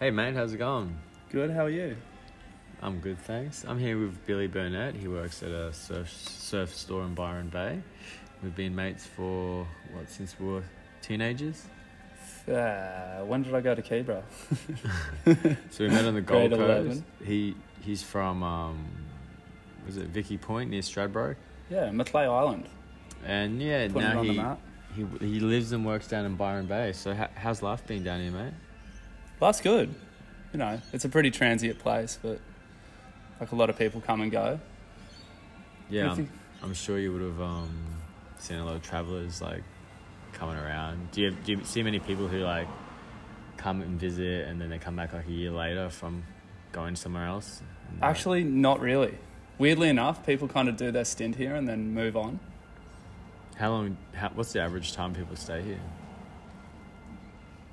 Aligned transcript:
Hey 0.00 0.10
mate, 0.10 0.34
how's 0.34 0.54
it 0.54 0.56
going? 0.56 0.96
Good, 1.30 1.50
how 1.50 1.66
are 1.66 1.68
you? 1.68 1.94
I'm 2.80 3.00
good, 3.00 3.18
thanks. 3.18 3.66
I'm 3.68 3.78
here 3.78 3.98
with 3.98 4.24
Billy 4.24 4.46
Burnett. 4.46 4.94
He 4.94 5.08
works 5.08 5.42
at 5.42 5.50
a 5.50 5.74
surf 5.74 6.10
surf 6.10 6.74
store 6.74 7.02
in 7.02 7.14
Byron 7.14 7.50
Bay. 7.50 7.82
We've 8.42 8.56
been 8.56 8.74
mates 8.74 9.04
for 9.04 9.68
what 9.92 10.08
since 10.08 10.40
we 10.40 10.46
were 10.46 10.62
teenagers. 11.02 11.66
Uh, 12.48 13.26
when 13.26 13.42
did 13.42 13.54
I 13.54 13.60
go 13.60 13.74
to 13.74 13.82
Keebra? 13.82 14.22
So 15.70 15.84
we 15.84 15.90
met 15.90 16.06
on 16.06 16.14
the 16.14 16.20
Gold 16.32 16.52
Coast. 16.52 16.62
11. 16.62 17.04
He 17.22 17.54
he's 17.82 18.02
from 18.02 18.42
um, 18.42 18.88
was 19.84 19.98
it 19.98 20.06
Vicky 20.06 20.38
Point 20.38 20.70
near 20.70 20.80
Stradbroke? 20.80 21.36
Yeah, 21.68 21.90
Macleay 21.90 22.24
Island. 22.24 22.70
And 23.26 23.60
yeah, 23.60 23.86
Putting 23.88 24.36
now 24.36 24.56
he, 24.96 25.04
he 25.04 25.26
he 25.34 25.40
lives 25.40 25.72
and 25.72 25.84
works 25.84 26.08
down 26.08 26.24
in 26.24 26.36
Byron 26.36 26.64
Bay. 26.64 26.92
So 26.92 27.12
how, 27.12 27.28
how's 27.34 27.62
life 27.62 27.86
been 27.86 28.02
down 28.02 28.22
here, 28.22 28.32
mate? 28.32 28.54
That's 29.40 29.60
good. 29.60 29.94
You 30.52 30.58
know, 30.58 30.80
it's 30.92 31.04
a 31.04 31.08
pretty 31.08 31.30
transient 31.30 31.78
place, 31.78 32.18
but 32.20 32.40
like 33.40 33.52
a 33.52 33.56
lot 33.56 33.70
of 33.70 33.78
people 33.78 34.00
come 34.00 34.20
and 34.20 34.30
go. 34.30 34.60
Yeah, 35.88 36.12
I'm, 36.12 36.28
I'm 36.62 36.74
sure 36.74 36.98
you 36.98 37.12
would 37.12 37.22
have 37.22 37.40
um, 37.40 37.70
seen 38.38 38.58
a 38.58 38.64
lot 38.64 38.76
of 38.76 38.82
travelers 38.82 39.40
like 39.40 39.62
coming 40.32 40.56
around. 40.56 41.10
Do 41.12 41.22
you 41.22 41.30
do 41.30 41.52
you 41.52 41.64
see 41.64 41.82
many 41.82 41.98
people 41.98 42.28
who 42.28 42.38
like 42.38 42.68
come 43.56 43.80
and 43.82 43.98
visit 43.98 44.48
and 44.48 44.60
then 44.60 44.70
they 44.70 44.78
come 44.78 44.96
back 44.96 45.12
like 45.12 45.26
a 45.26 45.32
year 45.32 45.50
later 45.50 45.88
from 45.90 46.22
going 46.72 46.96
somewhere 46.96 47.26
else? 47.26 47.62
Actually, 48.02 48.44
not 48.44 48.80
really. 48.80 49.18
Weirdly 49.58 49.88
enough, 49.88 50.24
people 50.24 50.48
kind 50.48 50.68
of 50.68 50.76
do 50.76 50.90
their 50.90 51.04
stint 51.04 51.36
here 51.36 51.54
and 51.54 51.68
then 51.68 51.92
move 51.92 52.16
on. 52.16 52.40
how 53.56 53.70
long? 53.70 53.96
How, 54.14 54.30
what's 54.30 54.52
the 54.52 54.60
average 54.60 54.92
time 54.92 55.14
people 55.14 55.36
stay 55.36 55.62
here? 55.62 55.80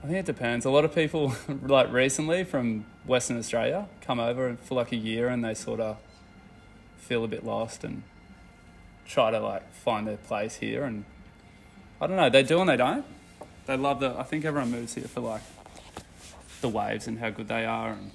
I 0.08 0.10
think 0.10 0.20
it 0.20 0.26
depends. 0.26 0.64
A 0.64 0.70
lot 0.70 0.86
of 0.86 0.96
people, 0.96 1.34
like 1.64 1.92
recently 1.92 2.46
from 2.46 2.86
Western 3.06 3.38
Australia, 3.38 3.90
come 4.00 4.22
over 4.22 4.56
for 4.56 4.76
like 4.76 4.94
a 4.94 4.96
year 4.96 5.28
and 5.28 5.44
they 5.44 5.54
sort 5.54 5.82
of 5.82 5.98
feel 6.96 7.26
a 7.26 7.28
bit 7.28 7.46
lost 7.46 7.84
and 7.84 8.04
try 9.06 9.32
to 9.32 9.40
like 9.42 9.70
find 9.74 10.08
their 10.08 10.16
place 10.16 10.56
here. 10.56 10.86
And 10.86 11.04
I 12.00 12.08
don't 12.08 12.16
know, 12.16 12.30
they 12.30 12.42
do 12.42 12.62
and 12.62 12.70
they 12.70 12.78
don't. 12.78 13.04
They 13.66 13.76
love 13.76 14.00
the. 14.00 14.18
I 14.18 14.24
think 14.24 14.46
everyone 14.46 14.72
moves 14.72 14.94
here 14.94 15.10
for 15.10 15.20
like 15.20 15.42
the 16.62 16.70
waves 16.70 17.08
and 17.08 17.20
how 17.20 17.30
good 17.30 17.50
they 17.50 17.66
are. 17.66 17.90
And 17.90 18.12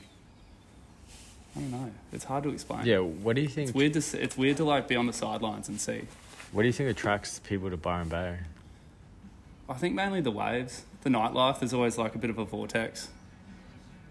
I 1.54 1.60
don't 1.60 1.70
know. 1.72 1.90
It's 2.10 2.24
hard 2.24 2.44
to 2.44 2.48
explain. 2.48 2.86
Yeah, 2.86 3.00
what 3.00 3.36
do 3.36 3.42
you 3.42 3.48
think? 3.48 3.68
It's 3.68 3.76
weird 3.76 3.92
to 3.92 4.22
it's 4.22 4.38
weird 4.38 4.56
to 4.56 4.64
like 4.64 4.88
be 4.88 4.96
on 4.96 5.06
the 5.06 5.12
sidelines 5.12 5.68
and 5.68 5.78
see. 5.78 6.06
What 6.52 6.62
do 6.62 6.68
you 6.68 6.72
think 6.72 6.88
attracts 6.88 7.38
people 7.40 7.68
to 7.68 7.76
Byron 7.76 8.08
Bay? 8.08 8.38
I 9.68 9.74
think 9.74 9.94
mainly 9.94 10.22
the 10.22 10.30
waves, 10.30 10.84
the 11.02 11.10
nightlife. 11.10 11.58
There's 11.60 11.72
always 11.74 11.98
like 11.98 12.14
a 12.14 12.18
bit 12.18 12.30
of 12.30 12.38
a 12.38 12.44
vortex. 12.44 13.08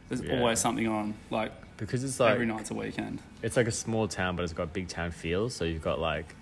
There's 0.10 0.22
Yeah. 0.22 0.38
always 0.40 0.60
something 0.60 0.88
on. 0.88 1.14
Like 1.30 1.52
Because 1.78 2.04
it's 2.04 2.20
like 2.20 2.34
every 2.34 2.46
night's 2.46 2.70
a 2.72 2.74
weekend. 2.76 3.20
it's 3.42 3.58
like 3.58 3.68
a 3.68 3.72
small 3.72 4.08
town, 4.08 4.36
but 4.36 4.44
it's 4.44 4.54
got 4.54 4.74
big 4.74 4.88
town 4.88 5.12
feel. 5.12 5.50
So 5.50 5.64
you've 5.66 5.82
got 5.82 6.00
like 6.00 6.36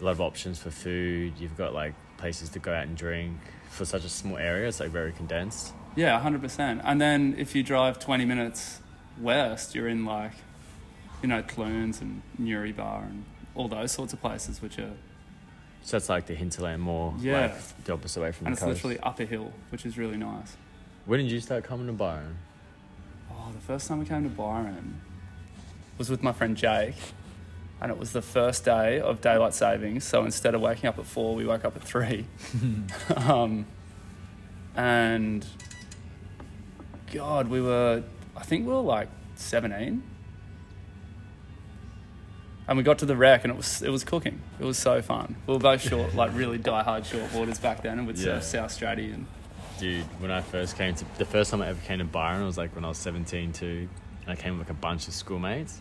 a 0.00 0.04
lot 0.04 0.10
of 0.12 0.20
options 0.20 0.58
for 0.58 0.70
food. 0.70 1.34
You've 1.38 1.56
got 1.56 1.74
like 1.74 1.94
places 2.18 2.50
to 2.50 2.58
go 2.58 2.72
out 2.72 2.86
and 2.86 2.96
drink 2.96 3.36
for 3.70 3.84
such 3.84 4.04
a 4.04 4.08
small 4.08 4.36
area. 4.38 4.68
It's 4.68 4.80
like 4.80 4.90
very 4.90 5.12
condensed. 5.12 5.72
Yeah, 5.96 6.18
hundred 6.20 6.42
percent. 6.42 6.80
And 6.84 7.00
then 7.00 7.34
if 7.38 7.54
you 7.56 7.62
drive 7.62 7.98
twenty 7.98 8.24
minutes 8.24 8.80
west, 9.18 9.74
you're 9.74 9.88
in 9.88 10.04
like, 10.04 10.32
you 11.22 11.28
know, 11.28 11.42
Clunes 11.42 12.00
and 12.00 12.22
Newry 12.38 12.72
Bar 12.72 13.02
and 13.04 13.24
all 13.54 13.66
those 13.68 13.90
sorts 13.90 14.12
of 14.12 14.20
places, 14.20 14.62
which 14.62 14.78
are 14.78 14.92
So 15.88 15.96
that's 15.96 16.10
like 16.10 16.26
the 16.26 16.34
hinterland 16.34 16.82
more, 16.82 17.14
Yeah. 17.18 17.40
like 17.46 17.84
the 17.84 17.94
opposite 17.94 18.20
way 18.20 18.30
from 18.30 18.48
and 18.48 18.54
the 18.54 18.60
it's 18.60 18.66
literally 18.68 18.98
up 18.98 19.18
a 19.20 19.24
hill, 19.24 19.50
which 19.70 19.86
is 19.86 19.96
really 19.96 20.18
nice. 20.18 20.54
When 21.06 21.18
did 21.18 21.30
you 21.30 21.40
start 21.40 21.64
coming 21.64 21.86
to 21.86 21.94
Byron? 21.94 22.36
Oh, 23.30 23.50
the 23.54 23.60
first 23.60 23.88
time 23.88 24.02
I 24.02 24.04
came 24.04 24.22
to 24.24 24.28
Byron 24.28 25.00
was 25.96 26.10
with 26.10 26.22
my 26.22 26.32
friend 26.32 26.58
Jake, 26.58 26.96
and 27.80 27.90
it 27.90 27.96
was 27.96 28.12
the 28.12 28.20
first 28.20 28.66
day 28.66 29.00
of 29.00 29.22
daylight 29.22 29.54
savings. 29.54 30.04
So 30.04 30.26
instead 30.26 30.54
of 30.54 30.60
waking 30.60 30.88
up 30.90 30.98
at 30.98 31.06
four, 31.06 31.34
we 31.34 31.46
woke 31.46 31.64
up 31.64 31.74
at 31.74 31.82
three. 31.82 32.26
um, 33.16 33.64
and 34.76 35.46
God, 37.14 37.48
we 37.48 37.62
were, 37.62 38.02
I 38.36 38.42
think 38.42 38.66
we 38.66 38.74
were 38.74 38.80
like 38.80 39.08
17. 39.36 40.02
And 42.68 42.76
we 42.76 42.84
got 42.84 42.98
to 42.98 43.06
the 43.06 43.16
wreck 43.16 43.44
and 43.44 43.50
it 43.52 43.56
was 43.56 43.80
it 43.82 43.88
was 43.90 44.04
cooking. 44.04 44.40
It 44.60 44.64
was 44.64 44.76
so 44.78 45.00
fun. 45.02 45.36
We 45.46 45.54
were 45.54 45.58
both 45.60 45.80
short, 45.80 46.14
like 46.14 46.34
really 46.34 46.58
die-hard 46.58 47.04
shortboarders 47.04 47.60
back 47.60 47.82
then 47.82 47.98
and 47.98 48.06
we'd 48.06 48.18
Yeah. 48.18 48.40
surf 48.40 48.44
South 48.44 48.70
Stratty 48.78 49.12
and 49.14 49.26
Dude, 49.78 50.04
when 50.20 50.30
I 50.30 50.40
first 50.42 50.76
came 50.76 50.94
to 50.96 51.04
the 51.18 51.24
first 51.24 51.50
time 51.50 51.62
I 51.62 51.68
ever 51.68 51.80
came 51.86 51.98
to 52.00 52.04
Byron 52.04 52.44
was 52.44 52.58
like 52.58 52.74
when 52.74 52.84
I 52.84 52.88
was 52.88 52.98
seventeen 52.98 53.52
too, 53.52 53.88
and 54.22 54.30
I 54.30 54.34
came 54.34 54.58
with 54.58 54.66
like 54.68 54.76
a 54.76 54.80
bunch 54.80 55.06
of 55.08 55.14
schoolmates, 55.14 55.80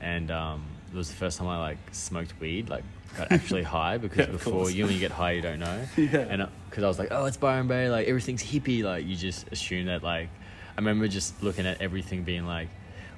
and 0.00 0.30
um, 0.32 0.64
it 0.92 0.96
was 0.96 1.08
the 1.08 1.14
first 1.16 1.38
time 1.38 1.46
I 1.46 1.58
like 1.58 1.78
smoked 1.92 2.34
weed, 2.40 2.68
like 2.68 2.82
got 3.16 3.30
actually 3.30 3.62
high 3.78 3.98
because 3.98 4.26
Yeah, 4.26 4.32
before 4.32 4.68
you 4.70 4.84
when 4.84 4.94
you 4.94 4.98
get 5.00 5.12
high 5.12 5.30
you 5.32 5.42
don't 5.42 5.60
know, 5.60 5.86
Yeah. 5.96 6.18
and 6.28 6.48
because 6.68 6.82
I 6.84 6.88
was 6.88 6.98
like 6.98 7.08
oh 7.12 7.24
it's 7.26 7.36
Byron 7.36 7.68
Bay 7.68 7.88
like 7.88 8.08
everything's 8.08 8.42
hippie 8.42 8.82
like 8.82 9.06
you 9.06 9.14
just 9.14 9.46
assume 9.52 9.86
that 9.86 10.02
like 10.02 10.28
I 10.76 10.80
remember 10.80 11.06
just 11.06 11.40
looking 11.42 11.66
at 11.66 11.80
everything 11.80 12.24
being 12.24 12.46
like 12.46 12.68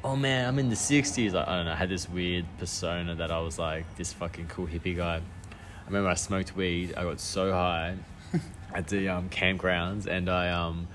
oh 0.05 0.17
man 0.17 0.49
I'm 0.49 0.59
in 0.59 0.69
the 0.71 0.77
sixties 0.77 1.35
like 1.35 1.47
I 1.47 1.57
don't 1.57 1.67
know 1.67 1.73
I 1.73 1.77
had 1.77 1.89
this 1.89 2.09
weird 2.09 2.45
persona 2.59 3.15
that 3.17 3.31
I 3.31 3.41
was 3.41 3.59
like 3.59 3.85
this 3.97 4.13
fucking 4.13 4.49
cool 4.49 4.67
hippie 4.67 4.97
guy. 4.97 5.17
I 5.17 5.87
remember 5.87 6.09
I 6.09 6.15
smoked 6.15 6.55
weed. 6.57 6.95
I 6.97 7.03
got 7.03 7.21
so 7.21 7.53
high 7.53 7.97
at 8.75 8.89
the 8.89 9.09
um, 9.09 9.29
campgrounds, 9.29 10.07
and 10.07 10.31
I 10.31 10.51
um, 10.51 10.89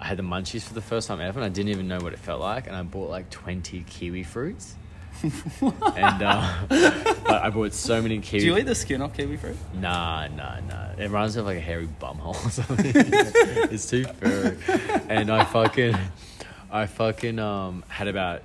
I 0.00 0.06
had 0.06 0.18
the 0.18 0.22
munchies 0.22 0.62
for 0.62 0.74
the 0.74 0.80
first 0.80 1.08
time 1.08 1.20
ever, 1.20 1.38
and 1.38 1.44
I 1.44 1.48
didn't 1.48 1.70
even 1.70 1.88
know 1.88 1.98
what 1.98 2.12
it 2.12 2.18
felt 2.18 2.40
like. 2.40 2.66
And 2.66 2.76
I 2.76 2.82
bought 2.82 3.10
like 3.10 3.30
twenty 3.30 3.84
kiwi 3.86 4.22
fruits, 4.22 4.74
and 5.22 6.22
uh, 6.22 6.54
I 6.70 7.50
bought 7.50 7.72
so 7.72 8.02
many 8.02 8.20
kiwi. 8.20 8.40
Do 8.40 8.46
you 8.46 8.58
eat 8.58 8.66
the 8.66 8.74
skin 8.74 9.02
off 9.02 9.16
kiwi 9.16 9.36
fruit? 9.36 9.56
Nah, 9.74 10.28
nah, 10.28 10.60
nah. 10.60 10.92
It 10.98 11.04
reminds 11.04 11.36
me 11.36 11.40
of 11.40 11.46
like 11.46 11.58
a 11.58 11.60
hairy 11.60 11.88
bumhole 12.00 12.46
or 12.46 12.50
something. 12.50 12.92
it's 12.94 13.88
too 13.88 14.04
furry. 14.04 14.56
And 15.08 15.30
I 15.30 15.44
fucking, 15.44 15.96
I 16.70 16.86
fucking 16.86 17.38
um 17.38 17.84
had 17.88 18.08
about, 18.08 18.42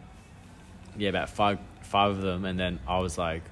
yeah, 0.97 1.09
about 1.09 1.29
five 1.29 1.59
five 1.81 2.11
of 2.11 2.21
them, 2.21 2.45
and 2.45 2.59
then 2.59 2.79
I 2.87 2.99
was 2.99 3.17
like, 3.17 3.43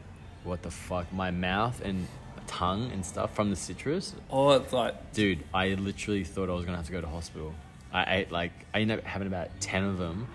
what 0.44 0.62
the 0.62 0.72
fuck? 0.72 1.12
My 1.14 1.32
mouth 1.32 1.82
and 1.84 2.08
tongue 2.48 2.90
and 2.92 3.06
stuff 3.06 3.36
from 3.36 3.50
the 3.52 3.56
citrus, 3.56 4.16
Oh, 4.32 4.52
it's 4.52 4.74
like 4.74 5.14
dude. 5.14 5.44
I 5.54 5.70
literally 5.76 6.24
thought 6.24 6.50
I 6.50 6.54
was 6.54 6.66
gonna 6.66 6.78
have 6.78 6.86
to 6.88 6.92
go 6.92 7.02
to 7.02 7.08
hospital. 7.08 7.54
I 7.94 8.18
ate 8.18 8.32
like 8.32 8.52
I 8.74 8.80
ended 8.82 9.00
up 9.00 9.06
having 9.06 9.28
about 9.28 9.50
ten 9.60 9.84
of 9.84 9.98
them, 9.98 10.28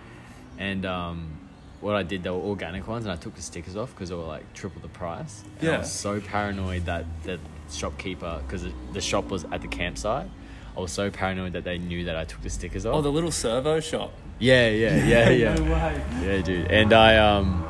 and 0.58 0.84
um. 0.86 1.38
What 1.80 1.96
I 1.96 2.02
did, 2.02 2.22
they 2.22 2.30
were 2.30 2.36
organic 2.36 2.88
ones, 2.88 3.04
and 3.04 3.12
I 3.12 3.16
took 3.16 3.34
the 3.34 3.42
stickers 3.42 3.76
off 3.76 3.90
because 3.90 4.08
they 4.08 4.14
were 4.14 4.22
like 4.22 4.50
triple 4.54 4.80
the 4.80 4.88
price. 4.88 5.42
And 5.58 5.68
I 5.68 5.72
Yeah. 5.72 5.78
was 5.80 5.92
so 5.92 6.18
paranoid 6.18 6.86
that 6.86 7.04
the 7.24 7.38
shopkeeper, 7.70 8.40
because 8.46 8.64
the 8.94 9.00
shop 9.02 9.26
was 9.28 9.44
at 9.52 9.60
the 9.60 9.68
campsite, 9.68 10.30
I 10.74 10.80
was 10.80 10.92
so 10.92 11.10
paranoid 11.10 11.52
that 11.52 11.64
they 11.64 11.76
knew 11.76 12.06
that 12.06 12.16
I 12.16 12.24
took 12.24 12.40
the 12.40 12.48
stickers 12.48 12.86
off. 12.86 12.94
Oh, 12.94 13.02
the 13.02 13.12
little 13.12 13.30
servo 13.32 13.80
shop. 13.80 14.12
Yeah, 14.44 14.68
yeah, 14.68 15.04
yeah, 15.04 15.30
yeah. 15.30 15.54
no 15.54 15.72
way. 15.72 16.04
Yeah, 16.22 16.42
dude. 16.42 16.70
And 16.70 16.92
I 16.92 17.16
um, 17.16 17.64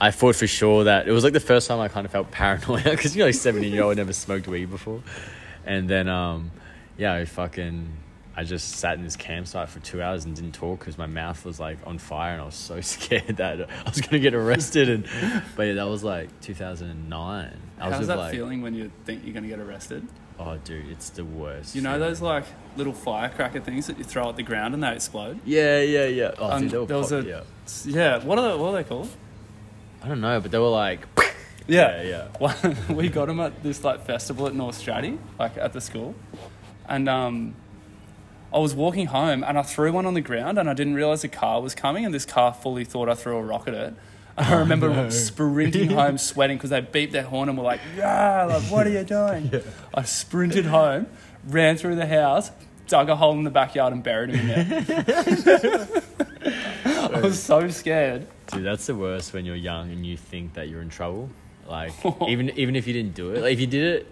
I 0.00 0.10
thought 0.10 0.36
for 0.36 0.46
sure 0.46 0.84
that 0.84 1.08
it 1.08 1.12
was 1.12 1.24
like 1.24 1.32
the 1.32 1.40
first 1.40 1.68
time 1.68 1.80
I 1.80 1.88
kind 1.88 2.04
of 2.04 2.12
felt 2.12 2.30
paranoid 2.30 2.84
because 2.84 3.16
you're 3.16 3.26
like 3.26 3.34
17 3.34 3.72
year 3.72 3.82
old, 3.82 3.96
never 3.96 4.12
smoked 4.12 4.46
weed 4.48 4.70
before, 4.70 5.02
and 5.64 5.88
then 5.88 6.08
um, 6.08 6.50
yeah, 6.98 7.14
I 7.14 7.24
fucking. 7.24 7.88
I 8.38 8.44
just 8.44 8.72
sat 8.72 8.98
in 8.98 9.02
this 9.02 9.16
campsite 9.16 9.70
for 9.70 9.80
two 9.80 10.02
hours 10.02 10.26
and 10.26 10.36
didn't 10.36 10.52
talk 10.52 10.80
because 10.80 10.98
my 10.98 11.06
mouth 11.06 11.42
was 11.46 11.58
like 11.58 11.78
on 11.86 11.96
fire 11.96 12.34
and 12.34 12.42
I 12.42 12.44
was 12.44 12.54
so 12.54 12.78
scared 12.82 13.38
that 13.38 13.62
I 13.62 13.88
was 13.88 14.02
gonna 14.02 14.18
get 14.18 14.34
arrested. 14.34 14.90
And 14.90 15.08
but 15.56 15.62
yeah, 15.62 15.72
that 15.72 15.88
was 15.88 16.04
like 16.04 16.38
2009. 16.42 17.60
I 17.78 17.88
was 17.88 17.92
How's 17.92 17.98
with 18.00 18.08
that 18.08 18.18
like, 18.18 18.32
feeling 18.32 18.60
when 18.60 18.74
you 18.74 18.90
think 19.06 19.24
you're 19.24 19.32
going 19.32 19.44
to 19.44 19.48
get 19.48 19.58
arrested? 19.58 20.06
Oh 20.38 20.56
dude, 20.64 20.88
it's 20.90 21.10
the 21.10 21.24
worst. 21.24 21.74
You 21.74 21.82
know 21.82 21.90
feeling. 21.94 22.08
those 22.08 22.20
like 22.22 22.44
little 22.76 22.92
firecracker 22.92 23.60
things 23.60 23.86
that 23.86 23.98
you 23.98 24.04
throw 24.04 24.28
at 24.28 24.36
the 24.36 24.42
ground 24.42 24.74
and 24.74 24.82
they 24.82 24.92
explode? 24.94 25.40
Yeah, 25.44 25.80
yeah, 25.80 26.06
yeah. 26.06 26.32
Oh, 26.38 26.50
Um, 26.50 26.62
dude, 26.62 26.70
they 26.72 26.78
were 26.78 26.86
there 26.86 26.96
was 26.98 27.10
pop- 27.10 27.24
a- 27.24 27.28
yeah. 27.28 27.40
Yeah. 27.84 28.24
What 28.24 28.38
are 28.38 28.52
they, 28.52 28.56
what 28.62 28.68
are 28.74 28.82
they 28.82 28.84
called? 28.88 29.08
I 30.02 30.08
don't 30.08 30.20
know, 30.20 30.40
but 30.40 30.50
they 30.50 30.58
were 30.58 30.68
like. 30.68 31.00
Yeah. 31.68 32.02
yeah. 32.02 32.28
One, 32.38 32.76
we 32.96 33.08
got 33.08 33.26
them 33.26 33.40
at 33.40 33.60
this 33.64 33.82
like 33.82 34.06
festival 34.06 34.46
at 34.46 34.54
North 34.54 34.80
Stratty, 34.80 35.18
like 35.36 35.56
at 35.56 35.72
the 35.72 35.80
school, 35.80 36.14
and 36.88 37.08
um, 37.08 37.56
I 38.54 38.58
was 38.60 38.72
walking 38.72 39.06
home 39.06 39.42
and 39.42 39.58
I 39.58 39.62
threw 39.62 39.90
one 39.90 40.06
on 40.06 40.14
the 40.14 40.20
ground 40.20 40.58
and 40.58 40.70
I 40.70 40.74
didn't 40.74 40.94
realize 40.94 41.24
a 41.24 41.28
car 41.28 41.60
was 41.60 41.74
coming 41.74 42.04
and 42.04 42.14
this 42.14 42.24
car 42.24 42.54
fully 42.54 42.84
thought 42.84 43.08
I 43.08 43.14
threw 43.14 43.36
a 43.36 43.42
rock 43.42 43.66
at 43.66 43.74
it. 43.74 43.94
And 44.36 44.46
I 44.54 44.58
remember 44.58 44.88
Oh, 44.90 44.94
no. 45.04 45.10
sprinting 45.10 45.90
home, 46.00 46.18
sweating 46.18 46.56
because 46.58 46.70
they 46.70 46.80
beeped 46.82 47.12
their 47.12 47.22
horn 47.24 47.48
and 47.48 47.56
were 47.56 47.64
like, 47.64 47.80
"Yeah, 47.96 48.44
like 48.44 48.62
what 48.64 48.86
are 48.86 48.90
you 48.90 49.04
doing?" 49.18 49.50
I 49.94 50.02
sprinted 50.02 50.66
home, 50.66 51.06
ran 51.46 51.76
through 51.76 51.96
the 51.96 52.06
house, 52.06 52.50
dug 52.86 53.08
a 53.08 53.16
hole 53.16 53.32
in 53.32 53.44
the 53.44 53.50
backyard 53.50 53.92
and 53.92 54.02
buried 54.02 54.30
him 54.34 54.50
in 54.50 54.84
there. 54.84 56.02
I 56.44 57.20
was 57.22 57.42
so 57.42 57.68
scared. 57.68 58.26
Dude, 58.48 58.64
that's 58.64 58.86
the 58.86 58.94
worst 58.94 59.32
when 59.32 59.44
you're 59.44 59.56
young 59.56 59.90
and 59.90 60.04
you 60.06 60.16
think 60.16 60.54
that 60.54 60.68
you're 60.68 60.82
in 60.82 60.88
trouble. 60.90 61.30
Like 61.66 61.92
even 62.28 62.50
even 62.50 62.76
if 62.76 62.86
you 62.86 62.92
didn't 62.92 63.14
do 63.14 63.30
it, 63.34 63.42
like 63.42 63.52
if 63.54 63.60
you 63.60 63.66
did 63.66 63.84
it, 64.02 64.06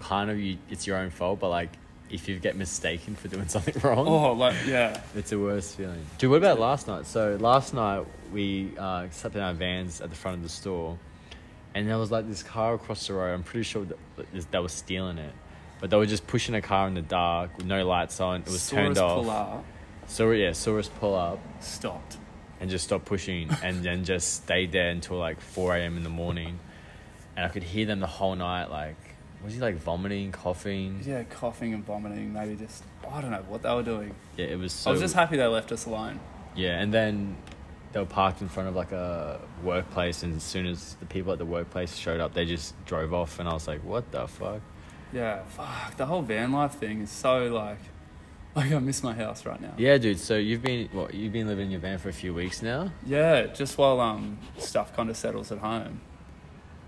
kind 0.00 0.30
of 0.30 0.38
you, 0.38 0.58
it's 0.70 0.86
your 0.86 0.98
own 0.98 1.10
fault. 1.10 1.40
But 1.40 1.48
like 1.48 1.70
if 2.12 2.28
you 2.28 2.38
get 2.38 2.54
mistaken 2.56 3.16
for 3.16 3.28
doing 3.28 3.48
something 3.54 3.74
wrong. 3.82 4.06
Oh, 4.06 4.32
like 4.32 4.54
yeah. 4.66 5.00
It's 5.16 5.30
the 5.30 5.38
worst 5.38 5.76
feeling. 5.76 6.04
Dude, 6.18 6.30
what 6.30 6.36
about 6.36 6.60
last 6.60 6.86
night? 6.86 7.06
So 7.06 7.36
last 7.40 7.74
night 7.74 8.04
we 8.32 8.72
uh, 8.78 9.06
slept 9.10 9.34
in 9.36 9.42
our 9.42 9.54
vans 9.54 10.00
at 10.00 10.10
the 10.10 10.16
front 10.16 10.36
of 10.36 10.42
the 10.42 10.48
store, 10.48 10.98
and 11.74 11.88
there 11.88 11.98
was 11.98 12.10
like 12.10 12.28
this 12.28 12.42
car 12.42 12.74
across 12.74 13.06
the 13.06 13.14
road. 13.14 13.32
I'm 13.34 13.42
pretty 13.42 13.64
sure 13.64 13.84
that 13.86 14.50
they 14.50 14.58
were 14.58 14.68
stealing 14.68 15.18
it, 15.18 15.32
but 15.80 15.90
they 15.90 15.96
were 15.96 16.06
just 16.06 16.26
pushing 16.26 16.54
a 16.54 16.62
car 16.62 16.86
in 16.88 16.94
the 16.94 17.02
dark 17.02 17.56
with 17.56 17.66
no 17.66 17.84
lights 17.86 18.20
on. 18.20 18.40
It 18.42 18.46
was 18.46 18.62
Saw 18.62 18.76
turned 18.76 18.98
off. 18.98 19.22
Pull 19.22 19.30
up, 19.30 19.64
So 20.06 20.30
yeah, 20.32 20.52
saw 20.52 20.78
us 20.78 20.88
pull 20.88 21.14
up 21.14 21.38
stopped. 21.60 22.18
and 22.60 22.70
just 22.70 22.84
stopped 22.84 23.04
pushing, 23.06 23.50
and 23.62 23.82
then 23.82 24.04
just 24.04 24.34
stayed 24.44 24.70
there 24.72 24.90
until 24.90 25.16
like 25.18 25.40
4 25.40 25.76
a.m. 25.76 25.96
in 25.96 26.04
the 26.04 26.10
morning, 26.10 26.58
and 27.36 27.44
I 27.46 27.48
could 27.48 27.62
hear 27.64 27.86
them 27.86 28.00
the 28.00 28.06
whole 28.06 28.34
night. 28.36 28.70
Like, 28.70 28.96
was 29.44 29.54
he 29.54 29.60
like 29.60 29.76
vomiting, 29.76 30.32
coughing? 30.32 31.00
Yeah, 31.04 31.24
coughing 31.24 31.74
and 31.74 31.84
vomiting. 31.84 32.32
Maybe 32.32 32.54
just 32.56 32.84
I 33.10 33.20
don't 33.20 33.30
know 33.30 33.44
what 33.48 33.62
they 33.62 33.74
were 33.74 33.82
doing. 33.82 34.14
Yeah, 34.36 34.46
it 34.46 34.58
was 34.58 34.72
so. 34.72 34.90
I 34.90 34.92
was 34.92 35.00
just 35.00 35.14
happy 35.14 35.36
they 35.36 35.46
left 35.46 35.72
us 35.72 35.86
alone. 35.86 36.20
Yeah, 36.54 36.80
and 36.80 36.92
then 36.92 37.36
they 37.92 38.00
were 38.00 38.06
parked 38.06 38.40
in 38.40 38.48
front 38.48 38.68
of 38.68 38.76
like 38.76 38.92
a 38.92 39.40
workplace, 39.62 40.22
and 40.22 40.36
as 40.36 40.42
soon 40.42 40.66
as 40.66 40.94
the 40.94 41.06
people 41.06 41.32
at 41.32 41.38
the 41.38 41.44
workplace 41.44 41.96
showed 41.96 42.20
up, 42.20 42.34
they 42.34 42.44
just 42.44 42.74
drove 42.84 43.12
off, 43.12 43.38
and 43.38 43.48
I 43.48 43.52
was 43.52 43.66
like, 43.66 43.82
"What 43.84 44.10
the 44.12 44.26
fuck?" 44.28 44.60
Yeah, 45.12 45.42
fuck. 45.44 45.96
The 45.96 46.06
whole 46.06 46.22
van 46.22 46.52
life 46.52 46.72
thing 46.74 47.02
is 47.02 47.10
so 47.10 47.46
like, 47.46 47.78
like 48.54 48.72
I 48.72 48.78
miss 48.78 49.02
my 49.02 49.12
house 49.14 49.44
right 49.44 49.60
now. 49.60 49.74
Yeah, 49.76 49.98
dude. 49.98 50.18
So 50.18 50.36
you've 50.36 50.62
been 50.62 50.88
what? 50.92 51.14
You've 51.14 51.32
been 51.32 51.46
living 51.46 51.66
in 51.66 51.70
your 51.72 51.80
van 51.80 51.98
for 51.98 52.08
a 52.08 52.14
few 52.14 52.32
weeks 52.32 52.62
now. 52.62 52.92
Yeah, 53.04 53.46
just 53.46 53.76
while 53.76 54.00
um 54.00 54.38
stuff 54.58 54.94
kind 54.94 55.10
of 55.10 55.16
settles 55.16 55.52
at 55.52 55.58
home, 55.58 56.00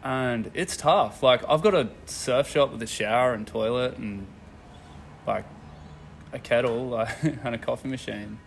and 0.04 0.50
it's 0.54 0.76
tough. 0.76 1.22
Like 1.22 1.42
I've 1.48 1.62
got 1.62 1.74
a 1.74 1.88
surf 2.06 2.48
shop 2.48 2.70
with 2.70 2.82
a 2.82 2.86
shower 2.86 3.32
and 3.32 3.46
toilet 3.46 3.96
and 3.96 4.26
like 5.26 5.44
a 6.32 6.38
kettle 6.38 6.88
like, 6.88 7.08
and 7.22 7.54
a 7.54 7.58
coffee 7.58 7.88
machine. 7.88 8.38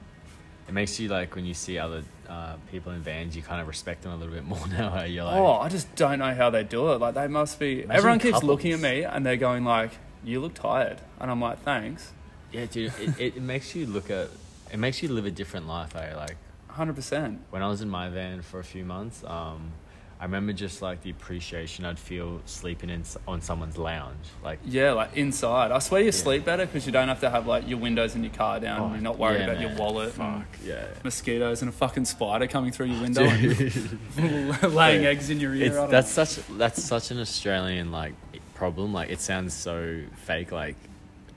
It 0.68 0.74
makes 0.74 1.00
you 1.00 1.08
like 1.10 1.34
when 1.36 1.46
you 1.46 1.54
see 1.54 1.78
other 1.80 2.04
uh, 2.28 2.56
people 2.70 2.92
in 2.92 3.02
vans, 3.02 3.36
you 3.36 3.42
kind 3.42 3.62
of 3.62 3.68
respect 3.68 4.04
them 4.04 4.12
a 4.12 4.18
little 4.18 4.34
bit 4.34 4.44
more 4.44 4.68
now. 4.70 5.04
You're 5.04 5.24
like, 5.24 5.38
oh, 5.38 5.54
I 5.54 5.70
just 5.70 5.94
don't 5.96 6.20
know 6.20 6.34
how 6.34 6.50
they 6.50 6.64
do 6.64 6.92
it. 6.94 7.00
Like 7.00 7.16
they 7.16 7.28
must 7.28 7.60
be. 7.60 7.84
Imagine 7.84 7.92
everyone 7.92 8.20
keeps 8.20 8.34
couples. 8.34 8.50
looking 8.50 8.74
at 8.74 8.80
me 8.80 9.04
and 9.04 9.26
they're 9.26 9.38
going 9.38 9.64
like, 9.64 9.92
"You 10.24 10.42
look 10.42 10.54
tired," 10.54 11.02
and 11.20 11.32
I'm 11.32 11.42
like, 11.42 11.64
"Thanks." 11.64 12.12
yeah, 12.52 12.66
dude. 12.66 12.94
It, 13.00 13.36
it, 13.36 13.42
makes 13.42 13.76
you 13.76 13.86
look 13.86 14.10
at. 14.10 14.30
It 14.72 14.78
makes 14.78 15.02
you 15.02 15.10
live 15.10 15.26
a 15.26 15.32
different 15.32 15.68
life. 15.68 15.96
Eh? 15.96 16.16
Like 16.16 16.38
Hundred 16.70 16.96
percent. 16.96 17.42
when 17.50 17.64
I 17.64 17.70
was 17.70 17.82
in 17.82 17.90
my 17.90 18.10
van 18.10 18.42
for 18.42 18.60
a 18.60 18.64
few 18.64 18.86
months, 18.86 19.24
um, 19.26 19.72
I 20.20 20.24
remember 20.24 20.52
just 20.52 20.82
like 20.82 21.04
the 21.04 21.12
appreciation 21.12 21.86
I'd 21.86 22.00
feel 22.00 22.42
sleeping 22.46 22.90
in 22.90 23.04
on 23.28 23.40
someone's 23.42 23.78
lounge. 23.78 24.18
Like 24.44 24.58
Yeah, 24.66 24.94
like 24.94 25.16
inside. 25.16 25.72
I 25.72 25.78
swear 25.80 26.02
you 26.02 26.08
Yeah. 26.08 26.12
sleep 26.12 26.44
better 26.44 26.66
because 26.66 26.88
you 26.88 26.92
don't 26.92 27.08
have 27.08 27.20
to 27.20 27.30
have 27.30 27.46
like 27.46 27.68
your 27.70 27.78
windows 27.78 28.16
in 28.16 28.24
your 28.24 28.34
car 28.34 28.60
down. 28.60 28.82
and 28.82 28.92
you're 28.94 29.02
not 29.04 29.16
oh, 29.16 29.20
worried 29.20 29.36
Oh, 29.42 29.46
yeah, 29.46 29.52
about 29.52 29.62
your 29.62 29.76
wallet. 29.78 30.14
Fuck 30.14 30.46
yeah. 30.66 30.86
mosquitoes 31.04 31.62
and 31.62 31.70
a 31.70 31.72
fucking 31.72 32.06
spider 32.06 32.48
coming 32.48 32.72
through 32.72 32.88
your 32.88 33.02
window, 33.02 33.22
and 33.22 34.64
laying 34.74 35.04
Yeah. 35.04 35.10
eggs 35.10 35.30
in 35.30 35.40
your 35.40 35.54
ear. 35.54 35.66
It's 35.68 35.92
that's 35.92 36.18
know. 36.18 36.24
such 36.24 36.48
that's 36.58 36.84
such 36.84 37.12
an 37.12 37.20
Australian 37.20 37.92
like 37.92 38.14
problem. 38.56 38.94
Like 38.94 39.10
it 39.12 39.22
sounds 39.22 39.54
so 39.54 40.02
fake, 40.26 40.52
like, 40.52 40.76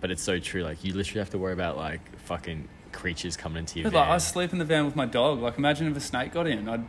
but 0.01 0.11
it's 0.11 0.23
so 0.23 0.39
true. 0.39 0.63
Like 0.63 0.83
you 0.85 0.95
literally 0.95 1.19
have 1.21 1.31
to 1.31 1.39
worry 1.39 1.53
about 1.53 1.77
like 1.77 2.01
fucking 2.21 2.67
creatures 2.93 3.37
coming 3.37 3.59
into 3.59 3.79
your 3.79 3.91
van. 3.91 4.01
like 4.01 4.09
I 4.09 4.19
sleep 4.19 4.53
in 4.55 4.59
the 4.59 4.65
van 4.65 4.87
with 4.87 4.97
my 4.97 5.05
dog. 5.07 5.41
Like 5.41 5.59
imagine 5.59 5.87
if 5.91 5.97
a 5.99 6.01
snake 6.01 6.33
got 6.33 6.47
in. 6.47 6.67
I'd. 6.67 6.85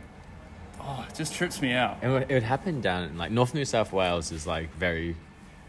Oh, 0.84 1.06
it 1.08 1.14
just 1.14 1.34
trips 1.34 1.62
me 1.62 1.72
out. 1.72 1.98
and 2.02 2.10
it 2.10 2.14
would, 2.14 2.30
it 2.30 2.34
would 2.34 2.42
happen 2.42 2.80
down 2.80 3.04
in, 3.04 3.18
like 3.18 3.30
North 3.30 3.54
New 3.54 3.64
South 3.64 3.92
Wales 3.92 4.32
is 4.32 4.46
like 4.46 4.72
very, 4.74 5.16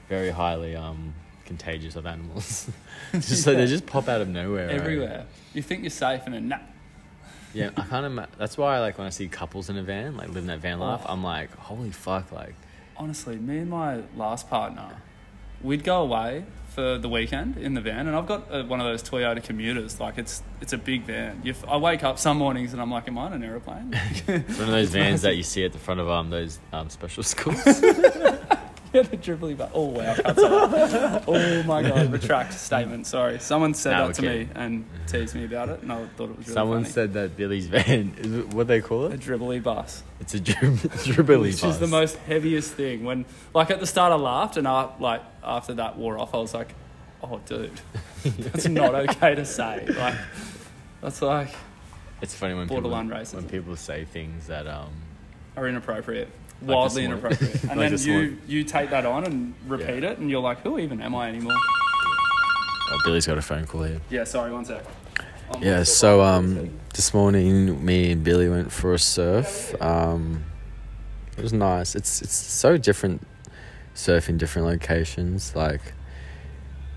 very 0.10 0.31
highly 0.31 0.75
um 0.75 1.13
contagious 1.45 1.95
of 1.95 2.06
animals. 2.06 2.69
just 3.13 3.45
Yeah. 3.45 3.54
they 3.54 3.65
just 3.68 3.86
pop 3.86 4.07
out 4.07 4.21
of 4.21 4.27
nowhere 4.30 4.68
right? 4.68 4.75
Everywhere. 4.75 5.25
You 5.54 5.62
think 5.62 5.81
you're 5.83 5.89
safe 5.92 6.21
and 6.25 6.33
then 6.33 6.48
nah. 6.48 6.57
Yeah, 7.54 7.69
I 7.77 7.81
kind 7.83 8.06
of. 8.19 8.27
That's 8.39 8.57
why 8.57 8.80
like 8.80 8.98
when 8.98 9.06
I 9.06 9.12
see 9.12 9.27
couples 9.27 9.69
in 9.69 9.77
a 9.77 9.83
van, 9.83 10.18
like 10.18 10.30
living 10.30 10.48
that 10.48 10.60
van 10.60 10.80
life, 10.80 11.01
Oh. 11.06 11.12
I'm 11.13 11.24
like, 11.24 11.56
holy 11.56 11.92
fuck, 11.92 12.31
like. 12.31 12.56
Honestly, 12.98 13.36
me 13.38 13.60
and 13.60 13.69
my 13.69 14.01
last 14.15 14.50
partner, 14.50 14.98
we'd 15.62 15.83
go 15.83 16.01
away 16.01 16.45
for 16.74 16.98
the 16.98 17.08
weekend 17.10 17.58
in 17.58 17.74
the 17.74 17.81
van, 17.81 18.08
and 18.08 18.16
I've 18.16 18.28
got 18.28 18.52
uh 18.52 18.64
one 18.64 18.80
of 18.81 18.86
those 18.88 19.04
Toyota 19.04 19.44
commuters. 19.44 20.00
Like 20.00 20.18
it's 20.18 20.42
it's 20.62 20.74
a 20.74 20.78
big 20.78 21.04
van. 21.04 21.42
You 21.44 21.52
f- 21.52 21.66
I 21.68 21.78
wake 21.78 22.04
up 22.04 22.18
some 22.20 22.38
mornings 22.38 22.74
and 22.74 22.81
I'm 22.81 22.92
like, 22.92 23.08
am 23.08 23.18
I 23.18 23.28
in 23.28 23.34
an 23.34 23.44
aeroplane? 23.44 23.94
One 24.25 24.36
of 24.38 24.68
those 24.68 24.90
vans 24.90 25.22
that 25.28 25.36
you 25.36 25.44
see 25.44 25.64
at 25.66 25.72
the 25.74 25.80
front 25.80 26.00
of 26.00 26.10
um 26.10 26.30
those 26.30 26.60
um 26.72 26.90
special 26.90 27.24
schools. 27.34 27.64
Yeah, 28.94 29.01
the 29.01 29.18
dribbly 29.18 29.57
but 29.57 29.72
Oh 29.74 29.86
wow. 29.86 30.16
Oh 31.28 31.63
my 31.63 31.81
god, 31.81 32.12
retract 32.12 32.54
statement. 32.54 33.07
Sorry, 33.07 33.40
someone 33.40 33.74
said 33.74 33.92
Nah, 33.92 34.07
that 34.07 34.16
to 34.16 34.22
okay. 34.28 34.44
me 34.45 34.50
and 34.56 34.86
teased 35.07 35.36
me 35.36 35.45
about 35.45 35.69
it, 35.69 35.81
and 35.81 35.92
I 35.92 36.06
thought 36.16 36.30
it 36.30 36.38
was 36.38 36.48
really 36.48 36.54
Someone 36.54 36.81
funny. 36.84 36.94
said 36.94 37.13
that 37.13 37.36
Billy's 37.36 37.68
van 37.68 38.16
is 38.19 38.34
it 38.34 38.54
what 38.54 38.68
they 38.68 38.81
call 38.81 39.06
it? 39.06 39.12
a 39.12 39.16
it. 39.16 39.19
dribbly 39.22 39.62
bus. 39.62 40.04
It's 40.19 40.34
a 40.34 40.40
drib- 40.40 40.78
dribbly 41.13 41.51
bus. 41.51 41.62
Which 41.62 41.72
is 41.72 41.80
the 41.80 41.86
bus. 41.88 41.92
most 41.92 42.18
heaviest 42.18 42.74
thing. 42.74 43.04
When 43.04 43.25
like 43.54 43.72
at 43.72 43.80
the 43.80 43.88
start 43.88 44.12
I 44.12 44.16
laughed 44.16 44.57
and 44.57 44.68
I 44.68 44.90
like 45.00 45.22
after 45.44 45.74
that 45.75 45.98
wore 45.98 46.18
off 46.18 46.34
I 46.34 46.38
was 46.38 46.54
like, 46.54 46.74
Oh 47.22 47.39
dude, 47.46 47.72
that's 48.24 48.68
not 48.68 48.94
okay 48.96 49.36
to 49.36 49.46
say. 49.46 49.86
Like 49.88 50.16
that's 51.01 51.22
like 51.22 51.50
It's 52.22 52.36
funny 52.36 52.54
when 52.54 52.68
people 52.68 52.89
racism. 52.92 53.34
when 53.36 53.50
people 53.50 53.75
say 53.75 54.06
things 54.06 54.48
that 54.48 54.68
um 54.68 54.89
are 55.56 55.68
inappropriate. 55.68 56.30
Like 56.61 56.75
Wildly 56.75 57.01
this 57.01 57.11
inappropriate. 57.11 57.53
And 57.63 57.69
Like 57.71 57.77
then 57.79 57.91
this 57.91 58.05
you, 58.05 58.13
one. 58.13 58.41
you 58.47 58.63
take 58.63 58.89
that 58.91 59.05
on 59.05 59.25
and 59.25 59.53
repeat 59.67 60.03
Yeah. 60.03 60.11
it 60.11 60.17
and 60.19 60.29
you're 60.29 60.41
like, 60.41 60.59
Who 60.61 60.79
even 60.79 61.01
am 61.01 61.13
I 61.15 61.27
anymore? 61.29 61.53
oh, 61.55 63.00
Billy's 63.03 63.25
got 63.27 63.38
a 63.38 63.41
phone 63.41 63.65
call 63.65 63.83
here. 63.83 64.01
Yeah, 64.09 64.23
sorry, 64.23 64.51
one 64.51 64.65
sec. 64.65 64.83
I'm 65.53 65.61
Yeah, 65.61 65.83
so 65.83 66.21
um, 66.21 66.69
this 66.94 67.13
morning 67.13 67.83
me 67.83 68.11
and 68.11 68.23
Billy 68.23 68.47
went 68.50 68.71
for 68.71 68.94
a 68.94 69.00
surf. 69.00 69.75
Um, 69.81 70.44
it 71.38 71.41
was 71.41 71.51
nice. 71.53 71.95
It's 71.95 72.21
it's 72.21 72.33
so 72.35 72.77
different 72.77 73.25
surfing 73.95 74.38
different 74.38 74.67
locations. 74.67 75.55
Like 75.55 75.81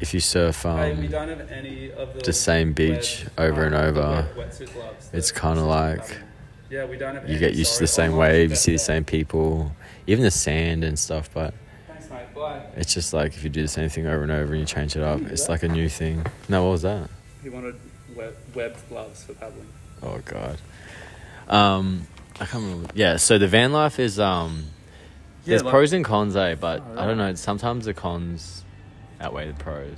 if 0.01 0.13
you 0.15 0.21
surf 0.21 0.63
Hey, 0.63 0.95
we 0.95 1.07
um, 1.07 1.11
don't 1.11 1.29
have 1.29 1.51
any 1.51 1.91
of 1.91 2.15
the 2.15 2.21
the 2.21 2.33
same 2.33 2.73
beach 2.73 3.27
over 3.39 3.65
and 3.65 3.75
over, 3.75 4.29
wetsuit 4.37 4.69
it's 5.13 5.33
kinda 5.33 5.63
like 5.63 6.07
had. 6.09 6.19
Yeah, 6.77 6.85
we 6.85 6.97
don't 6.99 7.15
have 7.15 7.29
you 7.29 7.39
get 7.39 7.55
used 7.55 7.75
to 7.75 7.81
the 7.81 7.87
same 7.87 8.13
I'm 8.13 8.19
wave. 8.19 8.51
You 8.51 8.57
see 8.57 8.73
the 8.73 8.79
same 8.79 9.05
people, 9.05 9.73
even 10.07 10.23
the 10.25 10.31
sand 10.31 10.85
and 10.85 10.99
stuff. 10.99 11.31
But 11.33 11.55
Thanks, 11.89 12.11
mate. 12.11 12.35
Bye. 12.35 12.63
it's 12.77 12.93
just 12.93 13.13
like 13.15 13.35
if 13.35 13.43
you 13.45 13.51
do 13.51 13.63
the 13.63 13.69
same 13.69 13.89
thing 13.89 14.07
over 14.07 14.23
and 14.23 14.31
over 14.33 14.53
and 14.53 14.61
you 14.61 14.67
change 14.67 14.95
it 14.97 15.03
up, 15.03 15.21
it's 15.23 15.49
like 15.49 15.63
a 15.63 15.69
new 15.69 15.89
thing. 15.89 16.25
No, 16.49 16.65
what 16.65 16.71
was 16.73 16.83
that? 16.83 17.09
He 17.43 17.49
wanted 17.49 17.77
web- 18.15 18.37
webbed 18.55 18.89
gloves 18.89 19.25
for 19.25 19.33
paddling. 19.35 19.69
Oh 20.03 20.21
god. 20.25 20.59
Um, 21.49 22.07
I 22.41 22.45
can't 22.45 22.65
remember. 22.65 22.89
Yeah, 22.95 23.17
so 23.17 23.39
the 23.39 23.49
van 23.49 23.73
life 23.73 23.99
is 23.99 24.19
um, 24.21 24.65
there's 25.45 25.63
like- 25.63 25.71
pros 25.71 25.93
and 25.93 26.05
cons, 26.05 26.37
eh? 26.37 26.57
But 26.57 26.83
Oh, 26.95 27.01
I 27.01 27.07
don't 27.07 27.17
know. 27.19 27.35
Sometimes 27.35 27.87
the 27.87 27.95
cons 27.95 28.65
outweigh 29.21 29.47
the 29.49 29.55
pros. 29.55 29.95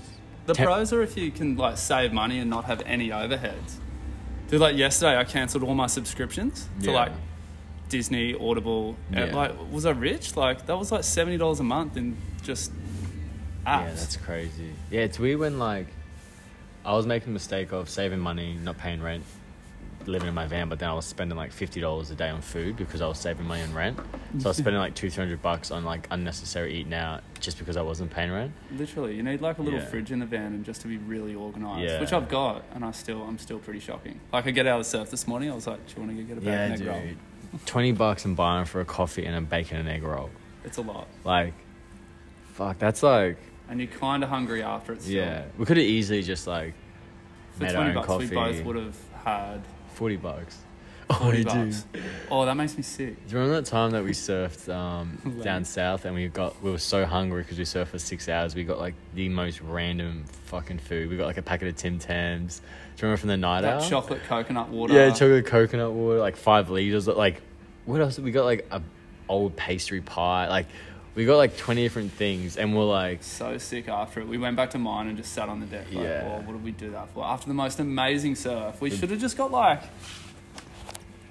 The 0.47 0.54
Tem- 0.54 0.66
pros 0.66 0.92
are 0.92 1.02
if 1.02 1.16
you 1.16 1.30
can 1.30 1.56
like 1.56 1.76
save 1.76 2.12
money 2.12 2.38
and 2.38 2.49
not 2.49 2.66
have 2.66 2.82
any 2.87 3.08
overheads. 3.08 3.78
Dude, 4.48 4.60
like 4.60 4.76
yesterday, 4.76 5.16
I 5.16 5.24
cancelled 5.24 5.62
all 5.62 5.74
my 5.74 5.86
subscriptions 5.86 6.68
to 6.82 6.86
Yeah. 6.90 6.96
like 6.96 7.12
Disney, 7.88 8.34
Audible. 8.34 8.96
and, 9.12 9.30
Yeah. 9.30 9.36
like, 9.36 9.52
was 9.72 9.86
I 9.86 9.90
rich? 9.90 10.36
Like 10.36 10.66
that 10.66 10.78
was 10.78 10.90
like 10.92 11.04
seventy 11.04 11.36
dollars 11.38 11.60
a 11.60 11.64
month 11.64 11.96
in 11.96 12.16
just 12.42 12.72
apps. 13.66 13.82
Yeah, 13.84 13.84
that's 13.90 14.16
crazy. 14.16 14.72
Yeah, 14.90 15.00
it's 15.02 15.18
weird 15.18 15.38
when 15.40 15.58
like 15.58 15.86
I 16.84 16.92
was 16.94 17.06
making 17.06 17.28
the 17.28 17.32
mistake 17.34 17.72
of 17.72 17.88
saving 17.90 18.20
money, 18.20 18.56
not 18.62 18.78
paying 18.78 19.02
rent, 19.02 19.24
living 20.06 20.28
in 20.28 20.34
my 20.34 20.46
van, 20.46 20.68
but 20.68 20.78
then 20.78 20.88
I 20.88 20.94
was 20.94 21.04
spending 21.04 21.36
like 21.36 21.52
fifty 21.52 21.80
dollars 21.80 22.10
a 22.10 22.14
day 22.14 22.28
on 22.30 22.40
food 22.40 22.76
because 22.76 23.02
I 23.02 23.06
was 23.08 23.18
saving 23.18 23.46
money 23.46 23.62
on 23.62 23.74
rent. 23.74 23.98
So 24.38 24.46
I 24.46 24.50
was 24.50 24.56
spending 24.58 24.80
like 24.80 24.94
two, 24.94 25.10
three 25.10 25.22
hundred 25.24 25.42
bucks 25.42 25.70
on 25.70 25.84
like 25.84 26.06
unnecessary 26.10 26.74
eating 26.74 26.94
out 26.94 27.22
just 27.40 27.58
because 27.58 27.76
I 27.76 27.82
wasn't 27.82 28.10
paying 28.10 28.30
rent. 28.32 28.52
Literally, 28.72 29.16
you 29.16 29.22
need 29.22 29.40
like 29.40 29.58
a 29.58 29.62
little 29.62 29.80
Yeah. 29.80 29.86
fridge 29.86 30.10
in 30.12 30.18
the 30.20 30.26
van 30.26 30.54
and 30.54 30.64
just 30.64 30.80
to 30.82 30.88
be 30.88 30.96
really 30.98 31.34
organised, 31.34 31.82
Yeah. 31.92 32.00
which 32.00 32.12
I've 32.12 32.28
got, 32.28 32.64
and 32.74 32.84
I 32.84 32.90
still, 32.92 33.22
I'm 33.22 33.38
still 33.38 33.58
pretty 33.58 33.80
shocking. 33.80 34.18
Like 34.32 34.46
I 34.46 34.50
get 34.50 34.66
out 34.66 34.80
of 34.80 34.86
the 34.86 34.90
surf 34.90 35.10
this 35.10 35.26
morning, 35.26 35.50
I 35.50 35.54
was 35.54 35.66
like, 35.66 35.86
"Do 35.86 35.94
you 36.00 36.06
want 36.06 36.16
to 36.16 36.22
go 36.22 36.34
get 36.34 36.42
a 36.42 36.46
Yeah, 36.46 36.68
bacon 36.68 36.82
egg 36.82 36.88
roll?" 36.94 37.00
dude. 37.02 37.66
Twenty 37.66 37.92
bucks 37.92 38.24
and 38.24 38.36
buying 38.36 38.64
for 38.66 38.80
a 38.80 38.84
coffee 38.84 39.24
and 39.26 39.34
a 39.36 39.40
bacon 39.40 39.78
and 39.78 39.88
egg 39.88 40.02
roll. 40.02 40.30
It's 40.64 40.76
a 40.78 40.82
lot, 40.82 41.06
Like, 41.24 41.54
fuck, 42.54 42.78
that's 42.78 43.02
like, 43.02 43.36
and 43.68 43.80
you're 43.80 43.88
kind 43.88 44.22
of 44.22 44.30
hungry 44.30 44.62
after 44.62 44.92
it. 44.94 45.02
Still. 45.02 45.14
yeah. 45.14 45.44
We 45.56 45.64
could 45.66 45.76
have 45.76 45.86
easily 45.86 46.22
just 46.22 46.46
like 46.46 46.74
for 47.52 47.64
made 47.64 47.68
our 47.74 47.74
twenty 47.74 47.88
own 47.90 47.94
bucks, 47.94 48.06
coffee. 48.06 48.28
we 48.28 48.34
both 48.34 48.64
would 48.64 48.76
have 48.76 48.96
had 49.24 49.60
forty 49.98 50.16
bucks. 50.16 50.56
Oh, 51.10 51.14
forty 51.14 51.38
you 51.38 51.44
bucks. 51.44 51.86
do. 51.92 52.00
Oh, 52.30 52.44
that 52.44 52.54
makes 52.54 52.76
me 52.76 52.82
sick. 52.82 53.16
Do 53.26 53.32
you 53.32 53.38
remember 53.38 53.60
that 53.60 53.66
time 53.66 53.90
that 53.92 54.04
we 54.04 54.10
surfed 54.12 54.72
um, 54.72 55.40
down 55.42 55.64
south 55.64 56.04
and 56.04 56.14
we 56.14 56.28
got 56.28 56.62
we 56.62 56.70
were 56.70 56.78
so 56.78 57.04
hungry 57.06 57.42
because 57.42 57.58
we 57.58 57.64
surfed 57.64 57.88
for 57.88 57.98
six 57.98 58.28
hours. 58.28 58.54
We 58.54 58.62
got 58.64 58.78
like 58.78 58.94
the 59.14 59.28
most 59.28 59.60
random 59.62 60.24
fucking 60.44 60.78
food. 60.78 61.08
We 61.10 61.16
got 61.16 61.26
like 61.26 61.38
a 61.38 61.42
packet 61.42 61.68
of 61.68 61.76
Tim 61.76 61.98
Tams. 61.98 62.60
Do 62.60 62.64
you 62.64 63.02
remember 63.06 63.20
from 63.20 63.28
the 63.28 63.36
night 63.38 63.62
That 63.62 63.82
out? 63.82 63.88
chocolate 63.88 64.22
coconut 64.24 64.68
water. 64.68 64.92
Yeah, 64.92 65.10
chocolate 65.10 65.46
coconut 65.46 65.92
water, 65.92 66.18
like 66.18 66.36
five 66.36 66.68
liters. 66.68 67.06
Like, 67.08 67.40
what 67.86 68.00
else? 68.00 68.18
We 68.18 68.30
got 68.30 68.44
like 68.44 68.66
a 68.70 68.82
old 69.28 69.56
pastry 69.56 70.00
pie. 70.02 70.48
Like, 70.48 70.66
we 71.18 71.25
got 71.25 71.37
like 71.37 71.56
twenty 71.56 71.82
different 71.82 72.12
things, 72.12 72.56
and 72.56 72.76
we're 72.76 72.84
like, 72.84 73.22
So 73.25 73.58
sick 73.58 73.88
after 73.88 74.20
it. 74.20 74.28
We 74.28 74.38
went 74.38 74.56
back 74.56 74.70
to 74.70 74.78
mine 74.78 75.08
and 75.08 75.16
just 75.16 75.32
sat 75.32 75.48
on 75.48 75.58
the 75.58 75.66
deck. 75.66 75.87
Like, 75.92 76.04
Yeah. 76.04 76.22
"Oh, 76.38 76.46
what 76.46 76.52
did 76.52 76.62
we 76.62 76.70
do 76.70 76.90
that 76.92 77.08
for? 77.10 77.25
After 77.25 77.48
the 77.48 77.54
most 77.54 77.80
amazing 77.80 78.37
surf, 78.37 78.80
we 78.80 78.88
should 78.90 79.10
have 79.10 79.18
just 79.20 79.37
got 79.37 79.50
like. 79.50 79.82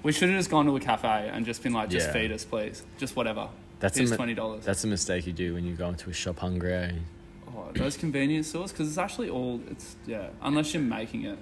We 0.02 0.12
should 0.12 0.28
have 0.28 0.38
just 0.38 0.50
gone 0.50 0.66
to 0.66 0.76
a 0.76 0.80
cafe 0.80 1.30
and 1.32 1.44
just 1.44 1.62
been 1.62 1.72
like, 1.72 1.88
just 1.90 2.06
Yeah. 2.08 2.12
feed 2.12 2.32
us, 2.32 2.44
please. 2.44 2.82
Just 2.98 3.16
whatever. 3.16 3.48
That's 3.80 3.96
a 3.96 4.00
Here's 4.00 4.10
mi- 4.10 4.16
twenty 4.16 4.34
dollars. 4.34 4.64
that's 4.64 4.84
a 4.84 4.86
mistake 4.86 5.26
you 5.26 5.32
do 5.32 5.54
when 5.54 5.64
you 5.64 5.74
go 5.74 5.88
into 5.88 6.10
a 6.10 6.12
shop 6.12 6.38
hungry. 6.38 6.72
eh? 6.74 6.92
Oh, 7.48 7.70
those 7.74 7.96
convenience 7.96 8.48
stores 8.48 8.70
because 8.72 8.88
it's 8.88 8.98
actually 8.98 9.30
all 9.30 9.60
it's 9.70 9.96
yeah. 10.06 10.28
Unless 10.42 10.74
you're 10.74 10.82
making 10.82 11.24
it, 11.24 11.38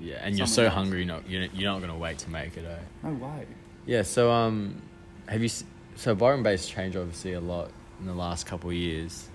Yeah, 0.00 0.16
and 0.22 0.36
you're 0.36 0.46
so 0.46 0.54
Someone 0.54 0.66
else. 0.66 0.74
hungry, 0.74 0.98
you're 1.04 1.14
not 1.14 1.30
you're, 1.30 1.42
you're 1.54 1.70
not 1.72 1.80
gonna 1.80 1.96
wait 1.96 2.18
to 2.18 2.30
make 2.30 2.56
it. 2.56 2.64
Eh? 2.64 2.76
no 3.08 3.10
way. 3.14 3.46
Yeah. 3.86 4.02
So 4.02 4.30
um, 4.30 4.82
have 5.28 5.40
you 5.40 5.46
s- 5.46 5.64
so 5.98 6.14
Byron 6.14 6.44
Bay's 6.44 6.64
changed 6.64 6.96
obviously 6.96 7.32
a 7.32 7.40
lot 7.40 7.72
in 7.98 8.06
the 8.06 8.14
last 8.14 8.46
couple 8.46 8.70
of 8.70 8.76
years. 8.76 9.28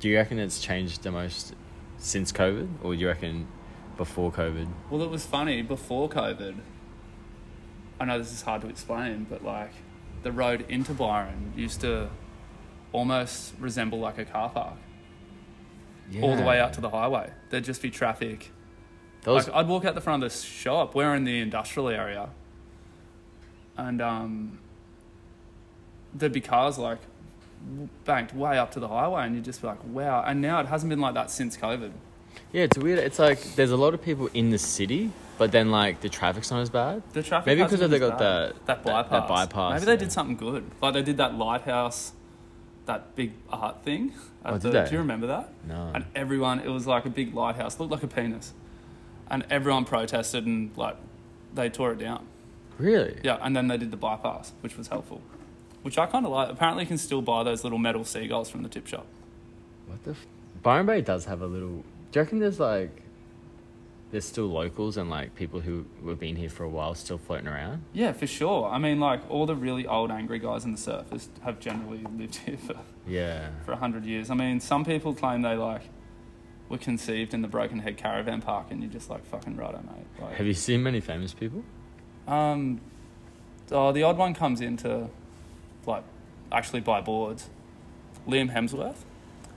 Do 0.00 0.08
you 0.08 0.16
reckon 0.16 0.38
it's 0.38 0.58
changed 0.58 1.02
the 1.02 1.10
most 1.10 1.54
since 1.98 2.32
COVID, 2.32 2.68
or 2.82 2.94
do 2.94 3.00
you 3.00 3.06
reckon 3.06 3.46
before 3.98 4.32
COVID? 4.32 4.66
Well, 4.88 5.02
it 5.02 5.10
was 5.10 5.26
funny 5.26 5.60
before 5.60 6.08
COVID. 6.08 6.56
I 8.00 8.04
know 8.06 8.18
this 8.18 8.32
is 8.32 8.40
hard 8.40 8.62
to 8.62 8.68
explain, 8.68 9.26
but 9.28 9.44
like 9.44 9.72
the 10.22 10.32
road 10.32 10.64
into 10.70 10.94
Byron 10.94 11.52
used 11.54 11.82
to 11.82 12.08
almost 12.92 13.52
resemble 13.58 13.98
like 14.00 14.16
a 14.16 14.24
car 14.24 14.48
park. 14.48 14.76
Yeah. 16.10 16.22
all 16.22 16.34
the 16.34 16.42
way 16.42 16.58
out 16.58 16.72
to 16.72 16.80
the 16.80 16.90
highway. 16.90 17.30
There'd 17.50 17.62
just 17.62 17.82
be 17.82 17.90
traffic. 17.90 18.50
Those, 19.22 19.46
Like 19.46 19.54
I'd 19.54 19.68
walk 19.68 19.84
out 19.84 19.94
the 19.94 20.00
front 20.00 20.24
of 20.24 20.32
the 20.32 20.36
shop. 20.36 20.94
We're 20.94 21.14
in 21.14 21.24
the 21.24 21.40
industrial 21.40 21.90
area, 21.90 22.30
and 23.76 24.00
um, 24.00 24.58
there'd 26.14 26.32
be 26.32 26.40
cars 26.40 26.78
like 26.78 26.98
banked 28.04 28.34
way 28.34 28.58
up 28.58 28.70
to 28.72 28.80
the 28.80 28.88
highway, 28.88 29.26
and 29.26 29.34
you'd 29.34 29.44
just 29.44 29.60
be 29.60 29.66
like, 29.68 29.82
"Wow!" 29.84 30.22
And 30.26 30.40
now 30.40 30.60
it 30.60 30.66
hasn't 30.66 30.90
been 30.90 31.00
like 31.00 31.14
that 31.14 31.30
since 31.30 31.56
COVID. 31.56 31.92
yeah, 32.52 32.62
it's 32.64 32.78
weird. 32.78 32.98
It's 32.98 33.18
like 33.18 33.40
there's 33.56 33.70
a 33.70 33.76
lot 33.76 33.94
of 33.94 34.02
people 34.02 34.28
in 34.34 34.50
the 34.50 34.58
city, 34.58 35.10
but 35.38 35.52
then 35.52 35.70
like 35.70 36.00
the 36.00 36.08
traffic's 36.08 36.50
not 36.50 36.60
as 36.60 36.70
bad. 36.70 37.02
The 37.12 37.22
traffic 37.22 37.46
Maybe 37.46 37.62
because 37.62 37.88
they 37.90 37.98
got 37.98 38.18
bad. 38.18 38.50
that- 38.50 38.66
that 38.66 38.84
that- 38.84 38.84
bypass. 38.84 39.10
that 39.10 39.28
bypass, 39.28 39.72
Maybe 39.74 39.86
they 39.86 39.92
yeah. 39.92 39.98
did 39.98 40.12
something 40.12 40.36
good. 40.36 40.64
Like 40.80 40.94
they 40.94 41.02
did 41.02 41.16
that 41.18 41.34
lighthouse, 41.36 42.12
that 42.86 43.14
big 43.14 43.32
art 43.50 43.82
thing. 43.84 44.12
Oh, 44.44 44.56
did 44.58 44.72
they? 44.72 44.84
Do 44.86 44.92
you 44.92 44.98
remember 44.98 45.26
that? 45.26 45.52
No. 45.68 45.90
and 45.94 46.04
everyone 46.14 46.60
it 46.60 46.68
was 46.68 46.86
like 46.86 47.04
a 47.04 47.10
big 47.10 47.34
lighthouse 47.34 47.78
looked 47.78 47.92
like 47.92 48.02
a 48.02 48.08
penis 48.08 48.54
and 49.30 49.44
everyone 49.50 49.84
protested 49.84 50.46
and 50.46 50.74
like 50.78 50.96
they 51.54 51.68
tore 51.68 51.92
it 51.92 51.98
down 51.98 52.26
Really? 52.78 53.20
yeah 53.22 53.36
and 53.42 53.54
then 53.54 53.68
they 53.68 53.76
did 53.76 53.90
the 53.90 53.96
bypass 53.98 54.52
which 54.62 54.78
was 54.78 54.88
helpful 54.88 55.20
which 55.82 55.98
i 55.98 56.06
kind 56.06 56.24
of 56.26 56.32
like 56.32 56.48
apparently 56.50 56.84
you 56.84 56.88
can 56.88 56.98
still 56.98 57.22
buy 57.22 57.42
those 57.42 57.62
little 57.64 57.78
metal 57.78 58.04
seagulls 58.04 58.48
from 58.50 58.62
the 58.62 58.68
tip 58.68 58.86
shop 58.86 59.06
What 59.86 60.02
the? 60.04 60.10
F- 60.12 60.26
Byron 60.62 60.86
Bay 60.86 61.00
does 61.00 61.24
have 61.24 61.40
a 61.40 61.46
little. 61.46 61.82
Do 62.12 62.18
you 62.18 62.22
reckon 62.22 62.38
there's 62.38 62.60
like, 62.60 63.02
there's 64.10 64.26
still 64.26 64.46
locals 64.48 64.96
and 64.98 65.08
like 65.08 65.34
people 65.34 65.60
who 65.60 65.86
have 66.06 66.18
been 66.20 66.36
here 66.36 66.50
for 66.50 66.64
a 66.64 66.68
while 66.68 66.94
still 66.94 67.16
floating 67.18 67.48
around? 67.48 67.82
yeah 67.92 68.12
for 68.12 68.26
sure 68.26 68.68
i 68.68 68.76
mean 68.78 68.98
like 69.00 69.20
all 69.30 69.46
the 69.46 69.54
really 69.56 69.86
old 69.86 70.10
angry 70.10 70.38
guys 70.38 70.64
in 70.64 70.72
the 70.72 70.78
surfers 70.78 71.28
have 71.42 71.60
generally 71.60 72.04
lived 72.18 72.34
here 72.36 72.56
for 72.58 72.74
Yeah. 73.08 73.48
for 73.64 73.70
100 73.72 74.04
years 74.04 74.30
i 74.30 74.34
mean 74.34 74.60
some 74.60 74.84
people 74.84 75.14
claim 75.14 75.42
they 75.42 75.54
like 75.56 75.82
were 76.68 76.78
conceived 76.78 77.32
in 77.34 77.40
the 77.42 77.48
broken 77.48 77.78
head 77.80 77.96
caravan 77.96 78.42
park 78.42 78.66
and 78.70 78.82
you're 78.82 78.92
just 78.92 79.08
like 79.10 79.24
fucking 79.24 79.56
righto 79.56 79.78
mate 79.86 80.06
like, 80.22 80.34
Have 80.36 80.46
you 80.46 80.54
seen 80.54 80.82
many 80.82 81.00
famous 81.00 81.32
people? 81.32 81.62
Um, 82.28 82.80
oh, 83.72 83.90
the 83.92 84.02
odd 84.04 84.18
one 84.18 84.34
comes 84.34 84.60
in 84.60 84.76
to, 84.78 85.08
like, 85.86 86.04
actually 86.52 86.80
buy 86.80 87.00
boards. 87.00 87.48
Liam 88.28 88.52
Hemsworth, 88.52 88.96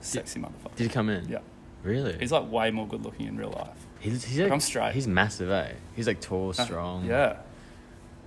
sexy 0.00 0.40
motherfucker. 0.40 0.74
Did 0.76 0.84
he 0.84 0.88
come 0.88 1.08
in? 1.10 1.28
Yeah, 1.28 1.38
Really? 1.82 2.16
he's 2.18 2.32
like 2.32 2.50
way 2.50 2.70
more 2.70 2.86
good 2.86 3.04
looking 3.04 3.26
in 3.26 3.36
real 3.36 3.50
life. 3.50 3.86
He's, 4.00 4.24
he's 4.24 4.40
Like, 4.40 4.50
I'm 4.52 4.60
straight. 4.60 4.92
He's 4.94 5.06
massive, 5.06 5.50
eh? 5.50 5.72
He's 5.96 6.06
like 6.06 6.20
tall, 6.20 6.50
Uh, 6.50 6.52
strong. 6.52 7.04
Yeah, 7.04 7.36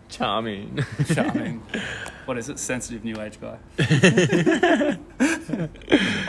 Charming. 0.09 0.79
charming. 1.13 1.61
what 2.25 2.37
is 2.37 2.47
it? 2.49 2.59
Sensitive 2.59 3.03
new 3.03 3.19
age 3.19 3.39
guy. 3.41 3.57
I 3.79 4.97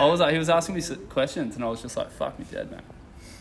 was 0.00 0.20
like, 0.20 0.32
he 0.32 0.38
was 0.38 0.48
asking 0.48 0.75
me 0.75 0.82
questions, 1.08 1.54
and 1.54 1.64
I 1.64 1.68
was 1.68 1.82
just 1.82 1.96
like, 1.96 2.10
"Fuck 2.10 2.38
me 2.38 2.44
dead, 2.50 2.70
man." 2.70 2.82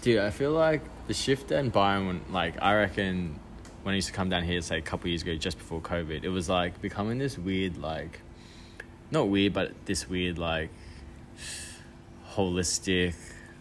Dude, 0.02 0.20
I 0.20 0.30
feel 0.30 0.52
like 0.52 0.82
the 1.08 1.14
shift 1.14 1.52
in 1.52 1.70
Byron, 1.70 2.22
like, 2.32 2.54
I 2.62 2.76
reckon 2.76 3.40
when 3.88 3.94
I 3.94 3.96
used 3.96 4.10
to 4.10 4.14
come 4.14 4.28
down 4.28 4.44
here, 4.44 4.60
say, 4.60 4.78
a 4.78 4.82
couple 4.82 5.08
years 5.08 5.22
ago, 5.22 5.34
just 5.36 5.58
before 5.58 5.80
COVID, 5.80 6.26
it 6.26 6.28
was 6.28 6.50
like 6.50 6.82
becoming 6.82 7.20
this 7.20 7.38
weird, 7.38 7.78
like, 7.78 8.20
not 9.12 9.30
weird, 9.30 9.54
but 9.54 9.72
this 9.86 10.10
weird, 10.10 10.38
like, 10.38 10.70
holistic, 12.34 13.14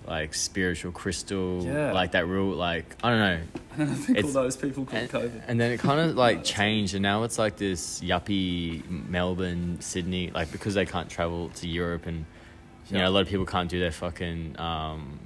like, 0.04 0.35
spiritual 0.35 0.90
crystal, 0.90 1.62
Yeah. 1.64 1.92
like 1.92 2.11
that 2.11 2.26
real, 2.26 2.47
like, 2.47 2.97
I 3.04 3.11
don't 3.11 3.18
know. 3.21 3.40
I 3.92 3.95
think 3.95 4.25
all 4.25 4.33
those 4.33 4.56
people 4.56 4.85
called 4.85 5.02
And, 5.02 5.11
COVID. 5.12 5.42
and 5.47 5.61
then 5.61 5.71
it 5.71 5.78
kind 5.78 6.00
of 6.00 6.16
like 6.26 6.42
changed, 6.42 6.95
and 6.95 7.04
now 7.04 7.23
it's 7.23 7.38
like 7.38 7.56
this 7.56 8.00
yuppie 8.00 8.83
Melbourne, 9.09 9.76
Sydney, 9.80 10.33
like 10.35 10.50
because 10.50 10.75
they 10.75 10.87
can't 10.87 11.09
travel 11.09 11.50
to 11.50 11.68
Europe, 11.68 12.06
and 12.06 12.26
you 12.90 12.99
know 12.99 13.06
a 13.09 13.11
lot 13.11 13.21
of 13.21 13.28
people 13.28 13.47
can't 13.47 13.68
do 13.71 13.78
their 13.78 13.92
fucking 13.92 14.59
um, 14.59 15.21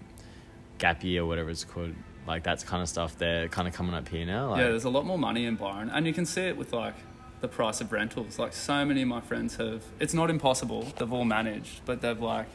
gap 0.76 1.02
year 1.04 1.23
or 1.23 1.26
whatever 1.26 1.49
it's 1.49 1.64
called. 1.64 1.95
Like 2.30 2.44
that's 2.44 2.62
kind 2.62 2.80
of 2.80 2.88
stuff 2.88 3.18
they're 3.18 3.49
kind 3.49 3.66
of 3.66 3.75
coming 3.75 3.92
up 3.92 4.08
here 4.08 4.25
now. 4.25 4.50
Like, 4.50 4.60
yeah, 4.60 4.68
there's 4.68 4.84
a 4.84 4.88
lot 4.90 5.04
more 5.04 5.18
money 5.18 5.46
in 5.46 5.56
Byron, 5.56 5.90
and 5.90 6.06
you 6.06 6.12
can 6.12 6.25
see 6.25 6.42
it 6.42 6.56
with 6.56 6.72
like 6.72 6.94
the 7.40 7.49
price 7.49 7.80
of 7.80 7.90
rentals. 7.90 8.38
Like 8.38 8.52
so 8.52 8.84
many 8.84 9.02
of 9.02 9.08
my 9.08 9.20
friends 9.20 9.56
have. 9.56 9.82
It's 9.99 10.14
not 10.14 10.30
impossible. 10.30 10.87
They've 10.96 11.12
all 11.12 11.25
managed, 11.25 11.84
but 11.84 12.00
they've 12.00 12.20
like 12.20 12.46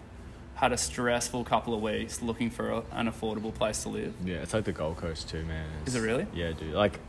had 0.56 0.72
a 0.72 0.78
stressful 0.78 1.44
couple 1.44 1.74
of 1.74 1.82
weeks 1.82 2.22
looking 2.22 2.50
for 2.50 2.70
a, 2.70 2.84
an 2.94 3.12
affordable 3.12 3.54
place 3.54 3.84
to 3.84 3.90
live. 3.90 4.14
yeah, 4.24 4.36
it's 4.36 4.54
like 4.54 4.64
the 4.64 4.72
Gold 4.72 4.96
Coast 4.96 5.28
too, 5.28 5.44
man. 5.44 5.68
Is 5.86 5.96
it 5.96 6.00
really? 6.00 6.26
Yeah, 6.34 6.54
dude. 6.54 6.74
Like, 6.74 7.02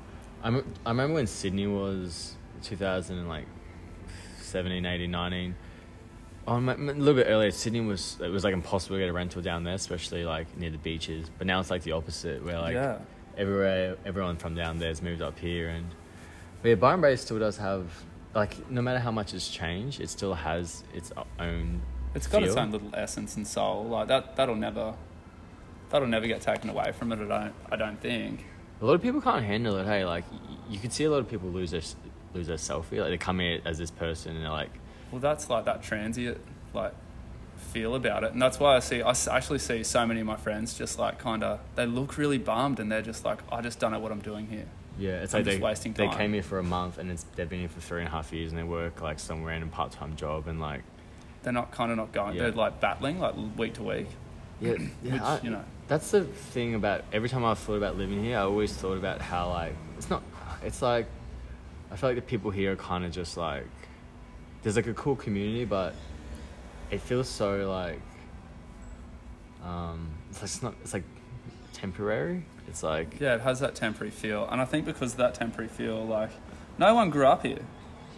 I'm, 0.43 0.57
I 0.85 0.91
remember 0.91 1.15
when 1.15 1.29
Sydney 1.29 1.69
was 1.69 2.35
2000 2.65 3.17
and 3.17 3.29
like 3.29 3.47
17, 4.41 4.85
18, 4.85 5.09
19. 5.09 5.55
Oh, 6.49 6.59
a 6.59 6.61
little 6.61 7.15
bit 7.15 7.27
earlier, 7.29 7.51
Sydney 7.51 7.81
was 7.81 8.19
it 8.23 8.29
was 8.29 8.45
like 8.45 8.55
impossible 8.55 8.97
to 8.97 9.01
get 9.01 9.09
a 9.09 9.13
rental 9.13 9.43
down 9.43 9.65
there, 9.65 9.75
especially 9.75 10.25
like 10.25 10.57
near 10.57 10.71
the 10.71 10.79
beaches. 10.79 11.29
But 11.39 11.47
now 11.47 11.59
it's 11.59 11.71
like 11.71 11.83
the 11.83 11.93
opposite, 11.93 12.45
where 12.45 12.61
like 12.61 12.75
yeah, 12.75 12.99
everywhere, 13.37 13.97
everyone 14.05 14.37
from 14.37 14.55
down 14.55 14.79
there's 14.79 15.03
moved 15.03 15.23
up 15.23 15.39
here, 15.39 15.69
and 15.69 15.87
but 16.63 16.69
yeah, 16.69 16.75
Byron 16.77 17.01
Bay 17.01 17.17
still 17.17 17.39
does 17.39 17.57
have 17.57 17.91
like 18.35 18.71
no 18.71 18.81
matter 18.81 19.01
how 19.01 19.11
much 19.11 19.35
it's 19.35 19.49
changed, 19.49 20.01
it 20.01 20.09
still 20.09 20.35
has 20.35 20.85
its 20.95 21.11
own. 21.41 21.83
it's 22.15 22.29
got 22.29 22.45
its 22.45 22.55
own 22.55 22.71
little 22.71 22.91
essence 22.95 23.37
and 23.37 23.47
soul. 23.47 23.85
Like 23.85 24.09
that. 24.09 24.37
That'll 24.37 24.55
never. 24.55 24.95
That'll 25.89 26.09
never 26.09 26.27
get 26.27 26.43
taken 26.43 26.69
away 26.71 26.93
from 26.93 27.13
it. 27.13 27.17
I 27.17 27.27
don't. 27.27 27.55
I 27.73 27.77
don't 27.77 28.01
think. 28.01 28.45
A 28.81 28.85
lot 28.85 28.95
of 28.95 29.03
people 29.03 29.21
can't 29.21 29.45
handle 29.45 29.79
it. 29.79 29.87
Hey, 29.87 30.05
like 30.05 30.25
you 30.69 30.79
can 30.79 30.91
see 30.91 31.05
a 31.05 31.11
lot 31.11 31.19
of 31.19 31.29
people 31.29 31.49
lose 31.49 31.73
their 31.73 31.83
lose 32.35 32.47
their 32.47 32.57
selfie. 32.57 33.01
Like 33.01 33.11
they 33.11 33.19
come 33.19 33.41
here 33.41 33.61
as 33.65 33.79
this 33.79 33.91
person, 33.91 34.37
and 34.37 34.45
they're 34.45 34.51
like, 34.53 34.71
Well, 35.11 35.21
that's 35.21 35.49
like 35.49 35.65
that 35.67 35.83
transient 35.83 36.39
like 36.75 36.93
feel 37.73 37.95
about 37.95 38.25
it, 38.25 38.33
and 38.33 38.41
that's 38.41 38.59
why 38.61 38.77
I 38.77 38.81
see 38.81 39.03
I 39.03 39.15
actually 39.31 39.59
see 39.59 39.83
so 39.83 40.07
many 40.07 40.21
of 40.21 40.27
my 40.27 40.37
friends 40.37 40.77
just 40.77 40.99
like 40.99 41.19
kind 41.19 41.43
of 41.43 41.61
they 41.75 41.87
look 41.87 42.17
really 42.19 42.39
bummed, 42.39 42.81
and 42.81 42.91
they're 42.91 43.03
just 43.03 43.25
like, 43.25 43.39
I 43.51 43.61
just 43.61 43.79
don't 43.79 43.93
know 43.93 43.99
what 44.01 44.13
I'm 44.13 44.21
doing 44.21 44.47
here. 44.47 44.67
Yeah, 44.99 45.23
it's 45.23 45.35
I'm 45.35 45.41
like 45.41 45.45
just 45.47 45.59
they, 45.59 45.63
wasting 45.65 45.95
time. 45.95 46.11
they 46.11 46.17
came 46.17 46.33
here 46.33 46.43
for 46.43 46.59
a 46.59 46.63
month 46.63 46.97
and 46.97 47.11
it's, 47.11 47.27
they've 47.35 47.49
been 47.49 47.61
here 47.61 47.69
for 47.69 47.81
three 47.81 47.99
and 47.99 48.09
a 48.09 48.11
half 48.11 48.33
years 48.33 48.51
and 48.51 48.59
they 48.59 48.63
work 48.65 49.03
like 49.03 49.19
some 49.19 49.45
random 49.45 49.69
part 49.69 49.93
time 49.93 50.17
job 50.17 50.49
and 50.49 50.59
like 50.59 50.81
They're 51.43 51.53
not 51.53 51.71
kind 51.71 51.91
of 51.91 51.99
not 51.99 52.13
going. 52.13 52.35
Yeah. 52.35 52.45
They're 52.45 52.53
like 52.53 52.81
battling 52.81 53.21
like 53.21 53.35
week 53.59 53.75
to 53.75 53.83
week, 53.83 54.07
yeah, 54.61 54.73
which 55.03 55.21
I- 55.21 55.41
you 55.43 55.51
know. 55.51 55.63
that's 55.87 56.11
the 56.13 56.25
thing 56.25 56.75
about 56.75 57.05
every 57.13 57.29
time 57.29 57.45
I've 57.45 57.59
thought 57.59 57.75
about 57.75 57.99
living 57.99 58.25
here, 58.25 58.39
I 58.39 58.43
always 58.43 58.73
thought 58.73 58.97
about 58.97 59.21
how 59.21 59.51
like 59.51 59.75
it's 59.99 60.09
not. 60.09 60.23
It's 60.65 60.81
like 60.81 61.07
I 61.91 61.97
feel 61.97 62.09
like 62.09 62.17
the 62.17 62.23
people 62.23 62.51
here 62.51 62.73
are 62.73 62.77
kind 62.77 63.05
of 63.05 63.13
just 63.13 63.37
like 63.37 63.67
there's 64.63 64.77
like 64.77 64.87
a 64.87 64.95
cool 64.95 65.17
community, 65.17 65.65
but 65.65 65.95
it 66.91 67.01
feels 67.01 67.29
so 67.29 67.69
like 67.71 68.01
um 69.65 70.09
it's 70.31 70.39
like 70.39 70.45
it's 70.45 70.63
not 70.63 70.75
it's 70.83 70.95
like 70.95 71.05
temporary. 71.73 72.45
It's 72.69 72.83
like 72.83 73.21
Yeah, 73.21 73.35
it 73.35 73.41
has 73.43 73.61
that 73.61 73.75
temporary 73.75 74.11
feel, 74.11 74.49
and 74.51 74.61
I 74.61 74.65
think 74.65 74.85
because 74.85 75.13
of 75.13 75.19
that 75.19 75.35
temporary 75.35 75.69
feel, 75.69 76.05
like 76.05 76.31
no 76.79 76.95
one 76.95 77.11
grew 77.11 77.27
up 77.27 77.45
here. 77.45 77.61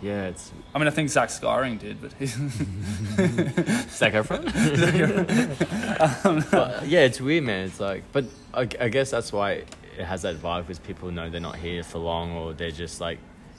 yeah, 0.01 0.27
it's 0.29 0.53
I 0.75 0.79
mean, 0.79 0.89
I 0.89 0.91
think 0.91 1.11
Zach 1.11 1.29
Skyring 1.29 1.79
did, 1.79 2.01
but 2.01 2.13
he's 2.15 2.35
Zac 3.97 4.15
Efron. 4.15 4.49
But, 6.51 6.87
yeah, 6.87 7.01
it's 7.01 7.21
weird, 7.21 7.45
man. 7.45 7.67
It's 7.67 7.81
like, 7.81 8.05
but 8.13 8.25
I, 8.55 8.63
I 8.81 8.89
guess 8.89 9.11
that's 9.11 9.33
why 9.33 9.65
it 9.99 10.05
has 10.05 10.23
that 10.23 10.37
vibe 10.37 10.63
because 10.63 10.79
people 10.79 11.11
know 11.11 11.29
they're 11.31 11.41
not 11.41 11.57
here 11.57 11.83
for 11.83 11.99
long 11.99 12.33
or 12.33 12.53
they're 12.53 12.71
just 12.71 13.01
like 13.01 13.19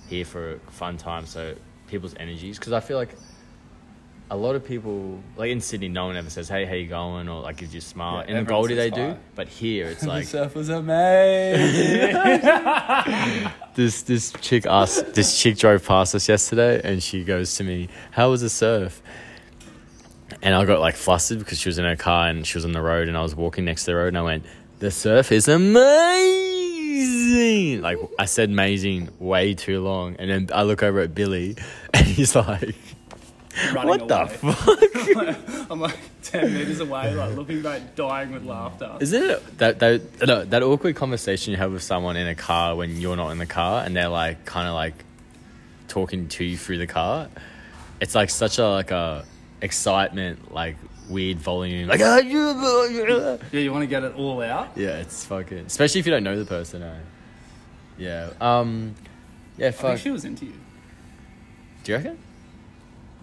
here 0.10 0.26
for 0.26 0.54
a 0.56 0.60
fun 0.72 0.98
time. 0.98 1.26
So 1.26 1.56
people's 1.90 2.16
energies, 2.20 2.58
because 2.60 2.74
I 2.74 2.80
feel 2.80 2.98
like 2.98 3.16
a 4.32 4.38
lot 4.38 4.56
of 4.56 4.64
people, 4.64 5.20
like 5.38 5.50
in 5.50 5.60
Sydney, 5.60 5.90
no 5.90 6.06
one 6.06 6.16
ever 6.16 6.30
says, 6.30 6.48
"Hey, 6.48 6.66
how 6.66 6.74
you 6.74 6.88
going?" 6.88 7.28
or 7.28 7.42
like 7.42 7.58
gives 7.58 7.74
you 7.74 7.80
a 7.80 7.82
smile. 7.82 8.24
Yeah, 8.24 8.32
in 8.32 8.38
the 8.38 8.50
Goldie, 8.50 8.76
they 8.76 8.92
do, 8.92 9.18
but 9.36 9.48
here 9.48 9.88
it's 9.88 10.02
the 10.04 10.08
like 10.08 10.26
surf 10.26 10.56
was 10.56 10.70
amazing. 10.70 12.16
this 13.76 14.04
this 14.04 14.32
chick 14.42 14.66
asked 14.66 15.14
this 15.14 15.40
chick 15.42 15.58
drove 15.58 15.86
past 15.86 16.14
us 16.14 16.30
yesterday 16.30 16.82
and 16.84 17.02
she 17.02 17.24
goes 17.24 17.56
to 17.56 17.64
me 17.64 17.88
how 18.12 18.30
was 18.30 18.42
the 18.42 18.50
surf 18.50 19.02
and 20.42 20.56
I 20.56 20.66
got 20.66 20.80
like 20.80 20.96
flustered 20.96 21.40
because 21.40 21.60
she 21.60 21.70
was 21.70 21.78
in 21.78 21.86
her 21.86 21.96
car 21.96 22.28
and 22.28 22.46
she 22.46 22.58
was 22.58 22.66
on 22.66 22.72
the 22.72 22.82
road, 22.82 23.08
and 23.08 23.18
I 23.18 23.22
was 23.22 23.36
walking 23.36 23.66
next 23.66 23.86
to 23.86 23.92
the 23.92 23.96
road, 23.96 24.10
and 24.10 24.18
I 24.18 24.22
went, 24.22 24.46
"The 24.80 24.92
surf 24.92 25.32
is 25.32 25.48
amazing!" 25.48 26.49
Like 27.82 27.98
I 28.18 28.26
said, 28.26 28.50
amazing 28.50 29.10
way 29.20 29.54
too 29.54 29.82
long, 29.82 30.16
and 30.18 30.30
then 30.30 30.50
I 30.54 30.64
look 30.64 30.84
over 30.84 31.00
at 31.00 31.16
Billy, 31.16 31.56
and 31.94 32.06
he's 32.06 32.36
like, 32.36 32.76
"What 33.74 34.08
the 34.08 34.28
fuck?" 34.28 35.70
I'm 35.72 35.80
like 35.80 35.98
10 36.24 36.54
meters 36.54 36.80
away, 36.80 37.14
like 37.14 37.36
looking 37.36 37.62
back, 37.62 37.96
dying 37.96 38.32
with 38.32 38.44
laughter. 38.44 38.98
Isn't 39.00 39.24
it 39.24 39.58
that 39.60 39.80
that 39.80 40.28
no, 40.28 40.46
that 40.46 40.64
awkward 40.64 40.96
conversation 40.96 41.52
you 41.52 41.58
have 41.58 41.72
with 41.72 41.84
someone 41.84 42.18
in 42.18 42.28
a 42.28 42.36
car 42.36 42.76
when 42.76 43.00
you're 43.00 43.16
not 43.16 43.30
in 43.32 43.38
the 43.38 43.46
car 43.46 43.84
and 43.84 43.96
they're 43.96 44.10
like 44.10 44.46
kind 44.46 44.68
of 44.68 44.74
like 44.74 44.94
talking 45.88 46.28
to 46.30 46.44
you 46.44 46.58
through 46.58 46.80
the 46.80 46.88
car? 46.88 47.30
It's 48.02 48.16
like 48.16 48.30
such 48.30 48.58
a 48.58 48.68
like 48.68 48.92
a 48.92 49.26
excitement, 49.62 50.54
like 50.54 50.78
weird 51.10 51.38
volume, 51.40 51.88
like 51.88 52.00
"Ah, 52.04 52.18
yeah, 52.20 53.40
you 53.60 53.72
want 53.72 53.82
to 53.84 53.88
get 53.88 54.04
it 54.04 54.14
all 54.16 54.42
out? 54.42 54.70
Yeah, 54.76 54.98
it's 54.98 55.26
fucking 55.26 55.66
especially 55.66 56.00
if 56.00 56.06
you 56.06 56.12
don't 56.12 56.24
know 56.24 56.38
the 56.38 56.46
person. 56.46 56.84
Eh? 56.84 57.00
Yeah. 57.98 58.30
Um. 58.40 58.96
Yeah. 59.58 59.68
I 59.68 59.72
Fuck. 59.72 59.82
think 59.92 60.00
she 60.02 60.12
was 60.12 60.24
into 60.26 60.46
you. 60.46 60.54
Do 61.84 61.92
you 61.92 61.98
reckon? 61.98 62.18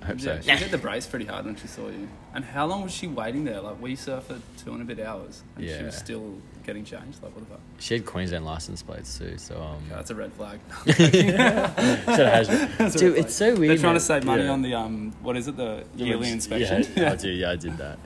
I 0.03 0.07
hope 0.07 0.17
Yeah, 0.21 0.41
so. 0.41 0.51
she 0.51 0.57
hit 0.57 0.71
the 0.71 0.79
brace 0.79 1.07
pretty 1.07 1.25
hard 1.25 1.47
when 1.47 1.57
she 1.57 1.67
saw 1.67 1.89
you. 1.89 2.09
And 2.35 2.45
how 2.45 2.67
long 2.67 2.83
was 2.83 2.93
she 2.93 3.07
waiting 3.07 3.45
there? 3.45 3.61
Like, 3.61 3.81
we 3.81 3.97
surfed 3.97 4.25
for 4.25 4.41
two 4.63 4.73
and 4.73 4.83
a 4.83 4.85
bit 4.85 5.01
hours, 5.01 5.43
and 5.57 5.65
she 5.65 5.71
Yeah. 5.71 5.85
was 5.85 5.97
still 5.97 6.35
getting 6.67 6.85
changed. 6.85 7.23
Like, 7.23 7.35
what 7.35 7.45
the 7.45 7.51
fuck? 7.53 7.61
She 7.79 7.95
had 7.95 8.05
Queensland 8.05 8.45
license 8.45 8.83
plates 8.83 9.17
too, 9.19 9.39
so 9.39 9.55
um. 9.61 9.83
Yeah, 9.89 9.97
that's 9.97 10.11
a 10.11 10.15
red 10.15 10.33
flag. 10.35 10.59
Should've 10.87 12.17
had- 12.17 12.47
Dude, 12.93 13.15
red 13.15 13.25
it's 13.25 13.35
so 13.35 13.55
weird. 13.55 13.71
They're 13.71 13.77
trying 13.79 13.93
man. 13.93 13.95
to 13.95 14.01
save 14.01 14.25
money 14.25 14.45
Yeah. 14.45 14.51
on 14.51 14.63
the 14.63 14.75
um, 14.75 15.13
what 15.23 15.37
is 15.37 15.49
it, 15.49 15.57
the 15.57 15.85
The 15.95 16.05
yearly 16.05 16.21
regis- 16.31 16.33
inspection? 16.47 16.85
Yeah, 16.97 17.13
I 17.13 17.17
do. 17.27 17.31
Yeah, 17.31 17.51
I 17.53 17.57
did 17.57 17.77
that. 17.79 17.99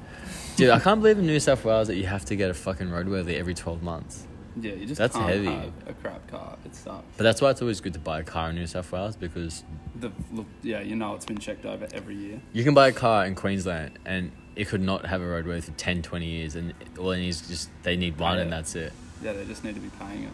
Dude, 0.57 0.71
I 0.71 0.79
can't 0.79 1.01
believe 1.01 1.19
in 1.19 1.27
New 1.27 1.41
South 1.41 1.65
Wales 1.65 1.89
that 1.89 1.97
you 1.97 2.05
have 2.07 2.25
to 2.27 2.37
get 2.37 2.51
a 2.51 2.55
fucking 2.55 2.89
roadworthy 2.89 3.39
every 3.39 3.55
12 3.55 3.83
months. 3.83 4.27
Yeah, 4.61 4.73
you 4.75 4.85
just 4.85 4.99
That's 4.99 5.15
can't 5.17 5.29
heavy. 5.29 5.47
have 5.47 5.73
a 5.87 5.93
crap 5.95 6.27
car. 6.29 6.59
It 6.67 6.75
sucks. 6.75 7.05
But 7.17 7.23
that's 7.25 7.41
why 7.41 7.51
it's 7.51 7.63
always 7.63 7.81
good 7.81 7.93
to 7.95 7.99
buy 8.01 8.21
a 8.21 8.25
car 8.25 8.51
in 8.51 8.57
New 8.57 8.67
South 8.67 8.91
Wales 8.93 9.17
because 9.17 9.65
The 9.97 10.11
look, 10.33 10.47
yeah, 10.63 10.81
you 10.81 10.97
know 10.97 11.15
it's 11.15 11.25
been 11.25 11.39
checked 11.39 11.65
over 11.65 11.87
every 11.95 12.17
year. 12.17 12.41
you 12.53 12.65
can 12.65 12.75
buy 12.75 12.89
a 12.89 12.93
car 12.93 13.25
in 13.27 13.35
Queensland 13.37 13.99
and 14.05 14.33
it 14.61 14.69
could 14.69 14.83
not 14.83 15.07
have 15.07 15.23
a 15.23 15.25
roadworthy 15.25 15.63
for 15.65 15.71
10, 15.73 16.03
20 16.03 16.27
years 16.27 16.55
and 16.55 16.75
all 16.99 17.09
they 17.09 17.21
need 17.21 17.29
is 17.31 17.41
just, 17.49 17.71
they 17.83 17.97
need 17.97 18.19
one 18.19 18.39
and 18.39 18.53
that's 18.53 18.75
it. 18.75 18.93
Yeah, 19.23 19.33
they 19.33 19.45
just 19.47 19.65
need 19.65 19.75
to 19.75 19.81
be 19.81 19.89
paying 19.99 20.25
it. 20.25 20.33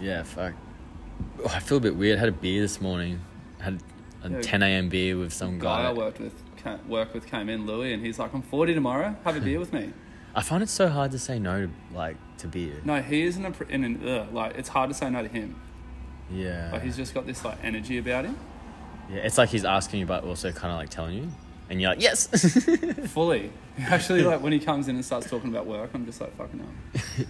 Yeah, 0.00 0.22
fuck. 0.22 0.52
Oh, 1.42 1.46
I 1.54 1.58
feel 1.60 1.78
a 1.78 1.80
bit 1.80 1.96
weird. 1.96 2.18
I 2.18 2.20
had 2.20 2.28
a 2.28 2.32
beer 2.32 2.60
this 2.60 2.80
morning. 2.80 3.20
I 3.60 3.64
had 3.64 3.82
a 4.24 4.30
Yeah. 4.30 4.40
10 4.42 4.62
a.m. 4.62 4.88
beer 4.90 5.16
with 5.16 5.32
some 5.32 5.58
guy 5.58 5.84
I 5.88 5.92
worked 5.92 6.18
with, 6.20 6.34
ca- 6.62 6.78
work 6.86 7.14
with 7.14 7.26
came 7.26 7.48
in, 7.48 7.66
Louis, 7.66 7.92
and 7.94 8.04
he's 8.04 8.18
like, 8.18 8.32
"I'm 8.34 8.42
40 8.42 8.74
tomorrow. 8.74 9.16
Have 9.24 9.36
a 9.36 9.40
beer 9.40 9.58
with 9.58 9.72
me." 9.72 9.92
I 10.34 10.42
find 10.42 10.62
it 10.62 10.68
so 10.68 10.88
hard 10.88 11.10
to 11.12 11.18
say 11.18 11.38
no 11.38 11.66
to, 11.66 11.70
like, 11.96 12.16
to 12.38 12.46
beer. 12.46 12.74
No, 12.84 13.00
he 13.02 13.22
isn't 13.22 13.44
a, 13.44 13.68
in 13.68 13.84
an 13.84 14.06
ugh, 14.08 14.32
like 14.32 14.56
it's 14.56 14.68
hard 14.70 14.88
to 14.90 14.94
say 14.94 15.08
no 15.10 15.22
to 15.22 15.28
him. 15.28 15.56
Yeah. 16.30 16.70
Like 16.72 16.82
he's 16.82 16.96
just 16.96 17.12
got 17.14 17.26
this 17.26 17.44
like 17.44 17.58
energy 17.64 17.98
about 17.98 18.24
him. 18.26 18.36
yeah, 19.10 19.18
it's 19.20 19.36
like 19.38 19.48
he's 19.50 19.64
asking 19.64 20.00
you 20.00 20.06
but 20.06 20.24
also 20.24 20.52
kind 20.52 20.72
of 20.72 20.78
like 20.78 20.88
telling 20.90 21.16
you. 21.16 21.30
And 21.70 21.80
you're 21.80 21.90
like, 21.90 22.02
yes! 22.02 22.26
Fully, 23.12 23.52
actually, 23.78 24.22
like 24.22 24.42
when 24.42 24.52
he 24.52 24.58
comes 24.58 24.88
in 24.88 24.96
and 24.96 25.04
starts 25.04 25.30
talking 25.30 25.50
about 25.50 25.66
work, 25.66 25.90
I'm 25.94 26.04
just 26.04 26.20
like, 26.20 26.36
"Fucking 26.36 26.58
hell." 26.58 27.26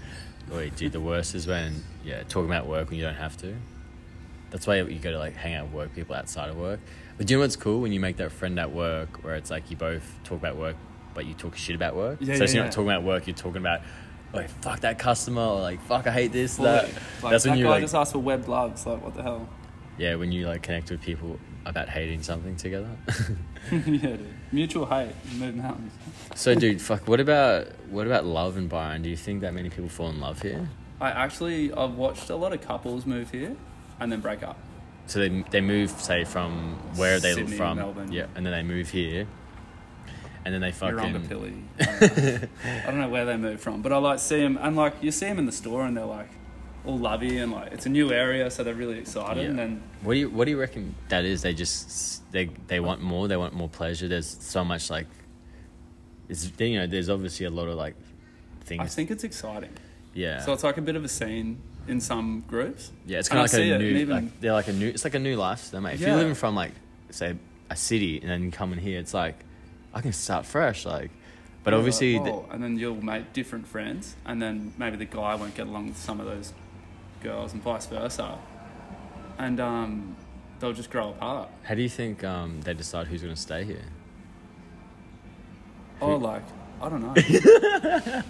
Wait, 0.56 0.74
dude, 0.76 0.92
the 0.92 1.00
worst 1.00 1.34
is 1.34 1.46
when 1.46 1.84
yeah, 2.02 2.22
talking 2.22 2.46
about 2.46 2.66
work 2.66 2.88
when 2.88 2.98
you 2.98 3.04
don't 3.04 3.14
have 3.14 3.36
to. 3.38 3.54
That's 4.50 4.66
why 4.66 4.80
you 4.80 4.98
go 4.98 5.12
to 5.12 5.18
like 5.18 5.36
hang 5.36 5.54
out 5.54 5.66
with 5.66 5.74
work 5.74 5.94
people 5.94 6.16
outside 6.16 6.48
of 6.48 6.56
work. 6.56 6.80
But 7.18 7.26
do 7.26 7.34
you 7.34 7.38
know 7.38 7.42
what's 7.42 7.54
cool 7.54 7.82
when 7.82 7.92
you 7.92 8.00
make 8.00 8.16
that 8.16 8.32
friend 8.32 8.58
at 8.58 8.72
work 8.72 9.22
where 9.22 9.34
it's 9.34 9.50
like 9.50 9.70
you 9.70 9.76
both 9.76 10.18
talk 10.24 10.38
about 10.38 10.56
work, 10.56 10.76
but 11.14 11.26
you 11.26 11.34
talk 11.34 11.54
shit 11.54 11.76
about 11.76 11.94
work. 11.94 12.18
Yeah, 12.20 12.34
so 12.36 12.44
yeah, 12.44 12.48
you're 12.48 12.56
yeah. 12.56 12.62
not 12.64 12.72
talking 12.72 12.90
about 12.90 13.02
work, 13.02 13.26
you're 13.26 13.36
talking 13.36 13.60
about 13.60 13.82
like 14.32 14.48
fuck 14.62 14.80
that 14.80 14.98
customer 14.98 15.42
or 15.42 15.60
like 15.60 15.82
fuck 15.82 16.06
I 16.06 16.12
hate 16.12 16.32
this 16.32 16.56
Fully. 16.56 16.70
that. 16.70 16.84
Like, 17.22 17.32
That's 17.32 17.44
that 17.44 17.50
when 17.50 17.58
you 17.58 17.64
guy 17.66 17.70
like 17.72 17.82
just 17.82 17.94
asked 17.94 18.12
for 18.12 18.20
web 18.20 18.46
gloves. 18.46 18.86
Like, 18.86 19.02
what 19.02 19.14
the 19.14 19.22
hell? 19.22 19.48
yeah 19.98 20.14
when 20.14 20.32
you 20.32 20.46
like 20.46 20.62
connect 20.62 20.90
with 20.90 21.02
people 21.02 21.38
about 21.66 21.88
hating 21.88 22.22
something 22.22 22.56
together. 22.56 22.90
yeah, 23.72 23.78
dude. 23.80 24.26
Mutual 24.52 24.86
hate, 24.86 25.12
move 25.36 25.54
mountains. 25.54 25.92
so 26.34 26.54
dude, 26.54 26.80
fuck. 26.80 27.06
What 27.06 27.20
about 27.20 27.68
what 27.90 28.06
about 28.06 28.24
love 28.24 28.56
and 28.56 28.68
Byron? 28.68 29.02
Do 29.02 29.08
you 29.10 29.16
think 29.16 29.42
that 29.42 29.54
many 29.54 29.70
people 29.70 29.88
fall 29.88 30.08
in 30.10 30.20
love 30.20 30.42
here? 30.42 30.68
I 31.00 31.10
actually, 31.10 31.72
I've 31.72 31.94
watched 31.94 32.28
a 32.30 32.36
lot 32.36 32.52
of 32.52 32.60
couples 32.60 33.06
move 33.06 33.30
here 33.30 33.56
and 34.00 34.10
then 34.12 34.20
break 34.20 34.42
up. 34.42 34.58
So 35.06 35.18
they 35.18 35.44
they 35.50 35.60
move 35.60 35.90
say 35.90 36.24
from 36.24 36.78
where 36.96 37.18
they 37.20 37.32
Sydney, 37.34 37.50
live 37.50 37.56
from, 37.56 37.76
Melbourne. 37.78 38.12
yeah, 38.12 38.26
and 38.34 38.44
then 38.46 38.52
they 38.52 38.62
move 38.62 38.90
here, 38.90 39.26
and 40.44 40.54
then 40.54 40.60
they 40.60 40.72
fucking 40.72 41.26
pilly. 41.28 41.54
I 41.80 41.84
don't. 41.84 42.48
I 42.64 42.86
don't 42.86 43.00
know 43.00 43.08
where 43.08 43.24
they 43.24 43.36
move 43.36 43.60
from, 43.60 43.82
but 43.82 43.92
I 43.92 43.98
like 43.98 44.18
see 44.18 44.40
them, 44.40 44.58
and 44.60 44.76
like 44.76 44.94
you 45.02 45.10
see 45.10 45.26
them 45.26 45.38
in 45.38 45.46
the 45.46 45.52
store, 45.52 45.84
and 45.84 45.96
they're 45.96 46.04
like 46.04 46.28
all 46.84 46.98
lovey, 46.98 47.38
and 47.38 47.52
like 47.52 47.72
it's 47.72 47.86
a 47.86 47.90
new 47.90 48.12
area, 48.12 48.50
so 48.50 48.64
they're 48.64 48.74
really 48.74 48.98
excited. 48.98 49.42
Yeah. 49.42 49.50
And 49.50 49.58
then 49.58 49.82
What 50.02 50.14
do 50.14 50.20
you 50.20 50.30
What 50.30 50.44
do 50.46 50.50
you 50.50 50.58
reckon 50.60 50.94
that 51.08 51.24
is? 51.24 51.42
They 51.42 51.52
just 51.54 52.30
they 52.32 52.46
they 52.66 52.80
want 52.80 53.00
more. 53.02 53.28
They 53.28 53.36
want 53.36 53.54
more 53.54 53.68
pleasure. 53.68 54.08
There's 54.08 54.28
so 54.40 54.64
much 54.64 54.90
like, 54.90 55.06
it's 56.28 56.50
you 56.58 56.78
know. 56.78 56.86
There's 56.86 57.10
obviously 57.10 57.46
a 57.46 57.50
lot 57.50 57.68
of 57.68 57.76
like 57.76 57.94
things. 58.64 58.80
I 58.82 58.86
think 58.86 59.10
it's 59.10 59.24
exciting. 59.24 59.70
yeah. 60.14 60.40
So 60.40 60.52
it's 60.52 60.64
like 60.64 60.76
a 60.78 60.82
bit 60.82 60.96
of 60.96 61.04
a 61.04 61.08
scene 61.08 61.58
in 61.88 62.00
some 62.00 62.44
groups. 62.46 62.92
yeah, 63.06 63.18
it's 63.18 63.28
kind 63.28 63.44
of 63.44 63.52
like 63.52 63.60
a 63.62 63.78
new. 63.78 63.96
even- 63.96 64.08
like, 64.24 64.40
they're 64.40 64.52
like 64.52 64.68
a 64.68 64.72
new. 64.72 64.88
It's 64.88 65.04
like 65.04 65.14
a 65.14 65.18
new 65.18 65.36
lifestyle, 65.36 65.80
mate. 65.80 65.94
If 65.94 66.00
Yeah. 66.00 66.08
you're 66.08 66.16
living 66.18 66.34
from 66.34 66.54
like 66.54 66.72
say 67.10 67.36
a 67.68 67.76
city 67.76 68.20
and 68.20 68.30
then 68.30 68.42
you 68.44 68.50
come 68.50 68.72
in 68.72 68.78
here, 68.78 68.98
it's 69.00 69.14
like 69.14 69.36
I 69.92 70.00
can 70.00 70.12
start 70.12 70.46
fresh. 70.46 70.84
Like, 70.86 71.10
but 71.64 71.74
obviously, 71.74 72.14
like, 72.16 72.24
the- 72.24 72.30
"Whoa," 72.32 72.48
and 72.52 72.62
then 72.62 72.78
you'll 72.78 73.02
make 73.04 73.32
different 73.32 73.66
friends, 73.66 74.14
and 74.24 74.40
then 74.40 74.72
maybe 74.78 74.96
the 74.96 75.04
guy 75.04 75.34
won't 75.34 75.54
get 75.54 75.66
along 75.66 75.88
with 75.88 75.96
some 75.98 76.20
of 76.20 76.26
those 76.26 76.52
girls, 77.20 77.52
and 77.52 77.62
vice 77.62 77.86
versa, 77.86 78.38
and 79.38 79.60
um, 79.60 80.16
they'll 80.58 80.72
just 80.72 80.90
grow 80.90 81.10
apart. 81.10 81.48
how 81.64 81.74
do 81.74 81.82
you 81.82 81.88
think 81.88 82.24
um, 82.24 82.60
they 82.62 82.74
decide 82.74 83.06
who's 83.06 83.22
going 83.22 83.34
to 83.34 83.40
stay 83.40 83.64
here? 83.64 83.84
Or 86.00 86.18
like, 86.18 86.42
I 86.80 86.88
don't 86.88 87.02
know. 87.02 87.12
I 87.16 88.22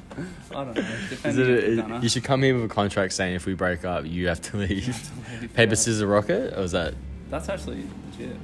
don't 0.52 0.74
know. 0.74 0.82
Is 0.82 1.10
Depending 1.10 1.50
it 1.50 1.78
a, 1.78 2.00
you 2.02 2.08
should 2.08 2.24
come 2.24 2.42
here 2.42 2.54
with 2.54 2.64
a 2.64 2.68
contract 2.68 3.12
saying 3.12 3.34
if 3.34 3.46
we 3.46 3.54
break 3.54 3.84
up, 3.84 4.04
you 4.06 4.26
have 4.28 4.40
to 4.42 4.56
leave. 4.56 5.10
Paper, 5.54 5.76
scissors, 5.76 6.02
rocket? 6.02 6.54
Or 6.56 6.62
was 6.62 6.72
that 6.72 6.94
That's 7.30 7.48
actually 7.48 7.84
legit. 8.10 8.36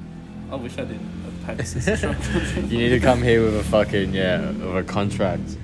I 0.51 0.55
wish 0.55 0.79
I 0.79 0.85
did 0.85 1.01
a 1.27 1.47
paper 1.47 1.65
scissors 1.65 2.05
rock. 2.05 2.17
you 2.71 2.79
need 2.79 2.91
to 2.91 3.01
come 3.01 3.21
here 3.21 3.43
with 3.43 3.57
a 3.57 3.65
fucking 3.65 4.15
yeah, 4.15 4.49
with 4.53 4.77
a 4.77 4.85
contract. 4.85 5.59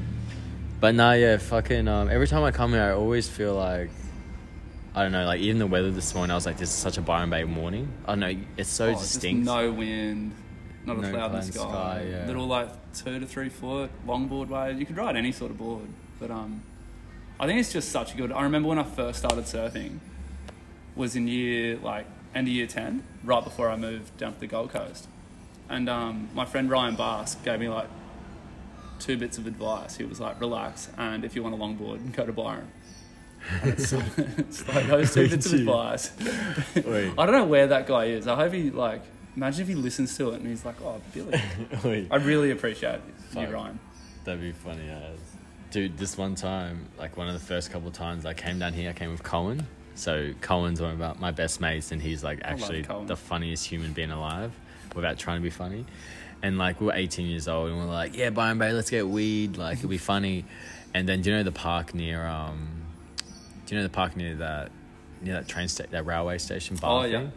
But 0.81 0.97
nah, 0.97 1.12
yeah, 1.12 1.37
fucking. 1.37 1.87
Um, 1.87 2.09
every 2.11 2.27
time 2.27 2.42
I 2.42 2.51
come 2.51 2.73
here, 2.73 2.83
I 2.83 2.90
always 2.90 3.29
feel 3.29 3.55
like 3.55 3.90
I 4.94 5.02
don't 5.02 5.12
know, 5.12 5.24
like 5.24 5.40
even 5.40 5.59
the 5.59 5.66
weather 5.66 5.90
this 5.90 6.14
morning, 6.14 6.33
I 6.33 6.35
was 6.35 6.44
like, 6.44 6.59
this 6.59 6.68
is 6.68 6.74
such 6.76 6.98
a 6.98 7.00
Byron 7.00 7.31
Bay 7.31 7.44
morning. 7.44 7.88
I 8.05 8.12
don't 8.12 8.20
know, 8.20 8.37
it's 8.59 8.68
so 8.68 8.88
Oh, 8.88 8.92
just 8.92 9.14
distinct. 9.14 9.44
no 9.46 9.72
wind, 9.72 10.33
not 10.85 10.98
a 10.98 11.00
No 11.00 11.11
cloud 11.11 11.31
in 11.31 11.37
the 11.38 11.42
sky. 11.44 11.52
sky, 11.52 12.07
yeah. 12.11 12.26
Little 12.26 12.46
like 12.46 12.68
two 12.94 13.18
to 13.18 13.26
three 13.26 13.48
foot 13.48 13.90
longboard 14.07 14.48
wave. 14.48 14.78
You 14.78 14.85
could 14.85 14.96
ride 14.98 15.16
any 15.16 15.33
sort 15.33 15.50
of 15.50 15.57
board, 15.59 15.87
but 16.20 16.31
um, 16.31 16.62
I 17.40 17.46
think 17.46 17.59
it's 17.59 17.72
just 17.72 17.88
such 17.90 18.12
a 18.12 18.16
good. 18.18 18.33
I 18.33 18.42
remember 18.42 18.68
when 18.68 18.78
I 18.78 18.83
first 18.85 19.18
started 19.20 19.44
surfing, 19.44 19.98
was 20.94 21.16
in 21.16 21.26
year 21.26 21.76
like 21.78 22.05
end 22.35 22.48
of 22.48 22.52
year 22.52 22.66
ten, 22.66 23.02
right 23.24 23.42
before 23.42 23.70
I 23.70 23.76
moved 23.76 24.14
down 24.18 24.35
to 24.35 24.40
the 24.40 24.46
Gold 24.46 24.70
Coast, 24.70 25.09
and 25.70 25.88
um, 25.88 26.28
my 26.35 26.44
friend 26.44 26.68
Ryan 26.70 26.96
Bass 26.96 27.35
gave 27.37 27.61
me 27.61 27.68
like 27.70 27.88
two 28.98 29.16
bits 29.16 29.38
of 29.38 29.46
advice. 29.46 29.96
He 29.96 30.05
was 30.05 30.20
like, 30.20 30.38
relax, 30.38 30.90
and 30.98 31.24
if 31.24 31.35
you 31.35 31.42
want 31.42 31.55
a 31.55 31.59
longboard, 31.59 32.12
go 32.12 32.26
to 32.26 32.33
Byron. 32.33 32.68
And 33.62 33.70
it's, 33.72 33.92
it's 33.92 34.68
like 34.68 34.87
bits 35.14 35.46
of 35.46 35.52
Gee. 35.52 35.59
advice. 35.61 36.12
I 36.76 36.81
don't 37.26 37.33
know 37.33 37.44
where 37.44 37.66
that 37.68 37.87
guy 37.87 38.07
is. 38.07 38.26
I 38.26 38.37
hope 38.37 38.52
he 38.52 38.70
like. 38.70 39.02
Imagine 39.35 39.62
if 39.62 39.68
he 39.68 39.74
listens 39.74 40.14
to 40.18 40.31
it 40.33 40.40
and 40.40 40.46
he's 40.46 40.64
like, 40.64 40.81
"Oh, 40.83 41.00
Billy." 41.14 42.07
I 42.11 42.16
really 42.16 42.50
appreciate 42.50 43.00
you, 43.07 43.12
Fuck. 43.40 43.52
Ryan. 43.52 43.78
that'd 44.24 44.40
be 44.40 44.52
funny 44.52 44.88
as. 44.88 45.18
Dude, 45.70 45.96
this 45.96 46.18
one 46.18 46.35
time, 46.35 46.87
like 46.98 47.16
one 47.16 47.28
of 47.28 47.35
the 47.35 47.40
first 47.40 47.70
couple 47.70 47.88
of 47.88 47.94
times 47.94 48.26
I 48.26 48.35
came 48.35 48.59
down 48.59 48.74
here, 48.74 48.90
I 48.90 48.92
came 48.92 49.11
with 49.11 49.22
Cohen. 49.22 49.66
So 49.94 50.33
Cohen's 50.42 50.81
one 50.83 51.00
of 51.00 51.18
my 51.20 51.31
best 51.31 51.61
mates, 51.62 51.92
and 51.92 52.02
he's 52.02 52.22
like 52.22 52.40
actually 52.44 52.83
Cohen. 52.83 53.07
the 53.07 53.16
funniest 53.16 53.64
human 53.66 53.92
being 53.94 54.11
alive, 54.11 54.52
without 54.94 55.18
trying 55.18 55.38
to 55.38 55.42
be 55.42 55.50
funny. 55.50 55.87
And 56.42 56.59
like 56.59 56.78
we 56.81 56.87
were 56.88 56.92
18 56.94 57.26
years 57.26 57.48
old, 57.48 57.70
and 57.70 57.78
we 57.78 57.85
are 57.85 57.88
like, 57.88 58.14
yeah, 58.14 58.28
Byron 58.31 58.59
Bay, 58.59 58.72
let's 58.72 58.90
get 58.90 59.09
weed, 59.09 59.57
like 59.57 59.78
it'll 59.78 59.88
be 59.88 59.96
funny. 59.96 60.44
And 60.92 61.09
then 61.09 61.22
do 61.22 61.31
you 61.31 61.37
know 61.37 61.42
the 61.42 61.52
park 61.52 61.94
near 61.94 62.26
um, 62.26 62.68
do 63.73 63.77
you 63.77 63.81
know 63.83 63.89
the 63.89 63.95
park 63.95 64.19
near 64.19 64.35
that 64.35 64.71
near 65.23 65.33
that 65.33 65.49
train 65.49 65.67
sta- 65.67 65.87
that 65.93 66.05
railway 66.05 66.37
station 66.37 66.77
bar 66.77 67.05
Oh, 67.05 67.05
yeah. 67.07 67.21
thing? 67.21 67.33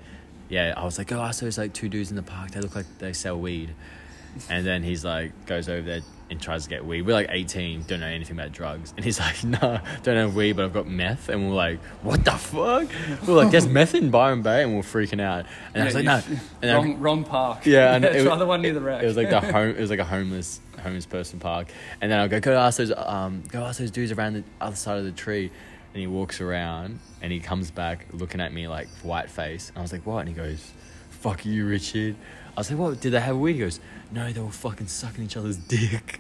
Yeah, 0.50 0.74
I 0.76 0.84
was 0.84 0.98
like, 0.98 1.10
oh, 1.14 1.22
I 1.22 1.32
saw 1.32 1.46
there's 1.46 1.58
like 1.58 1.72
two 1.72 1.88
dudes 1.88 2.10
in 2.10 2.18
the 2.18 2.24
park. 2.24 2.52
They 2.52 2.60
look 2.60 2.76
like 2.76 2.86
they 3.00 3.14
sell 3.14 3.40
weed. 3.40 3.74
And 4.50 4.66
then 4.68 4.84
he's 4.84 5.06
like, 5.06 5.32
goes 5.46 5.70
over 5.70 5.82
there, 5.82 6.02
and 6.30 6.42
tries 6.42 6.66
to 6.66 6.70
get 6.70 6.84
weed. 6.86 7.04
We're 7.04 7.14
like 7.14 7.30
18, 7.30 7.84
don't 7.88 8.02
know 8.02 8.06
anything 8.08 8.38
about 8.38 8.52
drugs. 8.52 8.94
And 8.98 9.06
he's 9.06 9.18
like, 9.28 9.42
no, 9.46 9.80
don't 10.04 10.18
have 10.18 10.36
weed, 10.36 10.58
but 10.58 10.66
I've 10.66 10.74
got 10.74 10.88
meth. 10.90 11.30
And 11.30 11.48
we're 11.48 11.56
like, 11.56 11.80
what 12.04 12.26
the 12.26 12.32
fuck? 12.32 12.90
We're 13.26 13.34
like, 13.34 13.52
there's 13.52 13.66
meth 13.66 13.96
in 13.96 14.10
Byron 14.12 14.42
Bay. 14.42 14.64
And 14.64 14.76
we're 14.76 14.82
freaking 14.82 15.22
out. 15.22 15.46
And 15.74 15.84
I 15.84 15.86
was 15.86 15.96
like, 15.96 16.04
no. 16.04 16.22
And 16.62 16.70
I- 16.72 16.76
wrong, 16.76 17.00
wrong 17.00 17.24
park. 17.24 17.66
Yeah, 17.66 17.96
and 17.96 18.04
it 18.06 18.24
try 18.24 18.32
was- 18.32 18.40
the 18.40 18.46
one 18.46 18.62
near 18.62 18.74
the 18.74 18.82
wreck. 18.82 19.02
It 19.04 19.06
was 19.06 19.16
like 19.16 19.30
the 19.30 19.40
home. 19.40 19.70
It 19.70 19.80
was 19.80 19.90
like 19.90 20.00
a 20.00 20.04
homeless 20.06 20.60
homeless 20.84 21.06
person 21.06 21.40
park. 21.40 21.70
And 22.02 22.12
then 22.12 22.20
I'll 22.20 22.28
go 22.28 22.42
go 22.42 22.58
ask 22.60 22.78
those 22.80 22.92
um 22.94 23.42
go 23.48 23.64
ask 23.64 23.80
those 23.80 23.90
dudes 23.92 24.12
around 24.12 24.34
the 24.34 24.44
other 24.60 24.76
side 24.76 24.98
of 25.00 25.06
the 25.06 25.14
tree. 25.14 25.50
And 25.96 26.02
he 26.02 26.08
walks 26.08 26.42
around 26.42 27.00
and 27.22 27.32
he 27.32 27.40
comes 27.40 27.72
back 27.72 28.06
looking 28.12 28.42
at 28.42 28.52
me 28.52 28.68
like 28.68 28.90
white 29.02 29.30
face. 29.30 29.70
And 29.70 29.78
I 29.78 29.82
was 29.82 29.94
like, 29.94 30.06
what? 30.06 30.20
And 30.20 30.28
he 30.28 30.36
goes, 30.36 30.74
fuck 31.10 31.46
you, 31.46 31.66
Richard. 31.66 32.18
I 32.58 32.60
was 32.60 32.70
like, 32.70 32.78
what? 32.78 33.00
Did 33.00 33.12
they 33.12 33.22
have 33.22 33.38
weed? 33.38 33.54
He 33.54 33.60
goes, 33.60 33.80
no, 34.12 34.30
they 34.30 34.42
were 34.42 34.52
fucking 34.52 34.88
sucking 34.88 35.24
each 35.24 35.38
other's 35.38 35.56
dick. 35.56 36.20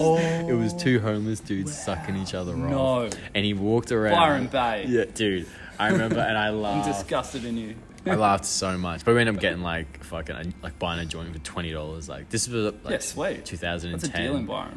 Oh, 0.00 0.16
it 0.48 0.54
was 0.54 0.74
two 0.74 0.98
homeless 0.98 1.38
dudes 1.38 1.80
sucking 1.80 2.16
each 2.16 2.34
other 2.34 2.56
No. 2.56 2.76
off. 3.06 3.12
And 3.36 3.44
he 3.44 3.54
walked 3.54 3.92
around. 3.92 4.16
Byron 4.16 4.46
Bay. 4.48 4.86
Yeah, 4.88 5.04
dude. 5.14 5.46
I 5.78 5.90
remember, 5.90 6.18
and 6.18 6.36
I 6.36 6.50
laughed. 6.50 6.88
I'm 6.88 6.92
disgusted 6.92 7.44
in 7.44 7.56
you. 7.56 7.76
I 8.04 8.14
laughed 8.16 8.44
so 8.46 8.76
much, 8.78 9.04
but 9.04 9.14
we 9.14 9.20
ended 9.20 9.36
up 9.36 9.40
getting 9.40 9.62
like 9.62 10.02
fucking 10.02 10.54
like 10.60 10.76
buying 10.80 10.98
a 10.98 11.06
joint 11.06 11.32
for 11.32 11.38
twenty 11.38 11.70
dollars. 11.70 12.08
Like 12.08 12.28
this 12.30 12.48
was 12.48 12.74
like 12.82 12.92
yeah, 12.94 12.98
sweet. 12.98 13.44
2010. 13.44 13.92
That's 13.92 14.04
a 14.04 14.22
deal 14.22 14.36
in 14.36 14.46
Byron. 14.46 14.76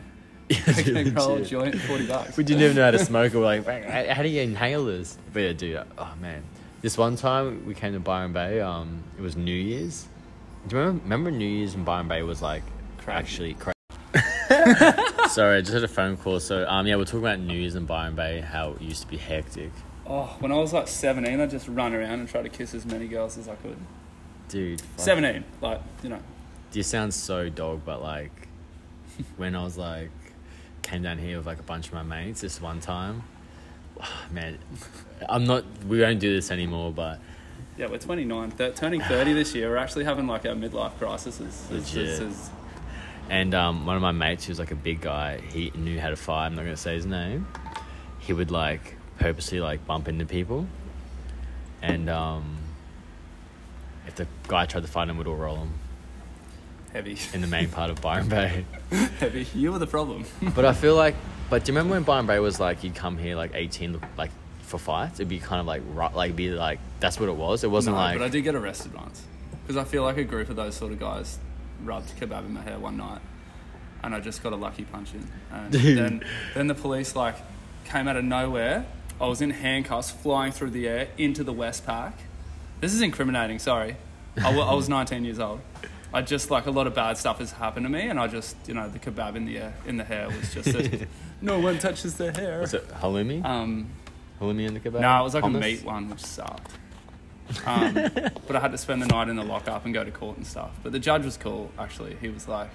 Yeah, 0.50 0.58
Take 0.66 0.88
a 0.88 0.92
legit. 0.92 1.48
joint, 1.48 1.82
forty 1.82 2.06
bucks. 2.08 2.38
We 2.38 2.44
didn't 2.44 2.62
even 2.64 2.76
know 2.76 2.84
how 2.86 2.92
to 2.92 3.00
smoke. 3.06 3.34
We 3.34 3.40
were 3.40 3.46
like, 3.46 3.66
how, 3.66 4.14
how 4.14 4.22
do 4.24 4.30
you 4.30 4.42
inhale 4.42 4.86
this? 4.86 5.18
But 5.34 5.40
yeah, 5.42 5.54
dude. 5.54 5.84
Oh 5.98 6.14
man, 6.22 6.44
this 6.82 6.98
one 6.98 7.16
time 7.16 7.66
we 7.66 7.74
came 7.74 7.94
to 7.94 8.00
Byron 8.00 8.32
Bay. 8.34 8.62
Um, 8.62 9.04
it 9.18 9.22
was 9.22 9.36
New 9.36 9.52
Year's. 9.56 10.08
Do 10.68 10.76
you 10.76 10.82
remember? 10.82 11.04
Remember 11.04 11.32
New 11.32 11.48
Year's 11.48 11.74
in 11.76 11.84
Byron 11.84 12.08
Bay 12.08 12.22
was 12.22 12.42
like 12.42 12.64
Crazy. 13.00 13.18
actually 13.18 13.54
crazy. 13.56 13.72
Sorry, 15.30 15.58
I 15.58 15.62
just 15.62 15.74
had 15.74 15.84
a 15.84 15.88
phone 15.88 16.18
call. 16.18 16.40
So 16.40 16.68
um, 16.68 16.86
yeah, 16.88 16.96
we're 16.96 17.06
talking 17.06 17.20
about 17.20 17.40
New 17.40 17.58
Year's 17.60 17.76
in 17.76 17.86
Byron 17.86 18.16
Bay. 18.16 18.42
How 18.42 18.72
it 18.74 18.82
used 18.82 19.02
to 19.02 19.08
be 19.08 19.18
hectic, 19.18 19.72
Oh, 20.08 20.36
when 20.40 20.52
I 20.52 20.56
was 20.56 20.72
like 20.72 20.88
17, 20.88 21.40
I 21.40 21.48
just 21.48 21.68
run 21.68 21.96
around 21.96 22.20
and 22.20 22.30
try 22.30 22.44
to 22.44 22.50
kiss 22.50 22.74
as 22.76 22.86
many 22.86 23.08
girls 23.08 23.38
as 23.40 23.48
I 23.48 23.56
could. 23.56 23.78
dude. 24.50 24.80
fuck. 24.82 25.00
17, 25.06 25.44
like 25.62 25.82
you 26.04 26.10
know. 26.10 26.20
This 26.72 26.88
sounds 26.88 27.16
so 27.16 27.50
dog, 27.50 27.82
but 27.86 28.02
like 28.04 28.48
when 29.38 29.56
I 29.56 29.64
was 29.64 29.78
like 29.78 30.10
came 30.86 31.02
down 31.02 31.18
here 31.18 31.38
with 31.38 31.48
like 31.48 31.60
a 31.60 31.64
bunch 31.64 31.88
of 31.88 31.94
my 31.94 32.04
mates 32.04 32.42
this 32.42 32.62
one 32.62 32.80
time, 32.80 33.24
man, 34.32 34.58
I'm 35.28 35.46
not. 35.46 35.66
We 35.88 36.00
don't 36.00 36.20
do 36.20 36.34
this 36.34 36.52
anymore, 36.52 36.92
but 36.92 37.20
Yeah, 37.78 37.88
we're 37.88 37.98
29, 37.98 38.52
th- 38.52 38.76
turning 38.76 39.02
30 39.02 39.34
this 39.34 39.56
year. 39.56 39.70
We're 39.70 39.78
actually 39.78 40.06
having 40.06 40.28
like 40.28 40.46
our 40.46 40.54
midlife 40.54 40.98
crisis. 40.98 41.42
It's, 41.42 41.72
Legit. 41.72 42.08
It's, 42.08 42.20
it's, 42.20 42.50
and 43.30 43.56
um, 43.56 43.88
one 43.88 43.96
of 43.96 44.02
my 44.04 44.12
mates 44.12 44.46
who 44.46 44.52
was 44.52 44.60
like 44.60 44.72
a 44.72 44.76
big 44.76 45.02
guy, 45.02 45.40
he 45.40 45.72
knew 45.76 46.00
how 46.00 46.10
to 46.10 46.16
fight. 46.16 46.46
I'm 46.46 46.56
not 46.56 46.64
gonna 46.64 46.78
say 46.78 46.94
his 46.94 47.08
name. 47.08 47.48
He 48.20 48.34
would 48.34 48.52
like 48.52 48.96
purposely 49.18 49.60
like 49.60 49.86
bump 49.88 50.08
into 50.08 50.26
people, 50.26 50.68
and 51.82 52.10
um, 52.10 52.58
if 54.06 54.16
the 54.16 54.28
guy 54.48 54.68
tried 54.68 54.82
to 54.82 54.88
fight 54.88 55.10
him, 55.10 55.18
would 55.18 55.28
all 55.28 55.36
roll 55.36 55.58
him 55.58 55.74
heavy. 56.96 57.18
in 57.34 57.42
the 57.42 57.48
main 57.48 57.70
part 57.70 57.90
of 57.90 58.02
Byron 58.02 58.30
Bay. 58.30 58.66
heavy. 59.20 59.46
You 59.54 59.72
were 59.72 59.80
the 59.80 59.88
problem. 59.88 60.24
But 60.56 60.66
I 60.66 60.74
feel 60.74 60.96
like, 60.96 61.16
but 61.50 61.66
do 61.66 61.72
you 61.72 61.78
remember 61.78 61.96
when 61.96 62.04
Byron 62.04 62.26
Bay 62.26 62.40
was 62.40 62.60
like, 62.60 62.84
you'd 62.84 62.96
come 62.96 63.18
here 63.18 63.36
like 63.36 63.52
18, 63.54 64.02
like 64.18 64.32
for 64.62 64.80
fights? 64.80 65.20
It'd 65.20 65.28
be 65.28 65.40
kind 65.40 65.60
of 65.60 65.68
like, 65.68 65.84
like, 66.16 66.36
be 66.36 66.52
like, 66.52 66.80
that's 67.02 67.20
what 67.20 67.28
it 67.30 67.36
was. 67.36 67.64
It 67.64 67.70
wasn't 67.70 67.98
no, 67.98 68.02
like, 68.02 68.18
but 68.18 68.26
I 68.26 68.30
did 68.30 68.42
get 68.42 68.56
arrested 68.56 68.94
once 68.94 69.24
because 69.62 69.78
I 69.78 69.84
feel 69.84 70.04
like 70.04 70.18
a 70.18 70.24
group 70.24 70.50
of 70.50 70.56
those 70.56 70.76
sort 70.76 70.92
of 70.92 71.00
guys 71.00 71.38
rubbed 71.84 72.10
kebab 72.20 72.46
in 72.46 72.54
my 72.54 72.62
hair 72.62 72.80
one 72.80 72.98
night, 72.98 73.22
and 74.04 74.16
I 74.16 74.20
just 74.22 74.42
got 74.42 74.54
a 74.54 74.56
lucky 74.56 74.86
punch 74.86 75.14
in. 75.14 75.28
And 75.52 75.74
then, 75.74 76.24
then 76.54 76.68
the 76.68 76.76
police 76.76 77.16
like 77.16 77.36
came 77.86 78.08
out 78.08 78.16
of 78.16 78.24
nowhere. 78.24 78.86
I 79.20 79.28
was 79.28 79.42
in 79.42 79.50
handcuffs, 79.50 80.12
flying 80.12 80.52
through 80.52 80.72
the 80.72 80.88
air 80.88 81.08
into 81.18 81.44
the 81.44 81.54
West 81.54 81.86
Westpac. 81.86 82.14
This 82.80 82.94
is 82.94 83.02
incriminating. 83.02 83.60
Sorry, 83.60 83.96
I 84.38 84.56
wa- 84.56 84.70
I 84.70 84.74
was 84.74 84.88
19 84.88 85.26
years 85.26 85.40
old. 85.40 85.62
I 86.14 86.22
just 86.22 86.50
like 86.52 86.66
a 86.66 86.72
lot 86.72 86.88
of 86.88 86.94
bad 86.96 87.18
stuff 87.18 87.40
has 87.40 87.52
happened 87.52 87.86
to 87.86 87.90
me, 87.90 88.02
and 88.08 88.20
I 88.20 88.28
just 88.28 88.56
you 88.68 88.74
know 88.74 88.88
the 88.90 89.00
kebab 89.00 89.36
in 89.36 89.46
the 89.46 89.58
air 89.58 89.74
in 89.86 89.98
the 89.98 90.04
hair 90.04 90.28
was 90.28 90.54
just 90.54 90.68
a, 90.70 91.08
no 91.42 91.60
one 91.60 91.78
touches 91.80 92.16
their 92.16 92.32
hair. 92.32 92.62
was 92.62 92.74
it 92.74 92.88
halloumi? 92.90 93.44
Um, 93.44 93.90
halloumi 94.40 94.68
in 94.68 94.74
the 94.76 94.80
kebab? 94.80 95.02
no, 95.02 95.20
it 95.20 95.24
was 95.24 95.34
like 95.34 95.44
Hummus? 95.44 95.58
a 95.58 95.60
meat 95.60 95.84
one, 95.84 96.10
which 96.10 96.22
sucked. 96.22 96.72
Um, 97.66 97.94
but 98.48 98.56
I 98.56 98.60
had 98.60 98.72
to 98.72 98.78
spend 98.78 99.02
the 99.02 99.08
night 99.08 99.28
in 99.30 99.36
the 99.36 99.44
lockup 99.44 99.86
and 99.86 99.94
go 99.94 100.04
to 100.04 100.12
court 100.12 100.38
and 100.38 100.48
stuff. 100.48 100.72
But 100.82 100.92
the 100.94 101.00
judge 101.00 101.26
was 101.26 101.38
cool, 101.38 101.70
actually. 101.78 102.16
He 102.20 102.30
was 102.30 102.48
like, 102.48 102.70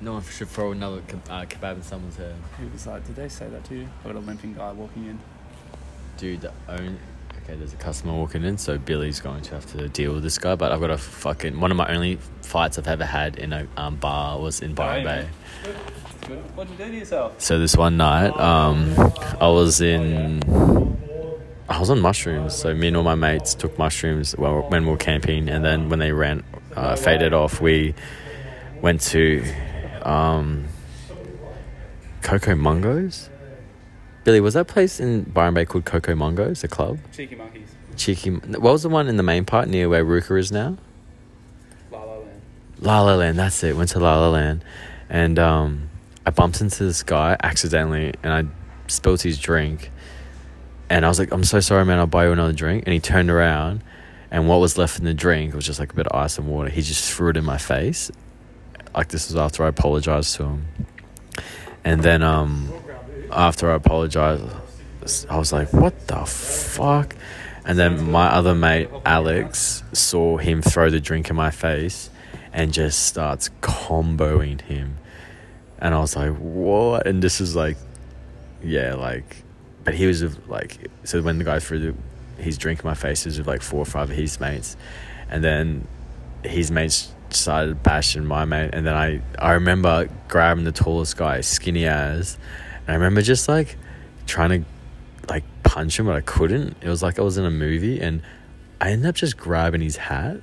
No 0.00 0.14
one 0.14 0.22
should 0.24 0.48
throw 0.48 0.72
another 0.72 1.00
ke- 1.02 1.30
uh, 1.30 1.44
kebab 1.44 1.76
in 1.76 1.82
someone's 1.82 2.16
hair. 2.16 2.34
he 2.58 2.66
was 2.66 2.86
like, 2.86 3.06
did 3.06 3.14
they 3.14 3.28
say 3.28 3.46
that 3.48 3.64
to 3.66 3.74
you? 3.76 3.88
I 4.02 4.08
got 4.08 4.16
a 4.16 4.18
limping 4.20 4.54
guy 4.54 4.72
walking 4.72 5.06
in. 5.06 5.18
Dude, 6.16 6.40
the 6.40 6.52
only. 6.68 6.96
Okay, 7.44 7.56
there's 7.56 7.74
a 7.74 7.76
customer 7.76 8.14
walking 8.14 8.42
in, 8.42 8.56
so 8.56 8.78
Billy's 8.78 9.20
going 9.20 9.42
to 9.42 9.54
have 9.54 9.66
to 9.72 9.86
deal 9.90 10.14
with 10.14 10.22
this 10.22 10.38
guy. 10.38 10.54
But 10.54 10.72
I've 10.72 10.80
got 10.80 10.90
a 10.90 10.96
fucking. 10.96 11.60
One 11.60 11.70
of 11.70 11.76
my 11.76 11.94
only 11.94 12.16
fights 12.40 12.78
I've 12.78 12.88
ever 12.88 13.04
had 13.04 13.36
in 13.36 13.52
a 13.52 13.66
um, 13.76 13.96
bar 13.96 14.40
was 14.40 14.62
in 14.62 14.74
Byron 14.74 15.04
Bay. 15.04 15.28
What'd 16.54 16.72
you 16.72 16.82
do 16.82 16.90
to 16.90 16.96
yourself? 16.96 17.38
So 17.42 17.58
this 17.58 17.76
one 17.76 17.98
night, 17.98 18.34
um, 18.40 18.94
I 19.42 19.48
was 19.48 19.82
in, 19.82 20.42
I 21.68 21.78
was 21.78 21.90
on 21.90 22.00
mushrooms. 22.00 22.54
So 22.54 22.72
me 22.72 22.88
and 22.88 22.96
all 22.96 23.02
my 23.02 23.14
mates 23.14 23.54
took 23.54 23.78
mushrooms 23.78 24.32
when 24.32 24.86
we 24.86 24.90
were 24.90 24.96
camping, 24.96 25.50
and 25.50 25.62
then 25.62 25.90
when 25.90 25.98
they 25.98 26.12
ran, 26.12 26.44
uh, 26.74 26.96
faded 26.96 27.34
off, 27.34 27.60
we 27.60 27.94
went 28.80 29.02
to, 29.02 29.44
um, 30.00 30.64
Cocomangas. 32.22 33.28
Billy, 34.24 34.40
was 34.40 34.54
that 34.54 34.66
place 34.66 35.00
in 35.00 35.24
Byron 35.24 35.52
Bay 35.52 35.66
called 35.66 35.84
Cocomangas, 35.84 36.62
the 36.62 36.68
club? 36.68 36.98
Cheeky 37.12 37.36
monkeys. 37.36 37.68
Cheeky. 37.96 38.30
What 38.30 38.72
was 38.72 38.82
the 38.82 38.88
one 38.88 39.06
in 39.06 39.18
the 39.18 39.22
main 39.22 39.44
part 39.44 39.68
near 39.68 39.88
where 39.88 40.04
Ruka 40.04 40.38
is 40.38 40.50
now? 40.50 40.78
La 41.92 42.02
La 42.02 42.16
Land. 42.16 42.40
La 42.80 43.00
La 43.02 43.14
Land, 43.16 43.38
that's 43.38 43.62
it. 43.62 43.76
Went 43.76 43.90
to 43.90 44.00
La 44.00 44.18
La 44.18 44.30
Land, 44.30 44.64
and 45.10 45.38
um, 45.38 45.90
I 46.24 46.30
bumped 46.30 46.62
into 46.62 46.84
this 46.84 47.02
guy 47.02 47.36
accidentally, 47.42 48.14
and 48.22 48.32
I 48.32 48.44
spilled 48.90 49.20
his 49.20 49.38
drink. 49.38 49.90
And 50.88 51.04
I 51.04 51.08
was 51.08 51.18
like, 51.18 51.30
"I'm 51.30 51.44
so 51.44 51.60
sorry, 51.60 51.84
man. 51.84 51.98
I'll 51.98 52.06
buy 52.06 52.24
you 52.24 52.32
another 52.32 52.52
drink." 52.52 52.84
And 52.86 52.94
he 52.94 53.00
turned 53.00 53.30
around, 53.30 53.82
and 54.30 54.48
what 54.48 54.60
was 54.60 54.78
left 54.78 54.98
in 54.98 55.04
the 55.04 55.14
drink 55.14 55.54
was 55.54 55.66
just 55.66 55.78
like 55.78 55.92
a 55.92 55.94
bit 55.94 56.06
of 56.06 56.18
ice 56.18 56.38
and 56.38 56.48
water. 56.48 56.70
He 56.70 56.80
just 56.80 57.12
threw 57.12 57.28
it 57.30 57.36
in 57.36 57.44
my 57.44 57.58
face. 57.58 58.10
Like 58.94 59.08
this 59.08 59.28
was 59.28 59.36
after 59.36 59.64
I 59.64 59.68
apologized 59.68 60.34
to 60.36 60.44
him, 60.44 60.66
and 61.84 62.02
then 62.02 62.22
um, 62.22 62.72
after 63.34 63.70
I 63.70 63.74
apologized, 63.74 64.44
I 65.28 65.36
was 65.36 65.52
like, 65.52 65.72
"What 65.72 66.06
the 66.06 66.24
fuck?" 66.24 67.14
And 67.66 67.78
then 67.78 68.10
my 68.10 68.26
other 68.26 68.54
mate 68.54 68.90
Alex 69.06 69.82
saw 69.92 70.36
him 70.36 70.60
throw 70.60 70.90
the 70.90 71.00
drink 71.00 71.30
in 71.30 71.36
my 71.36 71.50
face 71.50 72.10
and 72.52 72.72
just 72.72 73.06
starts 73.06 73.48
comboing 73.62 74.60
him. 74.60 74.98
And 75.78 75.94
I 75.94 75.98
was 75.98 76.14
like, 76.14 76.34
what? 76.36 77.06
And 77.06 77.22
this 77.22 77.40
is 77.40 77.56
like, 77.56 77.76
yeah, 78.62 78.94
like, 78.94 79.42
but 79.82 79.94
he 79.94 80.06
was 80.06 80.22
like, 80.46 80.90
so 81.04 81.22
when 81.22 81.38
the 81.38 81.44
guy 81.44 81.58
threw 81.58 81.78
the, 81.78 82.42
his 82.42 82.58
drink 82.58 82.80
in 82.80 82.86
my 82.86 82.94
face, 82.94 83.26
it 83.26 83.30
was 83.30 83.38
with 83.38 83.46
like 83.46 83.62
four 83.62 83.80
or 83.80 83.86
five 83.86 84.10
of 84.10 84.16
his 84.16 84.38
mates. 84.40 84.76
And 85.28 85.42
then 85.42 85.88
his 86.44 86.70
mates 86.70 87.12
started 87.30 87.82
bashing 87.82 88.24
my 88.26 88.44
mate. 88.44 88.70
And 88.72 88.86
then 88.86 88.94
I, 88.94 89.22
I 89.38 89.52
remember 89.52 90.08
grabbing 90.28 90.64
the 90.64 90.72
tallest 90.72 91.16
guy, 91.16 91.40
skinny 91.40 91.86
as. 91.86 92.38
And 92.86 92.90
I 92.90 92.94
remember 92.94 93.22
just 93.22 93.48
like 93.48 93.76
trying 94.26 94.62
to 94.62 94.68
like 95.28 95.44
punch 95.62 95.98
him, 95.98 96.06
but 96.06 96.16
I 96.16 96.20
couldn't. 96.20 96.76
It 96.82 96.88
was 96.88 97.02
like 97.02 97.18
I 97.18 97.22
was 97.22 97.38
in 97.38 97.44
a 97.44 97.50
movie. 97.50 98.00
And 98.00 98.22
I 98.80 98.90
ended 98.90 99.06
up 99.06 99.14
just 99.14 99.36
grabbing 99.36 99.80
his 99.80 99.96
hat 99.96 100.40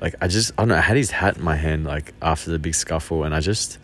like 0.00 0.14
I 0.20 0.28
just 0.28 0.52
I 0.52 0.62
don't 0.62 0.68
know 0.68 0.76
I 0.76 0.80
had 0.80 0.96
his 0.96 1.10
hat 1.10 1.36
in 1.36 1.44
my 1.44 1.56
hand 1.56 1.84
like 1.84 2.12
after 2.20 2.50
the 2.50 2.58
big 2.58 2.74
scuffle 2.74 3.24
and 3.24 3.34
I 3.34 3.40
just 3.40 3.78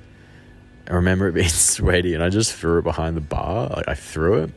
I 0.88 0.94
remember 0.94 1.28
it 1.28 1.32
being 1.34 1.48
sweaty 1.48 2.14
and 2.14 2.22
I 2.22 2.28
just 2.28 2.54
threw 2.54 2.78
it 2.78 2.82
behind 2.82 3.16
the 3.16 3.22
bar 3.22 3.68
like 3.68 3.88
I 3.88 3.94
threw 3.94 4.44
it 4.44 4.50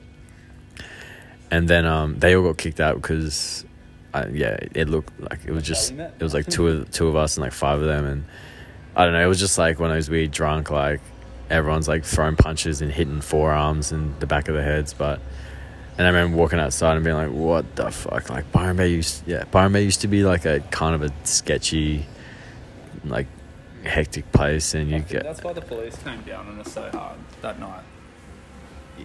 and 1.51 1.67
then 1.67 1.85
um 1.85 2.19
they 2.19 2.35
all 2.35 2.43
got 2.43 2.57
kicked 2.57 2.79
out 2.79 2.95
because 3.01 3.65
I, 4.13 4.27
yeah 4.27 4.57
it 4.73 4.89
looked 4.89 5.17
like 5.19 5.45
it 5.45 5.51
was 5.51 5.63
just 5.63 5.91
it 5.91 6.21
was 6.21 6.33
like 6.33 6.47
two 6.47 6.67
of 6.67 6.91
two 6.91 7.07
of 7.07 7.15
us 7.15 7.38
and 7.38 7.43
like 7.43 7.53
five 7.53 7.79
of 7.79 7.85
them 7.85 8.05
and 8.05 8.25
I 8.95 9.05
don't 9.05 9.13
know 9.13 9.23
it 9.23 9.27
was 9.27 9.39
just 9.39 9.57
like 9.57 9.79
when 9.79 9.91
I 9.91 9.95
was 9.95 10.09
weird 10.09 10.31
drunk 10.31 10.71
like 10.71 11.01
everyone's 11.49 11.88
like 11.88 12.03
throwing 12.03 12.36
punches 12.36 12.81
and 12.81 12.91
hitting 12.91 13.21
forearms 13.21 13.91
and 13.91 14.19
the 14.19 14.27
back 14.27 14.47
of 14.47 14.55
the 14.55 14.63
heads 14.63 14.93
but 14.93 15.19
and 15.97 16.05
I 16.05 16.10
remember 16.10 16.38
walking 16.38 16.60
outside 16.60 16.95
and 16.95 17.05
being 17.05 17.15
like, 17.15 17.31
"What 17.31 17.75
the 17.75 17.89
fuck?" 17.89 18.29
Like 18.29 18.51
Byron 18.51 18.75
Bay 18.75 18.89
used, 18.89 19.25
yeah, 19.25 19.45
Byron 19.45 19.71
Bay 19.71 19.84
used 19.84 20.01
to 20.01 20.08
be 20.08 20.23
like 20.23 20.45
a 20.45 20.60
kind 20.71 20.93
of 20.93 21.01
a 21.01 21.13
sketchy, 21.25 22.05
like 23.05 23.27
hectic 23.84 24.29
place, 24.34 24.73
and 24.73 24.89
you 24.89 24.99
get 24.99 25.23
That's 25.23 25.41
why 25.41 25.53
the 25.53 25.62
police 25.62 25.95
came 26.03 26.21
down 26.23 26.47
on 26.47 26.60
us 26.60 26.73
so 26.73 26.89
hard 26.91 27.17
that 27.41 27.60
night. 27.60 27.84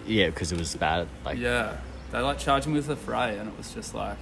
yeah, 0.05 0.27
because 0.27 0.51
it 0.51 0.59
was 0.59 0.75
bad. 0.75 1.07
Like 1.23 1.37
yeah, 1.37 1.77
they 2.11 2.19
like 2.19 2.39
charged 2.39 2.67
me 2.67 2.73
with 2.73 2.87
the 2.87 2.97
fray, 2.97 3.37
and 3.37 3.47
it 3.47 3.57
was 3.57 3.73
just 3.73 3.95
like, 3.95 4.17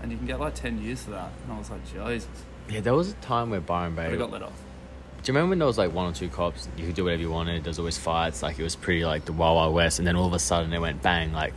and 0.00 0.10
you 0.10 0.16
can 0.16 0.26
get 0.26 0.40
like 0.40 0.54
ten 0.54 0.82
years 0.82 1.02
for 1.02 1.10
that. 1.10 1.32
And 1.44 1.52
I 1.52 1.58
was 1.58 1.70
like, 1.70 1.84
Jesus, 1.84 2.28
yeah, 2.70 2.80
there 2.80 2.94
was 2.94 3.10
a 3.10 3.14
time 3.16 3.50
where 3.50 3.60
Byron 3.60 3.94
but 3.94 4.08
Bay, 4.08 4.14
I 4.14 4.16
got 4.16 4.30
let 4.30 4.42
off. 4.42 4.58
Do 5.26 5.32
you 5.32 5.34
remember 5.38 5.50
when 5.50 5.58
there 5.58 5.66
was 5.66 5.76
like 5.76 5.92
one 5.92 6.08
or 6.08 6.14
two 6.14 6.28
cops? 6.28 6.68
You 6.76 6.86
could 6.86 6.94
do 6.94 7.02
whatever 7.02 7.20
you 7.20 7.30
wanted. 7.32 7.64
There 7.64 7.70
was 7.70 7.80
always 7.80 7.98
fights. 7.98 8.44
Like 8.44 8.60
it 8.60 8.62
was 8.62 8.76
pretty 8.76 9.04
like 9.04 9.24
the 9.24 9.32
Wild 9.32 9.56
Wild 9.56 9.74
West, 9.74 9.98
and 9.98 10.06
then 10.06 10.14
all 10.14 10.26
of 10.28 10.32
a 10.32 10.38
sudden 10.38 10.72
it 10.72 10.80
went 10.80 11.02
bang. 11.02 11.32
Like 11.32 11.52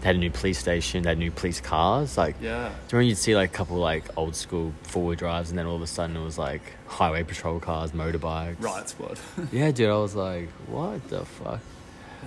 they 0.00 0.06
had 0.08 0.16
a 0.16 0.18
new 0.18 0.30
police 0.30 0.58
station. 0.58 1.04
They 1.04 1.10
had 1.10 1.18
new 1.18 1.30
police 1.30 1.60
cars. 1.60 2.18
Like 2.18 2.34
Yeah. 2.40 2.50
do 2.50 2.56
you 2.64 2.70
remember 2.98 3.02
you'd 3.02 3.18
see 3.18 3.36
like 3.36 3.50
a 3.50 3.52
couple 3.52 3.76
like 3.76 4.06
old 4.18 4.34
school 4.34 4.72
four 4.82 5.04
wheel 5.06 5.16
drives, 5.16 5.50
and 5.50 5.58
then 5.58 5.66
all 5.66 5.76
of 5.76 5.82
a 5.82 5.86
sudden 5.86 6.16
it 6.16 6.24
was 6.24 6.36
like 6.36 6.62
highway 6.88 7.22
patrol 7.22 7.60
cars, 7.60 7.92
motorbikes. 7.92 8.56
Riot 8.60 8.88
squad. 8.88 9.20
Yeah, 9.52 9.70
dude. 9.70 9.88
I 9.88 9.94
was 9.98 10.16
like, 10.16 10.48
what 10.66 11.08
the 11.08 11.24
fuck? 11.24 11.60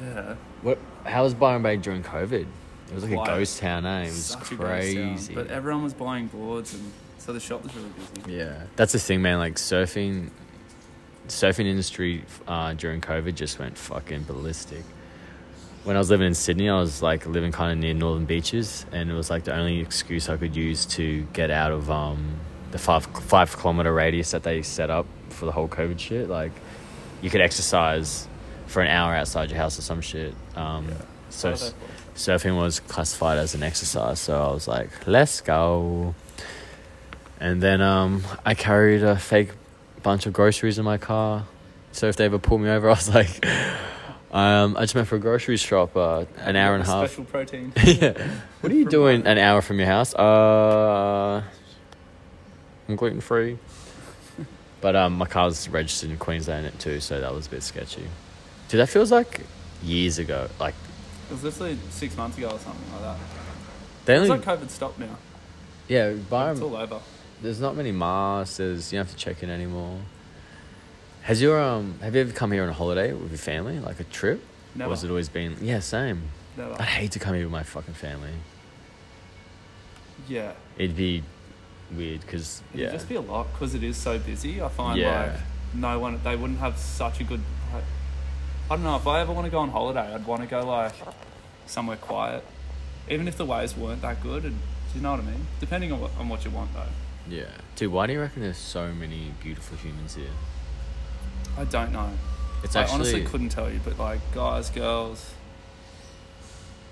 yeah. 0.02 0.36
What? 0.62 0.78
How 1.04 1.24
was 1.24 1.34
Byron 1.34 1.62
Bay 1.62 1.76
during 1.76 2.04
COVID? 2.04 2.32
It 2.34 2.94
was 2.94 3.04
like 3.04 3.14
Quiet. 3.16 3.28
a 3.28 3.36
ghost 3.40 3.60
town, 3.60 3.86
eh? 3.86 4.04
It 4.04 4.06
was 4.06 4.26
Such 4.28 4.48
town. 4.52 4.58
crazy. 4.60 5.36
But 5.36 5.48
everyone 5.48 5.84
was 5.84 5.94
buying 5.94 6.28
boards, 6.28 6.74
and 6.74 6.90
so 7.18 7.34
the 7.34 7.42
shop 7.42 7.64
was 7.64 7.76
really 7.76 7.90
busy. 8.24 8.38
Yeah, 8.38 8.64
that's 8.78 8.94
the 8.94 9.00
thing, 9.00 9.22
man. 9.22 9.40
Like 9.40 9.56
surfing, 9.56 10.30
surfing 11.28 11.66
industry 11.66 12.24
uh, 12.48 12.74
during 12.74 13.02
COVID 13.02 13.36
just 13.36 13.60
went 13.60 13.78
fucking 13.78 14.24
ballistic. 14.24 14.84
When 15.84 15.96
I 15.96 16.00
was 16.00 16.10
living 16.10 16.28
in 16.28 16.34
Sydney, 16.34 16.70
I 16.70 16.80
was 16.80 17.02
like 17.02 17.26
living 17.28 17.52
kind 17.52 17.72
of 17.72 17.78
near 17.78 17.94
northern 17.94 18.26
beaches, 18.26 18.86
and 18.92 19.10
it 19.10 19.14
was 19.14 19.30
like 19.30 19.44
the 19.44 19.56
only 19.56 19.80
excuse 19.82 20.30
I 20.30 20.38
could 20.38 20.56
use 20.56 20.86
to 20.88 21.28
get 21.34 21.52
out 21.52 21.72
of 21.72 21.92
um, 21.92 22.40
the 22.72 22.80
five 22.80 23.06
five 23.06 23.56
kilometer 23.58 23.94
radius 23.94 24.32
that 24.32 24.44
they 24.44 24.62
set 24.64 24.90
up 24.90 25.06
for 25.30 25.46
the 25.46 25.52
whole 25.52 25.68
COVID 25.68 26.00
shit. 26.00 26.28
Like, 26.28 26.52
you 27.22 27.30
could 27.30 27.42
exercise 27.42 28.28
for 28.66 28.82
an 28.82 28.88
hour 28.88 29.16
outside 29.16 29.52
your 29.52 29.60
house 29.60 29.78
or 29.78 29.84
some 29.84 30.02
shit. 30.02 30.34
Um, 30.56 30.88
So 31.30 31.52
they 31.52 31.58
for? 31.58 31.74
surfing 32.16 32.58
was 32.58 32.80
classified 32.80 33.38
as 33.38 33.54
an 33.54 33.62
exercise, 33.62 34.20
so 34.20 34.42
I 34.42 34.52
was 34.52 34.68
like, 34.68 34.90
let's 35.06 35.42
go. 35.42 36.16
And 37.40 37.62
then 37.62 37.82
um, 37.82 38.24
I 38.46 38.56
carried 38.56 39.04
a 39.04 39.18
fake 39.18 39.52
bunch 40.06 40.28
of 40.28 40.34
groceries 40.34 40.78
in 40.78 40.86
my 40.86 40.98
car. 41.00 41.46
So 41.92 42.08
if 42.08 42.16
they 42.16 42.26
ever 42.26 42.38
pull 42.38 42.60
me 42.60 42.70
over, 42.70 42.88
I 42.90 42.92
was 42.94 43.14
like, 43.14 43.44
um, 44.32 44.78
I 44.78 44.82
just 44.82 44.94
went 44.94 45.08
for 45.08 45.16
a 45.16 45.20
grocery 45.20 45.58
shop 45.58 45.98
uh, 45.98 46.26
an 46.38 46.56
hour 46.56 46.76
and 46.76 46.84
a 46.84 46.86
half. 46.86 47.08
Special 47.10 47.26
protein. 47.26 47.74
yeah. 47.84 48.14
What 48.62 48.72
are 48.72 48.76
you 48.76 48.86
doing 48.86 49.26
an 49.26 49.40
hour 49.40 49.62
from 49.62 49.80
your 49.80 49.88
house? 49.88 50.14
Uh, 50.14 51.42
I'm 52.88 52.96
gluten 52.96 53.20
free. 53.20 53.58
but 54.82 54.96
um, 54.96 55.18
my 55.18 55.26
car's 55.26 55.68
registered 55.68 56.12
in 56.12 56.18
Queensland 56.18 56.72
too, 56.80 57.00
so 57.00 57.20
that 57.20 57.34
was 57.34 57.48
a 57.48 57.50
bit 57.50 57.64
sketchy. 57.64 58.08
Dude, 58.70 58.80
that 58.80 58.90
feels 58.90 59.12
like 59.12 59.42
years 59.84 60.20
ago. 60.20 60.50
Like 60.60 60.76
It 61.30 61.34
was 61.34 61.44
literally 61.44 61.80
six 61.90 62.16
months 62.16 62.38
ago 62.38 62.48
or 62.50 62.60
something 62.60 62.92
like 62.94 63.02
that. 63.02 63.18
they 64.06 64.14
It's 64.14 64.30
only, 64.30 64.38
like 64.38 64.60
COVID 64.60 64.70
stopped 64.70 65.00
now. 65.00 65.18
yeah, 65.88 66.10
It's 66.10 66.32
all 66.32 66.76
over. 66.76 67.00
There's 67.46 67.62
not 67.62 67.76
many 67.76 67.92
masks. 67.92 68.58
There's 68.58 68.92
you 68.92 68.98
don't 68.98 69.06
have 69.06 69.16
to 69.16 69.24
check 69.24 69.44
in 69.44 69.52
anymore. 69.52 70.00
Has 71.22 71.42
your 71.42 71.62
um 71.62 72.00
have 72.02 72.16
you 72.16 72.22
ever 72.22 72.34
come 72.34 72.52
here 72.52 72.64
on 72.64 72.70
a 72.70 72.74
holiday 72.74 73.14
with 73.14 73.30
your 73.30 73.38
family, 73.38 73.80
like 73.80 74.00
a 74.00 74.04
trip? 74.04 74.44
Never. 74.74 74.90
Or 74.90 74.94
has 74.96 75.04
it 75.04 75.10
always 75.10 75.30
been 75.30 75.56
yeah, 75.62 75.80
same. 75.80 76.24
Never. 76.58 76.74
I'd 76.74 76.88
hate 76.88 77.12
to 77.12 77.20
come 77.20 77.36
here 77.36 77.44
with 77.44 77.52
my 77.52 77.62
fucking 77.62 77.94
family. 77.94 78.34
Yeah. 80.28 80.54
It'd 80.78 80.96
be 80.96 81.24
weird 81.96 82.22
because 82.22 82.64
yeah. 82.74 82.88
It'd 82.88 82.94
just 82.94 83.10
be 83.10 83.16
a 83.16 83.22
lot 83.22 83.52
because 83.54 83.76
it 83.76 83.84
is 83.84 83.96
so 83.96 84.18
busy. 84.18 84.62
I 84.62 84.70
find 84.70 85.00
Yeah. 85.00 85.34
like 85.34 85.40
no 85.76 86.00
one, 86.00 86.20
they 86.24 86.36
wouldn't 86.36 86.60
have 86.60 86.80
such 86.80 87.20
a 87.20 87.24
good. 87.24 87.42
Like, 87.72 87.84
I 88.72 88.76
don't 88.76 88.84
know. 88.84 88.96
If 88.96 89.06
I 89.06 89.22
ever 89.22 89.32
want 89.34 89.46
to 89.46 89.52
go 89.52 89.60
on 89.60 89.70
holiday, 89.70 90.14
I'd 90.16 90.26
want 90.26 90.42
to 90.42 90.48
go 90.48 90.66
like 90.66 90.94
somewhere 91.68 91.98
quiet, 91.98 92.44
even 93.08 93.28
if 93.28 93.38
the 93.38 93.46
waves 93.46 93.78
weren't 93.78 94.02
that 94.02 94.24
good. 94.24 94.46
And 94.46 94.56
do 94.56 94.96
you 94.96 95.02
know 95.02 95.12
what 95.12 95.20
I 95.20 95.24
mean? 95.24 95.46
Depending 95.60 95.92
on 95.92 96.02
what, 96.02 96.12
on 96.18 96.28
what 96.30 96.44
you 96.44 96.50
want, 96.50 96.74
though. 96.74 96.88
Yeah. 97.30 97.46
Dude, 97.76 97.92
why 97.92 98.08
do 98.08 98.14
you 98.14 98.22
reckon 98.22 98.42
there's 98.42 98.58
so 98.58 98.94
many 98.94 99.32
beautiful 99.42 99.78
humans 99.78 100.16
here? 100.16 100.28
I 101.58 101.64
don't 101.66 101.92
know. 101.92 102.10
It's 102.64 102.76
I 102.76 102.82
actually 102.82 102.96
honestly 102.96 103.24
couldn't 103.26 103.50
tell 103.50 103.70
you, 103.72 103.80
but 103.84 103.98
like 104.00 104.20
guys, 104.34 104.70
girls, 104.70 105.32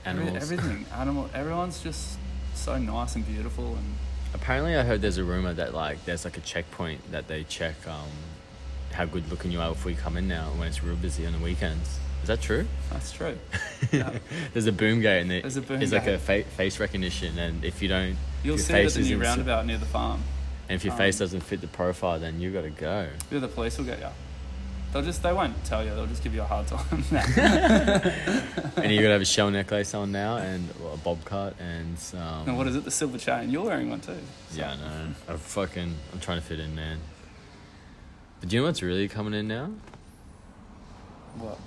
every- 0.06 0.24
animals. 0.28 0.44
everything, 0.52 0.86
animal, 0.94 1.30
everyone's 1.34 1.82
just 1.82 2.18
so 2.54 2.78
nice 2.78 3.16
and 3.16 3.26
beautiful, 3.26 3.76
and 3.76 3.96
Apparently, 4.36 4.76
I 4.76 4.82
heard 4.84 5.02
there's 5.02 5.20
a 5.20 5.24
rumor 5.24 5.54
that 5.54 5.74
like 5.76 6.04
there's 6.06 6.26
like 6.26 6.38
a 6.38 6.42
checkpoint 6.42 7.12
that 7.12 7.28
they 7.28 7.44
check 7.44 7.76
um 7.88 8.10
how 8.92 9.06
good 9.06 9.30
looking 9.30 9.52
you 9.52 9.60
are 9.60 9.70
before 9.70 9.92
you 9.92 9.98
come 9.98 10.18
in 10.18 10.28
now 10.28 10.50
when 10.58 10.68
it's 10.68 10.84
real 10.84 10.96
busy 10.96 11.26
on 11.26 11.34
the 11.34 11.40
weekends. 11.40 12.00
Is 12.24 12.28
that 12.28 12.42
true? 12.42 12.66
that's 12.92 13.12
true. 13.12 13.38
Yeah. 13.92 14.12
There's 14.54 14.66
a 14.66 14.72
boom 14.72 15.02
gate 15.02 15.22
and 15.22 15.32
it- 15.32 15.42
There's 15.44 15.58
a 15.58 15.62
boom 15.62 15.80
like 15.82 16.08
a 16.08 16.18
fa- 16.18 16.44
face 16.44 16.80
recognition, 16.80 17.38
and 17.38 17.64
if 17.64 17.82
you 17.82 17.88
don't, 17.90 18.16
You'll 18.44 18.58
see 18.58 18.74
it 18.74 18.78
at 18.78 18.84
face 18.84 18.94
the 18.96 19.02
new 19.02 19.22
roundabout 19.22 19.66
near 19.66 19.78
the 19.78 19.86
farm. 19.86 20.22
and 20.70 20.76
if 20.78 20.84
your 20.86 20.94
Um, 20.94 20.98
face 20.98 21.20
doesn't 21.20 21.42
fit 21.42 21.60
the 21.62 21.68
profile, 21.68 22.20
then 22.20 22.40
you 22.40 22.52
gotta 22.52 22.70
go. 22.70 23.08
Yeah, 23.30 23.40
the 23.40 23.48
police 23.50 23.78
will 23.78 23.86
get 23.86 24.00
you. 24.00 24.08
They'll 24.94 25.02
just 25.02 25.22
they 25.24 25.34
won't 25.34 25.64
tell 25.66 25.84
you. 25.84 25.90
They'll 25.96 26.06
just 26.06 26.24
give 26.24 26.34
you 26.36 26.42
a 26.42 26.46
hard 26.46 26.68
time. 26.68 27.04
and 27.12 28.92
you 28.92 29.02
gotta 29.02 29.14
have 29.14 29.22
a 29.22 29.26
shell 29.26 29.50
necklace 29.50 29.94
on 29.96 30.12
now 30.12 30.38
and 30.38 30.70
a 30.94 30.98
bob 30.98 31.26
cut 31.26 31.56
and 31.60 31.98
um, 32.14 32.48
and 32.48 32.58
what 32.58 32.68
is 32.68 32.76
it? 32.76 32.84
The 32.86 32.92
silver 32.92 33.18
chain. 33.18 33.50
You're 33.50 33.64
wearing 33.64 33.90
one 33.90 34.00
too. 34.02 34.16
So- 34.52 34.60
Yeah, 34.60 34.72
I 34.72 34.76
know. 34.78 35.14
I'm 35.30 35.38
fucking. 35.40 35.94
I'm 36.14 36.20
trying 36.20 36.40
to 36.40 36.46
fit 36.46 36.60
in, 36.60 36.74
man. 36.76 37.00
But 38.40 38.50
do 38.50 38.56
you 38.56 38.62
know 38.62 38.68
what's 38.68 38.82
really 38.84 39.08
coming 39.08 39.34
in 39.34 39.48
now? 39.48 39.72
What? 41.40 41.58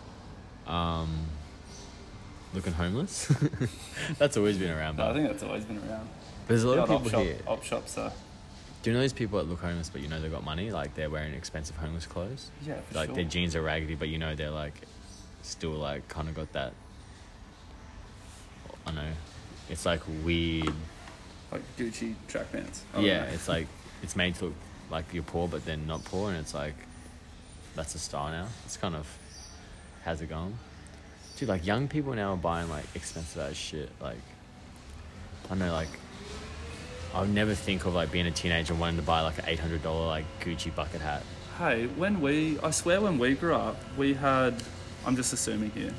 Um, 0.66 1.26
looking 2.54 2.72
homeless. 2.72 3.32
That's 4.18 4.36
always 4.36 4.58
been 4.58 4.70
around, 4.70 4.96
No, 4.96 5.10
I 5.10 5.12
think 5.12 5.28
that's 5.28 5.42
always 5.42 5.64
been 5.64 5.78
around. 5.88 6.08
there's 6.48 6.62
a 6.64 6.68
lot 6.68 6.76
The 6.76 6.82
of 6.82 6.90
old 6.90 6.98
op 6.98 7.04
people 7.04 7.18
shop, 7.20 7.26
here. 7.26 7.38
op 7.46 7.62
shops. 7.64 7.92
So 7.92 8.12
Do 8.82 8.90
you 8.90 8.96
know 8.96 9.02
these 9.02 9.12
people 9.12 9.38
that 9.38 9.48
look 9.48 9.60
homeless, 9.60 9.90
but 9.90 10.00
you 10.00 10.08
know 10.08 10.20
they've 10.20 10.30
got 10.32 10.44
money? 10.44 10.70
Like 10.70 10.94
they're 10.94 11.10
wearing 11.10 11.34
expensive 11.34 11.76
homeless 11.76 12.06
clothes. 12.06 12.50
yeah, 12.66 12.80
for 12.80 12.94
like 12.94 13.06
sure. 13.08 13.14
their 13.16 13.24
jeans 13.24 13.54
are 13.54 13.62
raggedy, 13.62 13.94
but 13.94 14.08
you 14.08 14.18
know 14.18 14.34
they're 14.34 14.50
like 14.50 14.80
still 15.42 15.70
like 15.72 16.08
kind 16.08 16.28
of 16.28 16.34
got 16.34 16.52
that. 16.54 16.72
I 18.86 18.92
know, 18.92 19.10
it's 19.68 19.84
like 19.86 20.00
weird. 20.24 20.72
like 21.52 21.62
Gucci 21.76 22.14
track 22.28 22.50
pants. 22.52 22.84
I 22.94 23.00
Yeah, 23.00 23.22
know. 23.22 23.28
it's 23.34 23.48
like 23.48 23.66
it's 24.02 24.16
made 24.16 24.34
to 24.36 24.46
look 24.46 24.54
like 24.90 25.04
you're 25.12 25.22
poor, 25.24 25.46
but 25.48 25.64
then 25.64 25.86
not 25.86 26.04
poor, 26.04 26.30
and 26.30 26.38
it's 26.38 26.54
like 26.54 26.74
that's 27.74 27.94
a 27.94 27.98
style 27.98 28.30
now. 28.30 28.46
It's 28.64 28.76
kind 28.76 28.94
of 28.94 29.06
how's 30.06 30.22
it 30.22 30.28
going, 30.28 30.56
dude? 31.36 31.48
Like 31.48 31.66
young 31.66 31.88
people 31.88 32.14
now 32.14 32.32
are 32.32 32.36
buying 32.36 32.70
like 32.70 32.86
expensive 32.94 33.42
ass 33.42 33.56
shit. 33.56 33.90
Like 34.00 34.16
I 35.50 35.54
know, 35.56 35.72
like 35.72 35.88
I 37.12 37.20
would 37.20 37.34
never 37.34 37.54
think 37.54 37.84
of 37.84 37.94
like 37.94 38.10
being 38.10 38.26
a 38.26 38.30
teenager 38.30 38.72
and 38.72 38.80
wanting 38.80 38.96
to 38.96 39.02
buy 39.02 39.20
like 39.20 39.38
an 39.38 39.44
eight 39.48 39.58
hundred 39.58 39.82
dollar 39.82 40.06
like 40.06 40.24
Gucci 40.40 40.74
bucket 40.74 41.00
hat. 41.00 41.22
Hey, 41.58 41.86
when 41.86 42.20
we, 42.20 42.58
I 42.60 42.70
swear, 42.70 43.00
when 43.00 43.18
we 43.18 43.34
grew 43.34 43.54
up, 43.54 43.76
we 43.98 44.14
had. 44.14 44.54
I'm 45.04 45.16
just 45.16 45.32
assuming 45.32 45.70
here. 45.70 45.92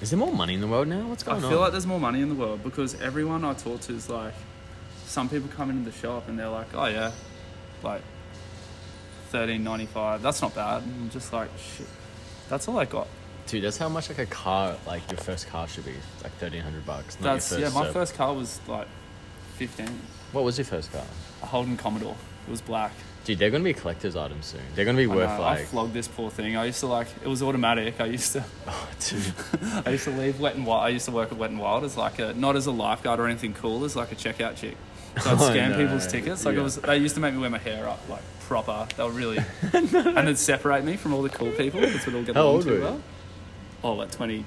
Is 0.00 0.10
there 0.10 0.18
more 0.18 0.32
money 0.32 0.54
in 0.54 0.60
the 0.60 0.66
world 0.66 0.88
now? 0.88 1.08
What's 1.08 1.22
going 1.22 1.38
on? 1.38 1.44
I 1.44 1.48
feel 1.48 1.58
on? 1.58 1.64
like 1.64 1.72
there's 1.72 1.86
more 1.86 2.00
money 2.00 2.20
in 2.20 2.28
the 2.28 2.34
world 2.34 2.62
because 2.62 3.00
everyone 3.00 3.44
I 3.44 3.54
talk 3.54 3.80
to 3.82 3.92
is 3.92 4.08
like, 4.08 4.32
some 5.06 5.28
people 5.28 5.48
come 5.48 5.70
into 5.70 5.90
the 5.90 5.96
shop 5.96 6.28
and 6.28 6.38
they're 6.38 6.48
like, 6.48 6.68
oh 6.74 6.86
yeah, 6.86 7.10
like, 7.82 8.02
thirteen 9.30 9.64
ninety 9.64 9.86
five. 9.86 10.22
That's 10.22 10.40
not 10.40 10.54
bad. 10.54 10.84
And 10.84 10.94
I'm 10.94 11.10
just 11.10 11.32
like, 11.32 11.50
shit. 11.58 11.88
That's 12.48 12.66
all 12.68 12.78
I 12.78 12.84
got. 12.84 13.08
Dude, 13.48 13.64
that's 13.64 13.78
how 13.78 13.88
much 13.88 14.08
like 14.08 14.18
a 14.18 14.26
car, 14.26 14.76
like 14.86 15.10
your 15.10 15.18
first 15.18 15.48
car 15.48 15.66
should 15.66 15.84
be. 15.84 15.92
It's 15.92 16.22
like 16.22 16.32
thirteen 16.34 16.62
hundred 16.62 16.84
bucks. 16.86 17.18
Not 17.20 17.34
That's 17.34 17.50
your 17.52 17.60
yeah. 17.60 17.68
My 17.70 17.90
first 17.92 18.14
car 18.14 18.32
was 18.34 18.60
like 18.68 18.86
fifteen. 19.56 19.88
What 20.32 20.44
was 20.44 20.58
your 20.58 20.64
first 20.66 20.92
car? 20.92 21.04
A 21.42 21.46
Holden 21.46 21.76
Commodore. 21.76 22.16
It 22.46 22.50
was 22.50 22.60
black. 22.60 22.92
Dude, 23.24 23.38
they're 23.38 23.50
gonna 23.50 23.64
be 23.64 23.72
collector's 23.74 24.16
items 24.16 24.46
soon. 24.46 24.60
They're 24.74 24.84
gonna 24.84 24.98
be 24.98 25.04
I, 25.04 25.14
worth 25.14 25.28
know, 25.38 25.44
I 25.44 25.54
like. 25.56 25.66
flogged 25.66 25.92
this 25.94 26.08
poor 26.08 26.30
thing. 26.30 26.56
I 26.56 26.66
used 26.66 26.80
to 26.80 26.86
like 26.86 27.06
it 27.22 27.28
was 27.28 27.42
automatic. 27.42 28.00
I 28.00 28.06
used 28.06 28.32
to 28.34 28.44
Oh, 28.68 28.88
dude. 29.00 29.32
I 29.86 29.90
used 29.90 30.04
to 30.04 30.10
leave 30.10 30.38
Wet 30.40 30.54
and 30.54 30.66
Wild. 30.66 30.84
I 30.84 30.88
used 30.90 31.06
to 31.06 31.10
work 31.12 31.32
at 31.32 31.38
Wet 31.38 31.50
and 31.50 31.58
Wild 31.58 31.84
as 31.84 31.96
like 31.96 32.18
a 32.18 32.34
not 32.34 32.54
as 32.56 32.66
a 32.66 32.70
lifeguard 32.70 33.18
or 33.20 33.26
anything 33.26 33.54
cool, 33.54 33.84
as 33.84 33.96
like 33.96 34.12
a 34.12 34.16
checkout 34.16 34.56
chick. 34.56 34.76
So 35.22 35.30
I'd 35.30 35.38
Oh, 35.40 35.50
scan 35.50 35.70
no. 35.72 35.78
people's 35.78 36.06
tickets. 36.06 36.44
Like 36.44 36.54
Yeah. 36.54 36.60
it 36.60 36.64
was, 36.64 36.76
they 36.76 36.98
used 36.98 37.14
to 37.16 37.20
make 37.20 37.34
me 37.34 37.40
wear 37.40 37.50
my 37.50 37.58
hair 37.58 37.88
up 37.88 37.98
like 38.08 38.22
proper. 38.40 38.86
They 38.96 39.02
were 39.02 39.10
really, 39.10 39.38
and 39.72 40.18
it'd 40.18 40.38
separate 40.38 40.84
me 40.84 40.96
from 40.96 41.12
all 41.14 41.22
the 41.22 41.28
cool 41.30 41.50
people 41.52 41.80
because 41.80 42.06
we'd 42.06 42.14
all 42.14 42.22
get 42.22 42.36
How 42.36 42.42
along 42.42 42.54
old 42.54 42.62
too 42.64 42.70
were 42.70 42.76
you? 42.76 42.82
well. 42.84 43.00
Oh, 43.82 43.92
like 43.94 44.10
twenty 44.10 44.44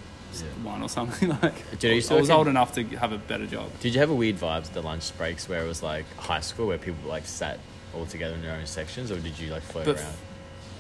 one 0.63 0.81
or 0.81 0.89
something 0.89 1.29
like. 1.41 1.53
Used 1.83 2.07
to 2.09 2.15
I 2.15 2.17
was 2.19 2.29
work 2.29 2.29
in- 2.29 2.31
old 2.31 2.47
enough 2.47 2.73
to 2.75 2.83
have 2.97 3.11
a 3.11 3.17
better 3.17 3.45
job. 3.45 3.69
Did 3.79 3.93
you 3.93 3.99
have 3.99 4.09
a 4.09 4.15
weird 4.15 4.37
vibes 4.37 4.67
at 4.67 4.73
the 4.73 4.81
lunch 4.81 5.15
breaks 5.17 5.47
where 5.49 5.63
it 5.63 5.67
was 5.67 5.83
like 5.83 6.05
high 6.17 6.39
school 6.41 6.67
where 6.67 6.77
people 6.77 7.09
like 7.09 7.25
sat 7.25 7.59
all 7.95 8.05
together 8.05 8.35
in 8.35 8.41
their 8.41 8.55
own 8.55 8.65
sections, 8.65 9.11
or 9.11 9.19
did 9.19 9.37
you 9.39 9.51
like 9.51 9.63
float 9.63 9.85
But 9.85 9.97
around? 9.97 10.13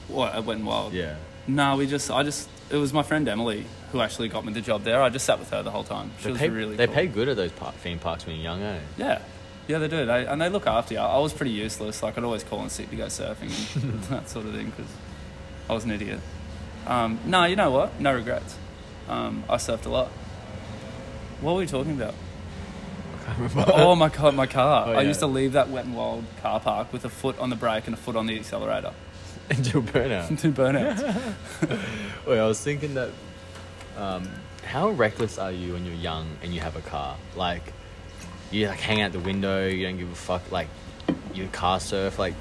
what 0.07 0.35
at 0.35 0.45
went 0.45 0.63
Wild? 0.65 0.93
Yeah. 0.93 1.15
No, 1.47 1.75
we 1.75 1.87
just 1.87 2.09
I 2.11 2.23
just 2.23 2.47
it 2.69 2.77
was 2.77 2.93
my 2.93 3.03
friend 3.03 3.27
Emily 3.27 3.65
who 3.91 3.99
actually 3.99 4.29
got 4.29 4.45
me 4.45 4.53
the 4.53 4.61
job 4.61 4.83
there. 4.83 5.01
I 5.01 5.09
just 5.09 5.25
sat 5.25 5.37
with 5.39 5.49
her 5.49 5.63
the 5.63 5.71
whole 5.71 5.83
time. 5.83 6.11
She 6.19 6.25
They 6.25 6.31
was 6.31 6.39
pay, 6.39 6.49
really 6.49 6.75
they 6.77 6.85
cool. 6.87 6.95
pay 6.95 7.07
good 7.07 7.27
at 7.27 7.35
those 7.35 7.51
park, 7.51 7.75
theme 7.75 7.99
parks 7.99 8.25
when 8.25 8.35
you're 8.35 8.43
young, 8.43 8.61
eh? 8.61 8.79
Yeah, 8.97 9.21
yeah, 9.67 9.79
they 9.79 9.87
do. 9.89 10.05
They, 10.05 10.25
and 10.27 10.39
they 10.41 10.47
look 10.49 10.65
after 10.67 10.93
you. 10.93 10.99
I 11.01 11.17
was 11.17 11.33
pretty 11.33 11.51
useless. 11.51 12.01
Like 12.03 12.17
I'd 12.17 12.23
always 12.23 12.43
call 12.45 12.61
and 12.61 12.71
sick 12.71 12.89
to 12.91 12.95
go 12.95 13.07
surfing 13.07 13.83
and 13.83 14.01
that 14.03 14.29
sort 14.29 14.45
of 14.45 14.53
thing 14.53 14.67
because 14.69 14.89
I 15.69 15.73
was 15.73 15.83
an 15.83 15.91
idiot. 15.91 16.19
Um, 16.87 17.19
no, 17.25 17.45
you 17.45 17.55
know 17.55 17.71
what? 17.71 17.99
No 17.99 18.13
regrets. 18.13 18.57
Um, 19.07 19.43
I 19.49 19.55
surfed 19.55 19.85
a 19.85 19.89
lot. 19.89 20.07
What 21.41 21.53
were 21.53 21.59
we 21.59 21.67
talking 21.67 21.93
about? 21.93 22.13
oh 23.67 23.95
my 23.95 24.09
god, 24.09 24.35
my 24.35 24.47
car! 24.47 24.85
Oh, 24.87 24.91
I 24.91 25.01
yeah. 25.01 25.07
used 25.07 25.19
to 25.19 25.27
leave 25.27 25.53
that 25.53 25.69
wet 25.69 25.85
and 25.85 25.95
wild 25.95 26.25
car 26.41 26.59
park 26.59 26.91
with 26.91 27.05
a 27.05 27.09
foot 27.09 27.37
on 27.39 27.49
the 27.49 27.55
brake 27.55 27.85
and 27.85 27.93
a 27.93 27.97
foot 27.97 28.15
on 28.15 28.25
the 28.25 28.35
accelerator. 28.37 28.93
Until 29.49 29.81
burnout. 29.81 30.39
Two 30.41 30.51
burnouts. 30.51 31.01
Wait, 32.27 32.39
I 32.39 32.47
was 32.47 32.59
thinking 32.61 32.93
that. 32.95 33.09
Um, 33.97 34.29
how 34.65 34.89
reckless 34.91 35.37
are 35.37 35.51
you 35.51 35.73
when 35.73 35.85
you're 35.85 35.95
young 35.95 36.37
and 36.41 36.53
you 36.53 36.61
have 36.61 36.75
a 36.75 36.81
car? 36.81 37.17
Like, 37.35 37.73
you 38.51 38.67
like 38.67 38.79
hang 38.79 39.01
out 39.01 39.11
the 39.11 39.19
window, 39.19 39.67
you 39.67 39.85
don't 39.85 39.97
give 39.97 40.11
a 40.11 40.15
fuck. 40.15 40.49
Like, 40.51 40.67
you 41.33 41.47
car 41.47 41.79
surf, 41.79 42.17
like 42.17 42.35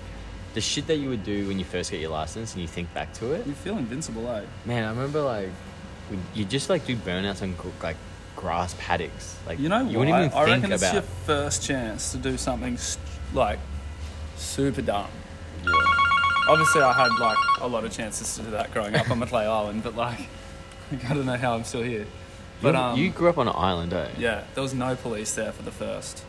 the 0.55 0.61
shit 0.61 0.87
that 0.89 0.97
you 0.97 1.09
would 1.09 1.25
do 1.25 1.47
when 1.49 1.59
you 1.59 1.65
first 1.65 1.91
get 1.91 2.01
your 2.01 2.11
license, 2.11 2.53
and 2.55 2.63
you 2.63 2.69
think 2.69 2.93
back 2.95 3.13
to 3.15 3.33
it. 3.33 3.47
you 3.47 3.53
feel 3.55 3.79
invincible, 3.79 4.29
eh? 4.31 4.43
Man, 4.65 4.85
I 4.85 4.91
remember 4.91 5.23
like 5.23 5.49
when 6.09 6.21
you 6.35 6.45
just 6.45 6.69
like 6.69 6.85
do 6.87 6.97
burnouts 6.97 7.43
on 7.43 7.55
like 7.83 7.97
grass 8.37 8.75
paddocks. 8.79 9.37
Like 9.47 9.59
You 9.59 9.69
know 9.69 9.81
you 9.81 9.99
what? 9.99 10.07
wouldn't 10.09 10.17
even 10.33 10.39
I 10.39 10.45
think 10.47 10.63
reckon 10.63 10.73
it's 10.73 10.93
your 10.93 11.03
first 11.03 11.63
chance 11.63 12.11
to 12.13 12.19
do 12.19 12.37
something 12.37 12.77
st- 12.79 13.05
like 13.35 13.59
super 14.37 14.83
dumb. 14.83 15.07
Yeah. 15.65 15.71
Obviously, 16.49 16.81
I 16.83 16.93
had 16.93 17.11
like 17.21 17.39
a 17.61 17.67
lot 17.69 17.85
of 17.85 17.93
chances 17.93 18.35
to 18.37 18.43
do 18.43 18.51
that 18.53 18.73
growing 18.73 18.95
up 18.97 19.11
on 19.11 19.19
Macleay 19.21 19.45
Island, 19.45 19.83
but 19.85 19.95
like, 19.95 20.21
I 21.09 21.15
don't 21.15 21.27
know 21.27 21.37
how 21.37 21.55
I'm 21.55 21.65
still 21.65 21.83
here. 21.83 22.07
But 22.63 22.75
you, 22.75 22.81
um, 22.81 22.99
you 22.99 23.11
grew 23.11 23.29
up 23.29 23.39
on 23.39 23.47
an 23.47 23.55
island, 23.57 23.93
eh? 23.93 24.09
yeah, 24.19 24.45
there 24.55 24.63
was 24.63 24.75
no 24.75 24.97
police 24.97 25.33
there 25.35 25.53
for 25.53 25.63
the 25.63 25.71
first. 25.71 26.25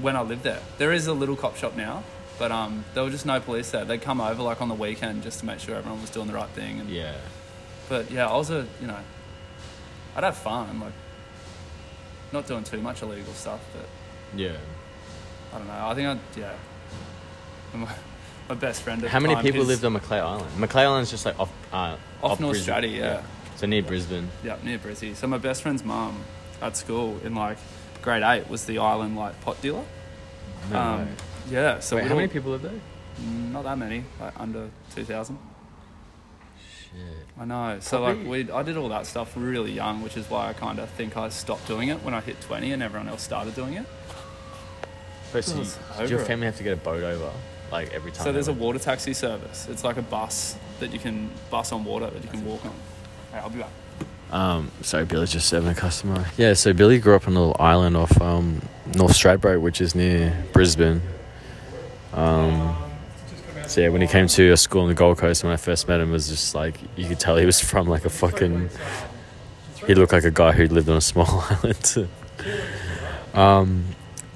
When 0.00 0.16
I 0.16 0.22
lived 0.22 0.42
there, 0.42 0.60
there 0.78 0.92
is 0.92 1.06
a 1.06 1.12
little 1.12 1.36
cop 1.36 1.56
shop 1.56 1.76
now, 1.76 2.02
but 2.38 2.52
um, 2.52 2.84
there 2.94 3.02
were 3.02 3.10
just 3.10 3.26
no 3.26 3.40
police 3.40 3.70
there. 3.70 3.84
They'd 3.84 4.02
come 4.02 4.20
over 4.20 4.42
like 4.42 4.60
on 4.60 4.68
the 4.68 4.74
weekend 4.74 5.22
just 5.22 5.40
to 5.40 5.46
make 5.46 5.58
sure 5.60 5.74
everyone 5.74 6.00
was 6.00 6.10
doing 6.10 6.26
the 6.26 6.34
right 6.34 6.48
thing. 6.50 6.80
And, 6.80 6.90
Yeah. 6.90 7.14
But 7.88 8.10
yeah, 8.10 8.28
I 8.28 8.36
was 8.36 8.50
a 8.50 8.66
you 8.80 8.86
know, 8.86 8.98
I'd 10.16 10.24
have 10.24 10.36
fun, 10.36 10.80
like 10.80 10.92
not 12.32 12.46
doing 12.46 12.64
too 12.64 12.80
much 12.80 13.02
illegal 13.02 13.32
stuff, 13.34 13.60
but 13.72 13.86
Yeah. 14.38 14.56
I 15.54 15.58
don't 15.58 15.66
know. 15.66 15.86
I 15.86 15.94
think 15.94 16.08
I 16.08 16.38
yeah. 16.38 16.52
My, 17.74 17.92
my 18.48 18.54
best 18.54 18.82
friend. 18.82 19.02
How 19.02 19.20
many 19.20 19.36
people 19.42 19.64
lived 19.64 19.84
on 19.84 19.92
Macleay 19.92 20.18
Island? 20.18 20.58
Macleay 20.58 20.84
Island's 20.84 21.10
just 21.10 21.26
like 21.26 21.38
off 21.38 21.52
uh, 21.72 21.96
off 22.22 22.40
North 22.40 22.52
Brisbane. 22.52 22.74
Straddie? 22.74 22.96
Yeah. 22.96 23.22
So 23.56 23.66
near 23.66 23.82
Brisbane. 23.82 24.28
yeah, 24.44 24.56
near 24.62 24.78
Brizzy. 24.78 25.14
So 25.14 25.26
my 25.26 25.38
best 25.38 25.62
friend's 25.62 25.84
mum 25.84 26.22
at 26.62 26.76
school 26.76 27.18
in 27.24 27.34
like 27.34 27.58
grade 28.02 28.22
eight 28.22 28.48
was 28.48 28.64
the 28.66 28.78
island 28.78 29.16
like 29.16 29.40
pot 29.40 29.60
dealer. 29.62 29.84
No 30.70 30.78
um. 30.78 31.08
Yeah. 31.50 31.80
So 31.80 31.96
Wait, 31.96 32.02
we'd 32.02 32.08
how 32.08 32.14
many 32.16 32.28
people 32.28 32.52
live 32.52 32.62
there? 32.62 32.80
Not 33.52 33.64
that 33.64 33.78
many, 33.78 34.04
like 34.20 34.38
under 34.38 34.68
two 34.94 35.04
thousand. 35.04 35.38
Shit. 36.80 36.90
I 37.38 37.44
know. 37.44 37.78
So 37.80 37.98
Probably- 37.98 38.24
like 38.42 38.48
we, 38.48 38.52
I 38.52 38.62
did 38.62 38.76
all 38.76 38.88
that 38.90 39.06
stuff 39.06 39.32
really 39.36 39.72
young, 39.72 40.02
which 40.02 40.16
is 40.16 40.28
why 40.28 40.48
I 40.48 40.52
kind 40.52 40.78
of 40.78 40.88
think 40.90 41.16
I 41.16 41.28
stopped 41.30 41.66
doing 41.66 41.88
it 41.88 42.02
when 42.02 42.14
I 42.14 42.20
hit 42.20 42.40
twenty, 42.40 42.72
and 42.72 42.82
everyone 42.82 43.08
else 43.08 43.22
started 43.22 43.54
doing 43.54 43.74
it. 43.74 43.86
But 45.32 45.44
so 45.44 45.56
you, 45.56 45.64
did 45.98 46.10
your 46.10 46.18
over 46.18 46.24
it. 46.24 46.26
family 46.26 46.46
have 46.46 46.56
to 46.56 46.62
get 46.62 46.72
a 46.74 46.76
boat 46.76 47.02
over, 47.02 47.30
like 47.72 47.92
every 47.92 48.12
time? 48.12 48.24
So 48.24 48.32
there's 48.32 48.48
a 48.48 48.52
went? 48.52 48.62
water 48.62 48.78
taxi 48.78 49.12
service. 49.12 49.66
It's 49.70 49.82
like 49.84 49.96
a 49.96 50.02
bus 50.02 50.56
that 50.80 50.92
you 50.92 50.98
can 50.98 51.30
bus 51.50 51.72
on 51.72 51.84
water 51.84 52.08
that 52.08 52.22
you 52.22 52.28
can 52.30 52.44
walk 52.44 52.64
on. 52.64 52.74
Hey, 53.32 53.38
I'll 53.38 53.50
be 53.50 53.58
back. 53.58 53.70
Um, 54.30 54.70
sorry, 54.82 55.04
Billy's 55.04 55.32
just 55.32 55.48
serving 55.48 55.70
a 55.70 55.74
customer. 55.74 56.26
Yeah, 56.36 56.54
so 56.54 56.72
Billy 56.72 56.98
grew 56.98 57.14
up 57.14 57.26
on 57.28 57.36
a 57.36 57.38
little 57.38 57.56
island 57.60 57.96
off 57.96 58.20
um, 58.20 58.60
North 58.94 59.12
Stradbroke, 59.12 59.60
which 59.60 59.80
is 59.80 59.94
near 59.94 60.44
Brisbane. 60.52 61.00
Um, 62.16 62.76
so 63.66 63.80
yeah, 63.80 63.88
when 63.88 64.00
he 64.00 64.06
came 64.06 64.26
to 64.28 64.52
a 64.52 64.56
school 64.56 64.82
on 64.82 64.88
the 64.88 64.94
Gold 64.94 65.18
Coast, 65.18 65.44
when 65.44 65.52
I 65.52 65.56
first 65.56 65.86
met 65.88 66.00
him, 66.00 66.10
was 66.10 66.28
just 66.28 66.54
like 66.54 66.78
you 66.96 67.08
could 67.08 67.20
tell 67.20 67.36
he 67.36 67.46
was 67.46 67.60
from 67.60 67.88
like 67.88 68.04
a 68.04 68.10
fucking. 68.10 68.70
He 69.86 69.94
looked 69.94 70.12
like 70.12 70.24
a 70.24 70.30
guy 70.30 70.52
who 70.52 70.66
lived 70.66 70.88
on 70.88 70.96
a 70.96 71.00
small 71.00 71.26
island. 71.50 72.08
um, 73.34 73.84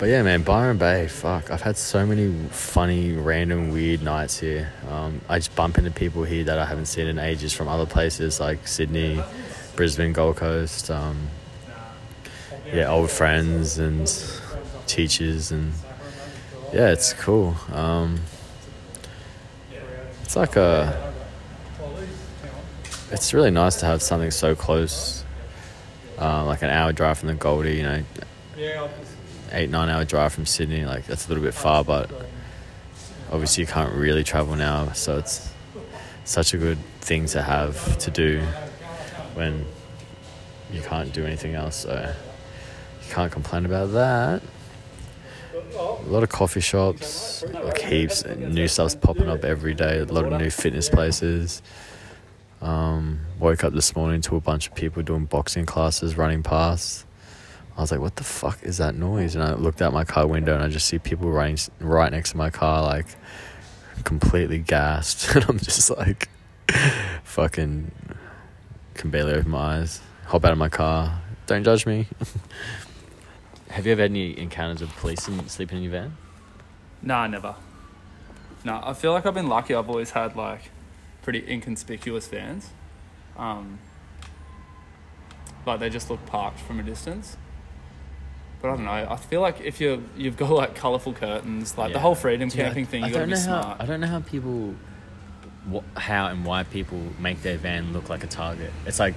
but 0.01 0.09
yeah, 0.09 0.23
man, 0.23 0.43
Byron 0.43 0.79
Bay, 0.79 1.09
fuck, 1.09 1.51
I've 1.51 1.61
had 1.61 1.77
so 1.77 2.07
many 2.07 2.35
funny, 2.49 3.13
random, 3.13 3.71
weird 3.71 4.03
nights 4.03 4.41
here. 4.41 4.73
Um, 4.89 5.21
I 5.29 5.39
just 5.39 5.55
bump 5.55 5.77
into 5.77 5.91
people 5.91 6.25
here 6.25 6.45
that 6.45 6.59
I 6.59 6.65
haven't 6.65 6.87
seen 6.87 7.07
in 7.07 7.19
ages 7.19 7.53
from 7.53 7.69
other 7.69 7.85
places 7.85 8.41
like 8.41 8.67
Sydney, 8.67 9.23
Brisbane, 9.77 10.15
Gold 10.15 10.37
Coast. 10.37 10.91
Um, 10.91 11.29
yeah, 12.73 12.91
old 12.91 13.11
friends 13.11 13.79
and 13.79 14.07
teachers, 14.87 15.53
and 15.53 15.73
yeah, 16.73 16.91
it's 16.91 17.13
cool. 17.15 17.55
Um, 17.73 18.21
it's 20.23 20.37
like 20.37 20.57
a. 20.57 21.13
It's 23.11 23.35
really 23.35 23.51
nice 23.51 23.81
to 23.81 23.87
have 23.87 24.03
something 24.03 24.31
so 24.31 24.55
close, 24.55 25.25
uh, 26.19 26.45
like 26.45 26.63
an 26.63 26.71
hour 26.71 26.93
drive 26.93 27.19
from 27.19 27.29
the 27.29 27.35
Goldie. 27.35 27.77
You 27.77 27.83
know, 27.83 28.03
eight 29.53 29.71
nine 29.71 29.89
hour 29.89 30.05
drive 30.05 30.33
from 30.33 30.47
Sydney. 30.47 30.85
Like 30.85 31.07
that's 31.07 31.27
a 31.27 31.29
little 31.29 31.43
bit 31.43 31.55
far, 31.55 31.83
but 31.83 32.11
obviously 33.33 33.63
you 33.63 33.67
can't 33.67 33.93
really 33.95 34.23
travel 34.23 34.55
now. 34.55 34.93
So 34.93 35.19
it's 35.19 35.53
such 36.25 36.55
a 36.55 36.59
good 36.59 36.79
thing 37.01 37.27
to 37.27 37.43
have 37.43 37.99
to 37.99 38.11
do 38.11 38.41
when 39.35 39.67
you 40.73 40.81
can't 40.83 41.13
do 41.13 41.27
anything 41.27 41.55
else. 41.55 41.77
So 41.77 42.15
you 43.03 43.13
can't 43.13 43.33
complain 43.33 43.67
about 43.67 43.93
that. 43.93 44.43
A 45.81 46.11
lot 46.11 46.23
of 46.23 46.29
coffee 46.29 46.61
shops, 46.61 47.43
like 47.53 47.79
heaps, 47.79 48.25
new 48.27 48.69
stuff's 48.69 48.95
popping 48.95 49.29
up 49.29 49.45
every 49.45 49.73
day. 49.73 50.01
A 50.01 50.05
lot 50.05 50.31
of 50.31 50.39
new 50.39 50.51
fitness 50.51 50.89
places. 50.89 51.63
Um, 52.61 53.21
woke 53.39 53.65
up 53.65 53.73
this 53.73 53.97
morning 53.97 54.21
to 54.23 54.37
a 54.37 54.41
bunch 54.41 54.69
of 54.69 54.75
people 54.75 55.03
doing 55.03 55.25
boxing 55.25 55.65
classes 55.65 56.19
running 56.19 56.43
past. 56.43 57.07
I 57.79 57.81
was 57.81 57.91
like, 57.91 58.01
"What 58.01 58.17
the 58.17 58.25
fuck 58.25 58.63
is 58.63 58.77
that 58.77 58.95
noise?" 58.95 59.35
And 59.35 59.43
I 59.43 59.55
looked 59.55 59.81
out 59.81 59.95
my 59.95 60.05
car 60.05 60.27
window 60.27 60.55
and 60.55 60.63
I 60.63 60.69
just 60.69 60.87
see 60.87 60.99
people 60.99 61.31
running 61.31 61.57
right 61.79 62.13
next 62.13 62.33
to 62.33 62.37
my 62.37 62.51
car, 62.51 62.83
like 62.83 63.07
completely 64.05 64.59
gassed, 64.59 65.31
and 65.35 65.45
I'm 65.49 65.59
just 65.59 65.89
like, 65.97 66.29
fucking, 67.25 67.91
can 68.95 69.11
barely 69.11 69.33
open 69.33 69.53
my 69.53 69.79
eyes. 69.79 70.01
Hop 70.27 70.45
out 70.45 70.53
of 70.53 70.59
my 70.59 70.69
car. 70.69 71.23
Don't 71.47 71.65
judge 71.65 71.87
me. 71.87 72.07
Have 73.71 73.87
you 73.87 73.93
ever 73.93 74.03
had 74.03 74.11
any 74.11 74.39
encounters 74.39 74.81
with 74.81 74.91
police 74.97 75.27
and 75.29 75.49
sleeping 75.51 75.79
in 75.79 75.85
your 75.85 75.93
van? 75.93 76.17
Nah, 77.03 77.27
never. 77.27 77.55
Nah, 78.65 78.89
I 78.89 78.93
feel 78.95 79.13
like 79.13 79.25
I've 79.27 79.35
been 79.35 79.49
lucky. 79.49 79.75
I've 79.75 79.89
always 79.89 80.11
had 80.11 80.37
like 80.37 80.71
pretty 81.23 81.45
inconspicuous 81.51 82.27
vans. 82.29 82.71
Um, 83.37 83.79
like 85.67 85.81
they 85.81 85.89
just 85.89 86.11
look 86.11 86.25
parked 86.27 86.59
from 86.61 86.81
a 86.81 86.83
distance. 86.83 87.37
But 88.61 88.69
I 88.69 88.77
don't 88.77 88.85
know. 88.85 89.07
I 89.09 89.17
feel 89.17 89.41
like 89.41 89.61
if 89.61 89.81
you 89.81 90.05
you've 90.17 90.37
got 90.37 90.51
like 90.51 90.75
colourful 90.75 91.15
curtains, 91.15 91.79
like 91.79 91.93
the 91.93 92.01
whole 92.01 92.15
freedom 92.15 92.49
Dude, 92.49 92.61
I- 92.61 92.65
camping 92.65 92.87
thing, 92.87 93.05
I 93.05 93.07
you 93.09 93.15
gotta 93.15 93.27
be 93.27 93.33
how, 93.33 93.39
smart. 93.39 93.81
I 93.81 93.87
don't 93.87 94.01
know 94.01 94.07
how 94.09 94.21
people, 94.21 94.75
wh- 95.73 95.99
how 95.99 96.27
and 96.27 96.45
why 96.45 96.65
people 96.65 97.01
make 97.19 97.41
their 97.43 97.57
van 97.57 97.93
look 97.93 98.11
like 98.11 98.25
a 98.25 98.27
target. 98.27 98.73
It's 98.85 98.99
like 98.99 99.15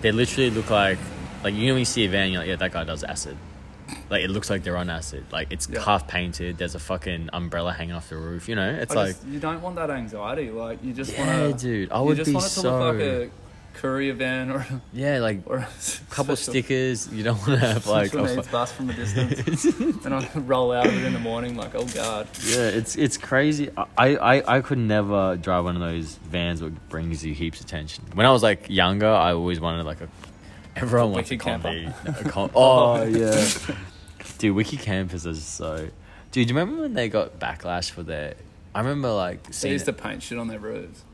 they 0.00 0.12
literally 0.12 0.50
look 0.50 0.70
like, 0.70 0.98
like 1.42 1.54
you 1.54 1.66
know 1.66 1.72
when 1.74 1.80
you 1.80 1.84
see 1.84 2.04
a 2.06 2.08
van, 2.08 2.30
you're 2.30 2.40
like, 2.40 2.48
yeah, 2.48 2.56
that 2.56 2.72
guy 2.72 2.84
does 2.84 3.04
acid. 3.04 3.36
Like 4.10 4.22
it 4.24 4.30
looks 4.30 4.50
like 4.50 4.62
they're 4.64 4.76
on 4.76 4.90
acid. 4.90 5.24
Like 5.32 5.48
it's 5.50 5.68
Yeah. 5.68 5.80
half 5.80 6.06
painted. 6.08 6.58
There's 6.58 6.74
a 6.74 6.78
fucking 6.78 7.30
umbrella 7.32 7.72
hanging 7.72 7.94
off 7.94 8.08
the 8.08 8.16
roof. 8.16 8.48
You 8.48 8.54
know, 8.56 8.70
it's 8.70 8.94
I 8.94 8.98
like, 8.98 9.14
just- 9.14 9.26
you 9.26 9.38
don't 9.40 9.60
want 9.62 9.76
that 9.76 9.90
anxiety. 9.90 10.50
Like 10.50 10.82
you 10.84 10.92
just 10.92 11.12
yeah, 11.12 11.40
want 11.48 11.58
to. 11.60 11.66
dude. 11.66 11.92
I 11.92 11.98
You 12.00 12.04
would 12.04 12.16
just 12.16 12.28
be 12.30 12.34
want 12.34 12.46
it 12.46 12.48
to 12.50 12.60
so. 12.60 12.78
look 12.78 12.94
like 12.96 13.02
a 13.04 13.30
courier 13.74 14.12
van 14.12 14.52
or 14.52 14.64
yeah, 14.92 15.18
like 15.18 15.40
or 15.46 15.56
a 15.58 15.68
couple 16.10 16.36
special- 16.36 16.52
stickers. 16.52 17.12
You 17.12 17.24
don't 17.24 17.36
want 17.46 17.60
to 17.60 17.66
have 17.66 17.86
like. 17.86 18.08
special 18.10 18.26
a 18.26 18.36
needs 18.36 18.48
bus 18.48 18.72
from 18.72 18.90
a 18.90 18.92
distance, 18.94 19.64
and 20.04 20.14
I 20.14 20.28
roll 20.36 20.70
out 20.72 20.86
of 20.86 20.94
it 20.94 21.04
in 21.04 21.12
the 21.12 21.18
morning 21.18 21.56
like, 21.56 21.74
oh 21.74 21.84
god. 21.86 22.28
Yeah, 22.46 22.68
it's 22.68 22.94
it's 22.96 23.16
crazy. 23.16 23.70
I, 23.98 24.16
I, 24.16 24.56
I 24.58 24.60
could 24.60 24.78
never 24.78 25.36
drive 25.36 25.64
one 25.64 25.74
of 25.76 25.82
those 25.82 26.14
vans 26.30 26.60
that 26.60 26.88
brings 26.88 27.24
you 27.24 27.34
heaps 27.34 27.60
of 27.60 27.66
attention. 27.66 28.04
When 28.14 28.26
I 28.26 28.30
was 28.30 28.42
like 28.44 28.70
younger, 28.70 29.08
I 29.08 29.32
always 29.32 29.60
wanted 29.60 29.84
like 29.86 30.00
a. 30.00 30.08
Everyone 30.76 31.12
wants 31.12 31.30
a 31.30 31.36
Kombi. 31.36 31.92
a 32.20 32.28
com- 32.28 32.50
oh 32.54 33.02
yeah, 33.04 33.46
dude, 34.38 34.54
Wicked 34.56 34.80
campers 34.80 35.26
are 35.26 35.34
so. 35.34 35.88
Dude, 36.32 36.48
do 36.48 36.54
you 36.54 36.58
remember 36.60 36.82
when 36.82 36.94
they 36.94 37.08
got 37.08 37.38
backlash 37.38 37.90
for 37.90 38.02
their? 38.02 38.34
I 38.74 38.80
remember 38.80 39.12
like 39.12 39.44
They 39.44 39.52
seeing. 39.52 39.72
used 39.74 39.88
it- 39.88 39.96
to 39.96 40.02
paint 40.02 40.22
shit 40.22 40.38
on 40.38 40.48
their 40.48 40.58
roofs. 40.58 41.04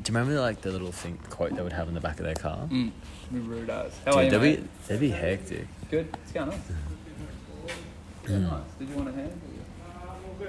Do 0.00 0.12
you 0.12 0.16
remember 0.16 0.40
like 0.40 0.60
the 0.60 0.70
little 0.70 0.92
thing 0.92 1.18
quote 1.28 1.56
they 1.56 1.62
would 1.62 1.72
have 1.72 1.88
in 1.88 1.94
the 1.94 2.00
back 2.00 2.20
of 2.20 2.24
their 2.24 2.36
car? 2.36 2.68
Mm. 2.70 2.92
We 3.32 3.40
rude 3.40 3.68
as. 3.68 3.92
How 4.04 4.12
are 4.14 4.22
you, 4.24 4.30
they'd 4.30 4.38
be 4.38 4.56
mate? 4.60 4.86
they'd 4.86 5.00
be 5.00 5.10
hectic. 5.10 5.66
Good. 5.90 6.06
What's 6.16 6.30
going 6.32 6.50
on? 6.50 6.60
Yeah, 8.28 8.38
nice. 8.38 8.60
Did 8.78 8.88
you 8.90 8.94
want 8.94 9.08
a 9.08 9.12
hand? 9.12 9.40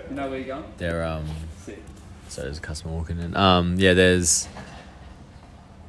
You 0.09 0.15
know 0.15 0.29
where 0.29 0.37
you're 0.37 0.47
going? 0.47 0.71
They're 0.77 1.03
um. 1.03 1.25
Sick. 1.63 1.81
So 2.27 2.43
there's 2.43 2.59
a 2.59 2.61
customer 2.61 2.93
walking 2.93 3.17
in. 3.19 3.35
Um, 3.35 3.75
yeah, 3.79 3.95
there's. 3.95 4.47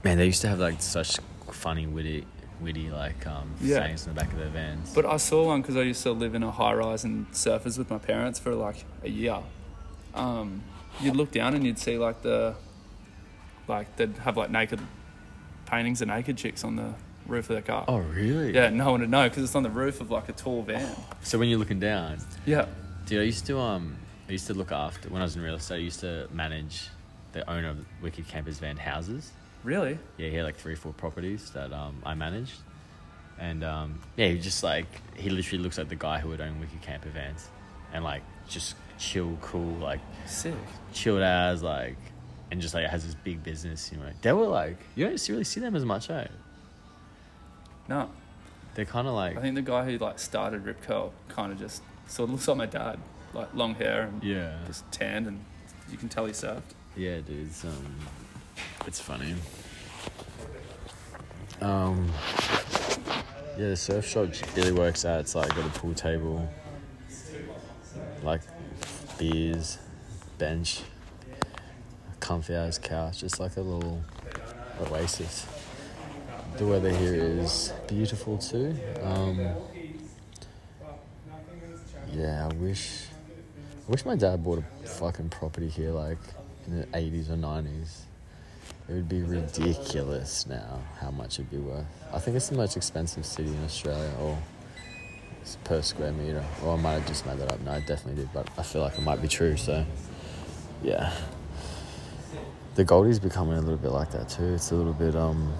Man, 0.04 0.16
they 0.16 0.24
used 0.26 0.40
to 0.40 0.48
have 0.48 0.58
like 0.58 0.80
such 0.80 1.18
funny, 1.52 1.86
witty, 1.86 2.24
witty 2.62 2.90
like 2.90 3.26
um 3.26 3.50
Yeah. 3.60 3.76
sayings 3.78 4.06
in 4.06 4.14
the 4.14 4.20
back 4.20 4.32
of 4.32 4.38
their 4.38 4.48
vans. 4.48 4.92
But 4.94 5.06
I 5.06 5.16
saw 5.16 5.46
one 5.46 5.62
because 5.62 5.76
I 5.76 5.82
used 5.82 6.02
to 6.04 6.12
live 6.12 6.34
in 6.34 6.42
a 6.42 6.50
high 6.50 6.74
rise 6.74 7.04
and 7.04 7.30
surfers 7.32 7.78
with 7.78 7.90
my 7.90 7.98
parents 7.98 8.38
for 8.38 8.54
like 8.54 8.84
a 9.02 9.08
year. 9.08 9.38
Um, 10.14 10.62
you'd 11.00 11.16
look 11.16 11.30
down 11.30 11.54
and 11.54 11.64
you'd 11.64 11.78
see 11.78 11.96
like 11.98 12.22
the, 12.22 12.54
like 13.68 13.96
they'd 13.96 14.16
have 14.18 14.36
like 14.36 14.50
naked 14.50 14.80
paintings 15.66 16.02
of 16.02 16.08
naked 16.08 16.36
chicks 16.36 16.64
on 16.64 16.76
the 16.76 16.94
roof 17.26 17.48
of 17.48 17.54
their 17.54 17.62
car. 17.62 17.84
oh, 17.86 17.98
really? 17.98 18.52
Yeah, 18.54 18.70
no 18.70 18.90
one 18.90 19.00
would 19.02 19.10
know 19.10 19.28
because 19.28 19.44
it's 19.44 19.54
on 19.54 19.62
the 19.62 19.70
roof 19.70 20.00
of 20.00 20.10
like 20.10 20.28
a 20.28 20.32
tall 20.32 20.62
van. 20.62 20.96
So 21.22 21.38
when 21.38 21.48
you're 21.48 21.58
looking 21.60 21.78
down, 21.80 22.18
Yeah. 22.44 22.66
dude, 23.06 23.20
I 23.20 23.24
used 23.24 23.46
to 23.46 23.58
um, 23.58 23.96
I 24.28 24.32
used 24.32 24.46
to 24.48 24.54
look 24.54 24.72
after 24.72 25.08
when 25.08 25.22
I 25.22 25.24
was 25.24 25.36
in 25.36 25.42
real 25.42 25.54
estate. 25.54 25.74
I 25.76 25.78
used 25.78 26.00
to 26.00 26.28
manage 26.32 26.88
the 27.32 27.48
owner 27.48 27.68
of 27.70 27.78
Wicked 28.02 28.26
Campers 28.26 28.58
Van 28.58 28.76
houses. 28.76 29.30
Really? 29.62 29.98
Yeah, 30.16 30.28
he 30.30 30.36
had 30.36 30.44
like 30.44 30.56
three 30.56 30.72
or 30.72 30.76
four 30.76 30.92
properties 30.92 31.50
that 31.50 31.72
um, 31.72 32.02
I 32.04 32.14
managed, 32.14 32.54
and 33.38 33.62
um, 33.62 34.00
yeah, 34.16 34.28
he 34.28 34.38
just 34.38 34.62
like 34.62 34.86
he 35.16 35.28
literally 35.30 35.62
looks 35.62 35.76
like 35.78 35.88
the 35.88 35.96
guy 35.96 36.18
who 36.18 36.28
would 36.30 36.40
own 36.40 36.58
Wicked 36.60 36.80
Camper 36.82 37.10
Vans, 37.10 37.48
and 37.92 38.02
like 38.04 38.22
just 38.48 38.74
chill, 38.98 39.36
cool, 39.40 39.74
like 39.76 40.00
Sick. 40.26 40.54
chilled 40.92 41.22
as 41.22 41.62
like, 41.62 41.96
and 42.50 42.60
just 42.60 42.74
like 42.74 42.86
has 42.88 43.04
this 43.04 43.14
big 43.14 43.42
business. 43.42 43.90
You 43.92 43.98
know, 43.98 44.10
they 44.22 44.32
were 44.32 44.46
like 44.46 44.78
you 44.94 45.04
don't 45.06 45.28
really 45.28 45.44
see 45.44 45.60
them 45.60 45.76
as 45.76 45.84
much, 45.84 46.08
eh? 46.10 46.26
No, 47.88 48.08
They're 48.74 48.84
kind 48.84 49.08
of 49.08 49.14
like 49.14 49.36
I 49.36 49.40
think 49.40 49.56
the 49.56 49.62
guy 49.62 49.84
who 49.84 49.98
like 49.98 50.18
started 50.18 50.64
Rip 50.64 50.80
Curl 50.82 51.12
kind 51.28 51.52
of 51.52 51.58
just 51.58 51.82
sort 52.06 52.28
of 52.28 52.34
looks 52.34 52.48
like 52.48 52.56
my 52.56 52.66
dad, 52.66 52.98
like 53.34 53.48
long 53.54 53.74
hair 53.74 54.02
and 54.02 54.22
yeah, 54.22 54.56
just 54.66 54.90
tanned, 54.92 55.26
and 55.26 55.44
you 55.90 55.98
can 55.98 56.08
tell 56.08 56.24
he 56.24 56.32
surfed. 56.32 56.62
Yeah, 56.96 57.18
dude, 57.20 57.50
um, 57.64 57.96
it's 58.86 59.00
funny. 59.00 59.34
Um, 61.60 62.10
yeah, 63.58 63.68
the 63.68 63.76
surf 63.76 64.06
shop 64.06 64.28
really 64.56 64.72
works 64.72 65.04
out. 65.04 65.20
It's 65.20 65.34
like 65.34 65.54
got 65.54 65.66
a 65.66 65.78
pool 65.78 65.94
table, 65.94 66.48
like 68.22 68.40
beers, 69.18 69.78
bench, 70.38 70.80
comfy 72.20 72.54
ass 72.54 72.78
couch, 72.78 73.20
just 73.20 73.38
like 73.38 73.56
a 73.56 73.60
little 73.60 74.02
oasis. 74.80 75.46
The 76.56 76.66
weather 76.66 76.90
here 76.90 77.14
is 77.14 77.72
beautiful 77.86 78.38
too. 78.38 78.76
Um, 79.02 79.48
yeah, 82.12 82.48
I 82.50 82.54
wish, 82.54 83.04
I 83.86 83.90
wish 83.90 84.04
my 84.04 84.16
dad 84.16 84.42
bought 84.42 84.58
a 84.58 84.86
fucking 84.86 85.28
property 85.28 85.68
here, 85.68 85.90
like 85.90 86.18
in 86.66 86.80
the 86.80 86.86
80s 86.86 87.30
or 87.30 87.36
90s. 87.36 88.00
It 88.90 88.94
would 88.94 89.08
be 89.08 89.22
ridiculous 89.22 90.48
now 90.48 90.80
how 90.98 91.12
much 91.12 91.38
it'd 91.38 91.48
be 91.48 91.58
worth. 91.58 91.86
I 92.12 92.18
think 92.18 92.36
it's 92.36 92.48
the 92.48 92.56
most 92.56 92.76
expensive 92.76 93.24
city 93.24 93.48
in 93.48 93.62
Australia, 93.62 94.10
or 94.20 94.36
per 95.62 95.80
square 95.80 96.10
meter. 96.10 96.44
Or 96.64 96.74
I 96.74 96.76
might 96.76 96.94
have 96.94 97.06
just 97.06 97.24
made 97.24 97.38
that 97.38 97.52
up. 97.52 97.60
No, 97.60 97.70
I 97.70 97.80
definitely 97.80 98.22
did, 98.22 98.32
but 98.32 98.48
I 98.58 98.64
feel 98.64 98.82
like 98.82 98.98
it 98.98 99.02
might 99.02 99.22
be 99.22 99.28
true. 99.28 99.56
So, 99.56 99.86
yeah. 100.82 101.16
The 102.74 102.82
Goldie's 102.82 103.20
becoming 103.20 103.58
a 103.58 103.60
little 103.60 103.76
bit 103.76 103.92
like 103.92 104.10
that 104.10 104.28
too. 104.28 104.54
It's 104.54 104.72
a 104.72 104.74
little 104.74 104.92
bit 104.92 105.14
um. 105.14 105.54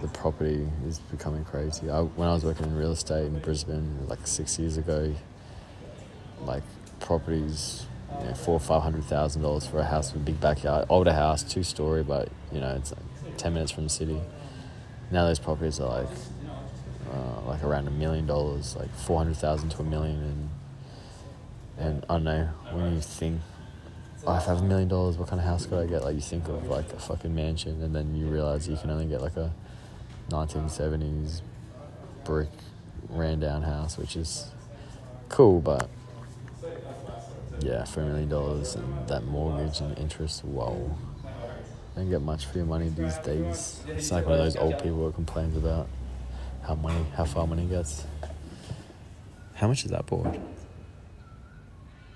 The 0.00 0.08
property 0.08 0.66
is 0.86 0.98
becoming 0.98 1.44
crazy. 1.44 1.90
I, 1.90 2.00
when 2.00 2.28
I 2.28 2.32
was 2.32 2.44
working 2.44 2.66
in 2.66 2.76
real 2.76 2.92
estate 2.92 3.26
in 3.26 3.38
Brisbane, 3.40 4.06
like 4.08 4.26
six 4.26 4.58
years 4.58 4.78
ago, 4.78 5.14
like 6.40 6.62
properties, 7.00 7.86
you 8.20 8.26
know, 8.26 8.34
four 8.34 8.54
or 8.54 8.60
five 8.60 8.82
hundred 8.82 9.04
thousand 9.04 9.42
dollars 9.42 9.66
for 9.66 9.78
a 9.78 9.84
house 9.84 10.12
with 10.12 10.22
a 10.22 10.24
big 10.24 10.40
backyard, 10.40 10.86
older 10.88 11.12
house, 11.12 11.42
two 11.42 11.62
story, 11.62 12.02
but 12.02 12.28
you 12.52 12.60
know 12.60 12.74
it's 12.76 12.92
like 12.92 13.36
ten 13.36 13.54
minutes 13.54 13.72
from 13.72 13.84
the 13.84 13.90
city. 13.90 14.20
Now 15.10 15.26
those 15.26 15.38
properties 15.38 15.80
are 15.80 16.00
like 16.00 16.08
uh, 17.12 17.40
like 17.46 17.62
around 17.62 17.88
a 17.88 17.90
million 17.90 18.26
dollars, 18.26 18.76
like 18.76 18.92
four 18.94 19.18
hundred 19.18 19.36
thousand 19.36 19.70
to 19.70 19.80
a 19.80 19.84
million, 19.84 20.16
and 20.18 20.50
and 21.78 22.06
I 22.08 22.14
don't 22.14 22.24
know 22.24 22.48
when 22.72 22.94
you 22.94 23.00
think. 23.00 23.40
Oh, 24.26 24.36
if 24.36 24.48
I 24.48 24.54
have 24.54 24.60
a 24.60 24.64
million 24.64 24.88
dollars, 24.88 25.16
what 25.18 25.28
kind 25.28 25.40
of 25.40 25.46
house 25.46 25.66
could 25.66 25.78
I 25.78 25.86
get? 25.86 26.02
Like 26.02 26.16
you 26.16 26.20
think 26.20 26.48
of 26.48 26.68
like 26.68 26.92
a 26.92 26.98
fucking 26.98 27.32
mansion, 27.32 27.80
and 27.82 27.94
then 27.94 28.16
you 28.16 28.26
realize 28.26 28.68
you 28.68 28.76
can 28.76 28.90
only 28.90 29.06
get 29.06 29.20
like 29.20 29.36
a 29.36 29.52
1970s 30.30 31.42
brick 32.24 32.48
ran 33.08 33.40
down 33.40 33.62
house, 33.62 33.96
which 33.96 34.16
is 34.16 34.50
cool, 35.28 35.60
but 35.60 35.88
yeah, 37.60 37.84
for 37.84 38.02
a 38.02 38.06
million 38.06 38.28
dollars 38.28 38.74
and 38.74 39.08
that 39.08 39.24
mortgage 39.24 39.80
and 39.80 39.98
interest, 39.98 40.44
whoa. 40.44 40.96
Don't 41.94 42.10
get 42.10 42.20
much 42.20 42.46
for 42.46 42.58
your 42.58 42.66
money 42.66 42.88
these 42.90 43.16
days. 43.18 43.80
It's 43.88 44.12
like 44.12 44.26
one 44.26 44.34
of 44.34 44.38
those 44.44 44.56
old 44.56 44.74
people 44.82 45.04
who 45.04 45.12
complains 45.12 45.56
about 45.56 45.88
how 46.62 46.74
money, 46.74 47.06
how 47.16 47.24
far 47.24 47.46
money 47.46 47.64
gets. 47.64 48.04
How 49.54 49.68
much 49.68 49.84
is 49.86 49.90
that 49.92 50.04
board? 50.04 50.38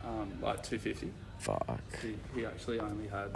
Um, 0.04 0.32
like 0.42 0.62
two 0.62 0.78
fifty. 0.78 1.10
Fuck. 1.38 1.80
He, 2.02 2.16
he 2.34 2.44
actually 2.44 2.78
only 2.78 3.08
had 3.08 3.30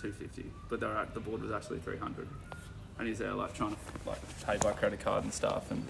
two 0.00 0.10
fifty, 0.10 0.46
but 0.68 0.80
they 0.80 0.86
were 0.86 1.06
the 1.14 1.20
board 1.20 1.42
was 1.42 1.52
actually 1.52 1.78
three 1.78 1.98
hundred, 1.98 2.26
and 2.98 3.06
he's 3.06 3.18
there 3.18 3.32
like 3.32 3.54
trying 3.54 3.70
to 3.70 4.08
like 4.08 4.18
pay 4.44 4.56
by 4.56 4.72
credit 4.72 4.98
card 4.98 5.22
and 5.22 5.32
stuff, 5.32 5.70
and 5.70 5.86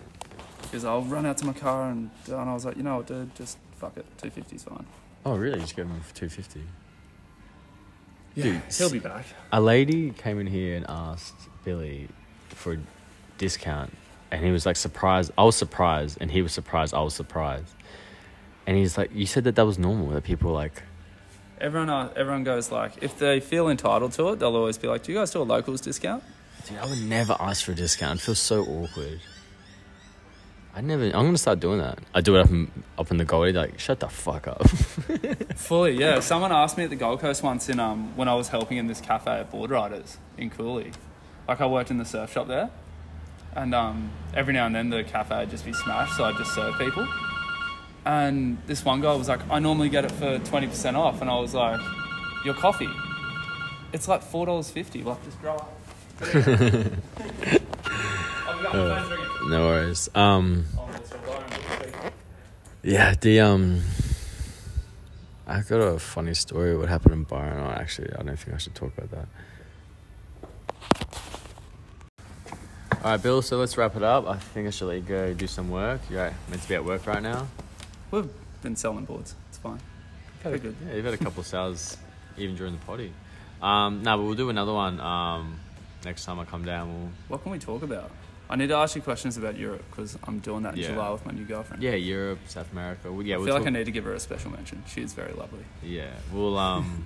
goes, 0.71 0.85
"I'll 0.85 1.01
run 1.01 1.25
out 1.25 1.39
to 1.39 1.47
my 1.47 1.55
car," 1.55 1.91
and, 1.91 2.11
and 2.27 2.37
I 2.37 2.53
was 2.53 2.67
like, 2.67 2.77
"You 2.77 2.83
know 2.83 2.97
what, 2.99 3.07
dude, 3.07 3.35
just 3.35 3.57
fuck 3.85 3.97
it, 3.97 4.07
two 4.19 4.31
fifty's 4.31 4.63
fine." 4.65 4.87
Oh, 5.27 5.37
really? 5.37 5.59
Just 5.61 5.77
give 5.77 5.87
him 5.89 6.01
for 6.01 6.15
two 6.15 6.29
fifty. 6.29 6.63
Yeah, 8.35 8.45
Dude, 8.45 8.63
he'll 8.77 8.91
be 8.91 8.99
back. 8.99 9.27
A 9.53 9.61
lady 9.61 10.11
came 10.11 10.41
in 10.41 10.47
here 10.47 10.77
and 10.77 10.85
asked 10.89 11.35
Billy 11.65 12.09
for 12.49 12.73
a 12.75 12.79
discount, 13.39 13.93
and 14.31 14.45
he 14.45 14.51
was 14.51 14.67
like 14.67 14.77
surprised. 14.77 15.31
I 15.39 15.45
was 15.45 15.57
surprised, 15.57 16.19
and 16.21 16.31
he 16.31 16.43
was 16.43 16.53
surprised. 16.53 16.95
I 16.95 17.03
was 17.03 17.15
surprised, 17.15 17.75
and 18.67 18.77
he's 18.77 18.99
like, 18.99 19.11
"You 19.15 19.27
said 19.27 19.45
that 19.45 19.55
that 19.57 19.67
was 19.67 19.79
normal. 19.79 20.09
That 20.09 20.25
people 20.25 20.53
like." 20.53 20.83
Everyone, 21.61 21.89
uh, 21.89 22.13
everyone 22.17 22.43
goes 22.43 22.73
like, 22.73 23.03
if 23.03 23.17
they 23.19 23.39
feel 23.39 23.69
entitled 23.69 24.13
to 24.13 24.31
it, 24.31 24.41
they'll 24.41 24.57
always 24.57 24.77
be 24.77 24.89
like, 24.89 25.05
"Do 25.05 25.13
you 25.13 25.19
guys 25.19 25.31
do 25.31 25.41
a 25.41 25.45
locals 25.45 25.81
discount?" 25.81 26.25
Dude, 26.69 26.79
I 26.79 26.87
would 26.87 27.03
never 27.03 27.37
ask 27.39 27.65
for 27.65 27.73
a 27.73 27.75
discount. 27.75 28.21
It 28.21 28.23
feels 28.25 28.41
so 28.41 28.63
awkward. 28.65 29.21
I 30.77 30.81
never. 30.81 31.05
I'm 31.05 31.13
gonna 31.13 31.39
start 31.39 31.61
doing 31.61 31.79
that. 31.79 32.01
I 32.13 32.21
do 32.21 32.35
it 32.37 32.41
up 32.41 32.51
in 32.51 32.69
up 32.99 33.11
in 33.13 33.17
the 33.17 33.25
Goldie. 33.25 33.53
Like, 33.53 33.79
shut 33.79 34.01
the 34.01 34.09
fuck 34.09 34.49
up. 34.49 34.69
Fully, 35.57 35.93
yeah. 35.93 36.19
Someone 36.19 36.51
asked 36.51 36.77
me 36.77 36.83
at 36.85 36.91
the 36.91 36.97
Gold 36.97 37.21
Coast 37.21 37.45
once 37.45 37.69
in 37.69 37.79
um 37.79 38.17
when 38.17 38.27
I 38.27 38.35
was 38.35 38.49
helping 38.49 38.79
in 38.79 38.89
this 38.89 39.01
cafe 39.01 39.31
at 39.31 39.51
Board 39.53 39.71
Riders 39.71 40.19
in 40.37 40.51
Cooley. 40.51 40.91
Like 41.47 41.61
I 41.61 41.67
worked 41.67 41.93
in 41.93 41.99
the 41.99 42.05
surf 42.05 42.33
shop 42.33 42.49
there, 42.49 42.71
and 43.55 43.73
um 43.73 44.11
every 44.35 44.53
now 44.53 44.67
and 44.67 44.75
then 44.75 44.91
the 44.91 45.05
cafe 45.05 45.39
would 45.39 45.51
just 45.51 45.65
be 45.65 45.73
smashed, 45.73 46.17
so 46.17 46.25
I'd 46.25 46.37
just 46.37 46.53
serve 46.55 46.77
people. 46.77 47.07
And 48.05 48.59
this 48.67 48.85
one 48.85 49.01
guy 49.01 49.15
was 49.15 49.29
like, 49.29 49.49
"I 49.49 49.61
normally 49.61 49.91
get 49.91 50.05
it 50.05 50.13
for 50.13 50.41
twenty 50.41 50.67
percent 50.67 50.97
off," 50.97 51.21
and 51.21 51.31
I 51.31 51.39
was 51.39 51.55
like, 51.55 51.81
"Your 52.45 52.55
coffee? 52.55 52.91
It's 53.93 54.09
like 54.09 54.23
four 54.23 54.47
dollars 54.47 54.71
fifty. 54.71 55.05
Like 55.05 55.23
just 55.25 55.41
grow 55.41 55.55
up." 55.57 55.73
I've 58.47 58.63
got 58.63 58.75
my 58.75 59.01
phone's 59.03 59.11
ringing. 59.11 59.51
no 59.51 59.67
worries. 59.67 60.09
Um. 60.15 60.65
That's 60.91 61.13
all 61.13 61.19
right. 61.35 62.13
Yeah, 62.83 63.15
the 63.19 63.41
um, 63.41 63.81
I 65.47 65.63
got 65.63 65.81
a 65.81 65.99
funny 65.99 66.35
story. 66.35 66.77
What 66.77 66.89
happened 66.89 67.15
in 67.15 67.23
Byron? 67.25 67.59
Oh, 67.59 67.71
actually, 67.71 68.11
I 68.13 68.23
don't 68.23 68.39
think 68.39 68.55
I 68.55 68.59
should 68.59 68.75
talk 68.75 68.93
about 68.97 69.11
that. 69.11 69.29
All 73.03 73.11
right, 73.11 73.23
Bill. 73.23 73.43
So 73.43 73.59
let's 73.59 73.77
wrap 73.77 73.97
it 73.97 74.03
up. 74.03 74.27
I 74.27 74.37
think 74.37 74.67
I 74.67 74.71
should 74.71 74.89
let 74.89 74.97
you 74.97 75.03
go 75.03 75.35
do 75.35 75.47
some 75.47 75.71
work. 75.71 76.01
You're 76.11 76.33
meant 76.49 76.63
to 76.63 76.69
be 76.69 76.75
at 76.75 76.85
work 76.85 77.07
right 77.07 77.23
now. 77.23 77.47
We've 78.11 78.29
been 78.63 78.77
selling 78.77 79.05
boards. 79.05 79.35
It's 79.49 79.59
fine. 79.59 79.81
Very 80.43 80.59
good. 80.59 80.75
Yeah, 80.87 80.97
you've 80.97 81.05
had 81.05 81.15
a 81.15 81.19
couple 81.19 81.41
of 81.41 81.47
sales 81.47 81.97
even 82.37 82.57
during 82.57 82.73
the 82.75 82.85
potty. 82.85 83.13
Um, 83.63 84.03
no, 84.03 84.17
but 84.17 84.25
we'll 84.25 84.35
do 84.35 84.51
another 84.51 84.73
one. 84.73 85.01
Um, 85.01 85.59
next 86.05 86.25
time 86.25 86.39
I 86.39 86.45
come 86.45 86.65
down, 86.65 86.89
we'll 86.93 87.11
What 87.29 87.43
can 87.43 87.53
we 87.53 87.59
talk 87.59 87.83
about? 87.83 88.11
I 88.55 88.57
need 88.57 88.69
to 88.69 88.77
ask 88.77 88.95
you 88.95 89.03
questions 89.03 89.37
about 89.37 89.57
Europe 89.59 89.83
because 89.91 90.17
I'm 90.29 90.39
doing 90.39 90.63
that 90.63 90.75
in 90.75 90.81
Yeah. 90.81 90.91
July 90.93 91.11
with 91.11 91.27
my 91.27 91.33
new 91.33 91.45
girlfriend. 91.45 91.83
yeah, 91.83 91.97
Europe, 91.97 92.39
South 92.47 92.71
America. 92.71 93.11
We'll, 93.11 93.27
yeah, 93.27 93.35
I 93.35 93.39
we'll 93.39 93.47
feel 93.47 93.55
like 93.55 93.63
talk- 93.65 93.67
I 93.75 93.79
need 93.79 93.87
to 93.87 93.91
give 93.91 94.05
her 94.05 94.15
a 94.15 94.21
special 94.21 94.53
mention. 94.53 94.85
She 94.87 95.01
is 95.03 95.13
very 95.13 95.33
lovely. 95.33 95.65
Yeah, 95.83 96.11
we'll 96.33 96.57
um, 96.57 97.05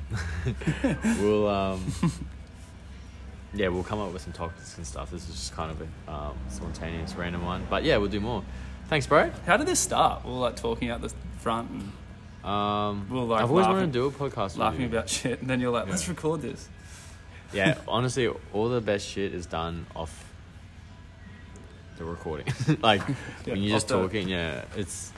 we'll 1.22 1.48
um, 1.48 1.80
yeah, 3.54 3.68
we'll 3.68 3.82
come 3.82 3.98
up 3.98 4.12
with 4.12 4.20
some 4.20 4.34
topics 4.34 4.76
and 4.76 4.86
stuff. 4.86 5.10
This 5.10 5.26
is 5.26 5.34
just 5.36 5.54
kind 5.56 5.70
of 5.70 5.80
a 5.80 6.12
um, 6.12 6.34
spontaneous, 6.50 7.14
random 7.14 7.44
one, 7.46 7.66
but 7.70 7.82
yeah, 7.82 7.96
we'll 7.96 8.10
do 8.10 8.20
more. 8.20 8.44
Thanks, 8.88 9.06
bro. 9.06 9.30
How 9.46 9.56
did 9.56 9.66
this 9.66 9.80
start? 9.80 10.26
We 10.26 10.30
were 10.32 10.36
like 10.38 10.56
talking 10.56 10.90
out 10.90 11.00
the 11.00 11.12
front 11.38 11.70
and 11.70 11.92
Um, 12.44 13.06
We'll, 13.10 13.26
like, 13.26 13.42
I've 13.42 13.50
always 13.50 13.66
wanted 13.66 13.86
to 13.86 13.92
do 13.92 14.06
a 14.06 14.10
podcast. 14.10 14.50
with 14.52 14.58
laughing 14.58 14.82
you. 14.82 14.86
about 14.88 15.08
shit, 15.08 15.40
and 15.40 15.48
then 15.48 15.60
you're 15.60 15.72
like, 15.72 15.88
"Let's 15.88 16.08
record 16.08 16.42
this." 16.42 16.68
Yeah, 17.54 17.78
honestly, 17.88 18.28
all 18.52 18.68
the 18.68 18.82
best 18.82 19.06
shit 19.08 19.32
is 19.34 19.46
done 19.46 19.86
off 19.96 20.27
the 21.98 22.04
recording. 22.04 22.46
like 22.82 23.02
Yeah, 23.44 23.52
when 23.54 23.62
you're 23.62 23.76
just 23.76 23.88
talking, 23.88 24.28
yeah, 24.28 24.64
it's 24.76 25.12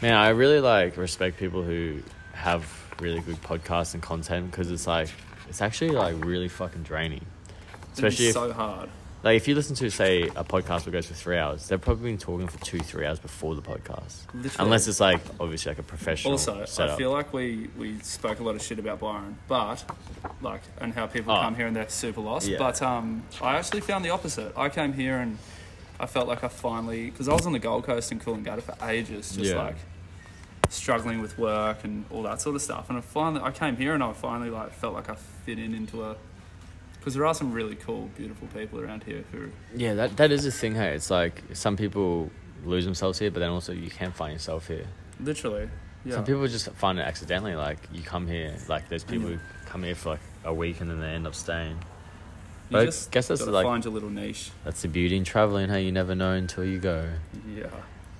man. 0.00 0.14
I 0.14 0.30
really 0.30 0.60
like 0.60 0.96
respect 0.96 1.38
people 1.38 1.62
who 1.62 2.00
have 2.32 2.64
really 3.00 3.20
good 3.20 3.40
podcasts 3.42 3.94
and 3.94 4.02
content 4.02 4.50
because 4.50 4.70
it's 4.70 4.86
like 4.86 5.08
it's 5.48 5.60
actually 5.62 5.90
like 5.90 6.24
really 6.24 6.48
fucking 6.48 6.82
draining. 6.82 7.24
Especially 7.94 8.28
if, 8.28 8.32
so 8.34 8.50
hard. 8.52 8.88
like 9.22 9.36
if 9.36 9.46
you 9.46 9.54
listen 9.54 9.76
to 9.76 9.90
say 9.90 10.22
a 10.22 10.44
podcast 10.44 10.84
that 10.84 10.92
goes 10.92 11.06
for 11.06 11.12
three 11.14 11.36
hours, 11.36 11.68
they've 11.68 11.80
probably 11.80 12.10
been 12.10 12.18
talking 12.18 12.48
for 12.48 12.58
two, 12.64 12.78
three 12.78 13.04
hours 13.04 13.18
before 13.18 13.54
the 13.54 13.60
podcast. 13.60 14.22
Literally. 14.32 14.50
Unless 14.64 14.88
it's 14.88 14.98
like 15.00 15.20
obviously 15.38 15.70
like 15.70 15.78
a 15.78 15.82
professional. 15.82 16.32
Also, 16.32 16.64
setup. 16.64 16.94
I 16.94 16.96
feel 16.96 17.12
like 17.12 17.34
we, 17.34 17.68
we 17.76 17.98
spoke 17.98 18.40
a 18.40 18.42
lot 18.42 18.54
of 18.54 18.62
shit 18.62 18.78
about 18.78 19.00
Byron, 19.00 19.36
but 19.46 19.84
like, 20.40 20.62
and 20.80 20.94
how 20.94 21.06
people 21.06 21.34
Oh. 21.34 21.42
come 21.42 21.54
here 21.54 21.66
and 21.66 21.76
they're 21.76 21.88
super 21.90 22.22
lost. 22.22 22.48
Yeah. 22.48 22.56
But 22.58 22.80
um, 22.80 23.24
I 23.42 23.56
actually 23.58 23.82
found 23.82 24.04
the 24.06 24.10
opposite. 24.10 24.56
I 24.56 24.70
came 24.70 24.94
here 24.94 25.18
and 25.18 25.36
I 26.00 26.06
felt 26.06 26.26
like 26.28 26.42
I 26.44 26.48
finally, 26.48 27.10
because 27.10 27.28
I 27.28 27.32
was 27.32 27.46
on 27.46 27.52
the 27.52 27.58
Gold 27.58 27.84
Coast 27.84 28.10
in 28.12 28.18
Coolangatta 28.20 28.62
for 28.62 28.76
ages, 28.88 29.36
just 29.36 29.52
Yeah. 29.52 29.62
like 29.62 29.76
struggling 30.68 31.20
with 31.20 31.38
work 31.38 31.84
and 31.84 32.04
all 32.10 32.22
that 32.22 32.40
sort 32.40 32.56
of 32.56 32.62
stuff. 32.62 32.88
And 32.88 32.98
I 32.98 33.02
finally, 33.02 33.42
I 33.42 33.50
came 33.50 33.76
here 33.76 33.94
and 33.94 34.02
I 34.02 34.12
finally 34.12 34.50
like 34.50 34.72
felt 34.72 34.94
like 34.94 35.10
I 35.10 35.14
fit 35.14 35.58
in 35.58 35.74
into 35.74 36.02
a 36.04 36.16
because 36.98 37.14
there 37.14 37.26
are 37.26 37.34
some 37.34 37.52
really 37.52 37.74
cool, 37.74 38.08
beautiful 38.16 38.46
people 38.48 38.80
around 38.80 39.02
here 39.02 39.24
who 39.32 39.50
Yeah, 39.76 39.94
that 39.94 40.16
that 40.16 40.30
is 40.32 40.46
a 40.46 40.52
thing. 40.52 40.74
Hey, 40.74 40.94
it's 40.94 41.10
like 41.10 41.42
some 41.52 41.76
people 41.76 42.30
lose 42.64 42.84
themselves 42.84 43.18
here, 43.18 43.30
but 43.30 43.40
then 43.40 43.50
also 43.50 43.72
you 43.72 43.90
can 43.90 44.12
find 44.12 44.32
yourself 44.32 44.68
here. 44.68 44.86
literally, 45.20 45.68
yeah, 46.04 46.14
Some 46.14 46.24
people 46.24 46.46
just 46.48 46.68
find 46.72 46.98
it 46.98 47.02
accidentally. 47.02 47.54
Like 47.54 47.78
you 47.92 48.02
come 48.02 48.26
here, 48.26 48.56
like 48.68 48.88
there's 48.88 49.04
people 49.04 49.30
Yeah. 49.30 49.36
who 49.36 49.66
come 49.66 49.82
here 49.82 49.94
for 49.94 50.10
like 50.10 50.20
a 50.44 50.54
week 50.54 50.80
and 50.80 50.88
then 50.90 51.00
they 51.00 51.08
end 51.08 51.26
up 51.26 51.34
staying. 51.34 51.76
You 52.72 52.78
I 52.78 52.84
just 52.86 53.10
guess 53.10 53.28
that's 53.28 53.46
like- 53.46 53.64
find 53.66 53.84
your 53.84 53.92
little 53.92 54.10
niche. 54.10 54.50
That's 54.64 54.82
the 54.82 54.88
beauty 54.88 55.16
in 55.16 55.24
traveling. 55.24 55.68
Hey, 55.68 55.82
you 55.82 55.92
never 55.92 56.14
know 56.14 56.32
until 56.32 56.64
you 56.64 56.78
go. 56.78 57.08
Yeah, 57.48 57.66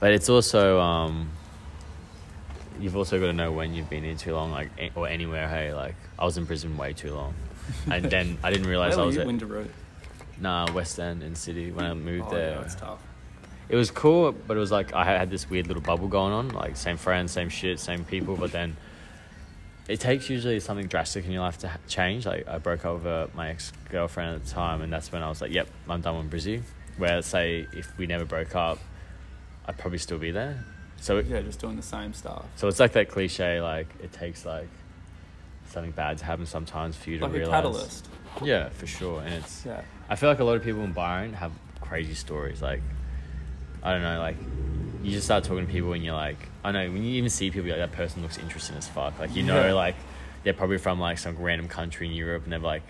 But 0.01 0.13
it's 0.13 0.29
also 0.29 0.81
um, 0.81 1.31
you've 2.81 2.97
also 2.97 3.19
got 3.21 3.27
to 3.27 3.33
know 3.33 3.53
when 3.53 3.75
you've 3.75 3.91
been 3.91 4.05
here 4.05 4.15
too 4.15 4.35
long, 4.35 4.51
like 4.51 4.71
or 4.95 5.09
anywhere. 5.09 5.49
Hey, 5.49 5.73
like 5.75 5.95
I 6.19 6.25
was 6.25 6.37
in 6.39 6.47
prison 6.47 6.77
way 6.77 6.93
too 6.93 7.15
long, 7.15 7.35
and 7.91 8.05
then 8.05 8.39
I 8.43 8.51
didn't 8.51 8.67
realize 8.75 8.97
I 8.99 9.05
was 9.05 9.17
at 9.17 9.27
Windaroo? 9.27 9.69
nah 10.41 10.67
West 10.73 10.99
End 10.99 11.23
in 11.23 11.35
City 11.35 11.71
when 11.71 11.85
I 11.85 11.95
moved 11.95 12.27
Oh, 12.29 12.35
there. 12.35 12.51
yeah, 12.57 12.63
it's 12.63 12.75
tough. 12.75 13.01
it 13.69 13.77
was 13.77 13.91
cool, 13.91 14.33
but 14.33 14.57
it 14.57 14.61
was 14.61 14.73
like 14.73 14.93
I 14.95 15.05
had 15.05 15.31
this 15.31 15.49
weird 15.49 15.67
little 15.69 15.83
bubble 15.83 16.09
going 16.09 16.33
on, 16.33 16.49
like 16.49 16.77
same 16.77 16.97
friends, 16.97 17.33
same 17.33 17.49
shit, 17.49 17.79
same 17.79 18.05
people. 18.05 18.37
But 18.37 18.51
then 18.53 18.77
it 19.89 19.99
takes 20.01 20.31
usually 20.31 20.61
something 20.61 20.87
drastic 20.87 21.25
in 21.25 21.33
your 21.33 21.43
life 21.43 21.59
to 21.59 21.69
ha- 21.69 21.79
change. 21.89 22.25
Like 22.27 22.47
I 22.49 22.59
broke 22.59 22.85
over 22.85 23.09
uh, 23.25 23.27
my 23.37 23.51
ex 23.51 23.73
girlfriend 23.91 24.37
at 24.37 24.45
the 24.45 24.51
time, 24.51 24.81
and 24.83 24.93
that's 24.93 25.11
when 25.13 25.23
I 25.23 25.29
was 25.29 25.41
like, 25.41 25.51
"Yep, 25.53 25.69
I'm 25.89 26.01
done 26.01 26.17
with 26.19 26.31
Brizzy." 26.31 26.63
Where 26.99 27.21
say 27.23 27.67
if 27.73 27.97
we 27.99 28.07
never 28.07 28.25
broke 28.25 28.55
up, 28.55 28.79
I'd 29.67 29.79
probably 29.79 29.99
still 29.99 30.19
be 30.19 30.31
there. 30.31 30.65
So 30.99 31.19
it, 31.19 31.27
Yeah, 31.27 31.41
just 31.41 31.59
doing 31.59 31.77
the 31.77 31.83
same 31.83 32.13
stuff. 32.13 32.45
so 32.57 32.69
it's 32.69 32.79
like 32.79 32.93
that 32.93 33.09
cliche, 33.09 33.61
like 33.61 33.89
it 34.03 34.13
takes 34.13 34.45
like 34.47 34.69
something 35.67 35.91
bad 35.93 36.19
to 36.19 36.25
happen 36.25 36.47
sometimes 36.47 36.97
for 36.97 37.11
you 37.11 37.19
to 37.19 37.25
Like 37.25 37.33
realize. 37.35 37.51
catalyst. 37.55 38.09
Yeah, 38.43 38.69
for 38.71 38.87
sure, 38.87 39.21
and 39.23 39.35
it's. 39.35 39.65
Yeah. 39.67 39.81
I 40.09 40.17
feel 40.17 40.29
like 40.29 40.41
a 40.41 40.45
lot 40.45 40.57
of 40.57 40.63
people 40.65 40.83
in 40.85 40.93
Byron 40.93 41.33
have 41.33 41.53
crazy 41.81 42.15
stories. 42.15 42.61
Like, 42.63 42.83
I 43.83 43.93
don't 43.93 44.03
know, 44.03 44.19
like 44.21 44.37
you 45.03 45.11
just 45.13 45.25
start 45.27 45.45
talking 45.45 45.67
to 45.67 45.73
people 45.73 45.93
and 45.93 46.05
you're 46.05 46.15
like, 46.15 46.39
I 46.65 46.73
know 46.73 46.91
when 46.91 47.03
you 47.03 47.13
even 47.15 47.31
see 47.31 47.51
people, 47.51 47.69
like 47.71 47.79
that 47.79 47.93
person 47.93 48.23
looks 48.23 48.39
interesting 48.39 48.77
as 48.77 48.89
fuck. 48.89 49.19
Like 49.19 49.35
you 49.35 49.43
know, 49.43 49.67
Yeah. 49.67 49.73
like 49.73 49.97
they're 50.45 50.53
probably 50.53 50.79
from 50.79 50.99
like 51.01 51.19
some 51.19 51.37
random 51.37 51.69
country 51.69 52.07
in 52.07 52.13
Europe 52.13 52.45
and 52.45 52.53
they've 52.53 52.63
like 52.63 52.83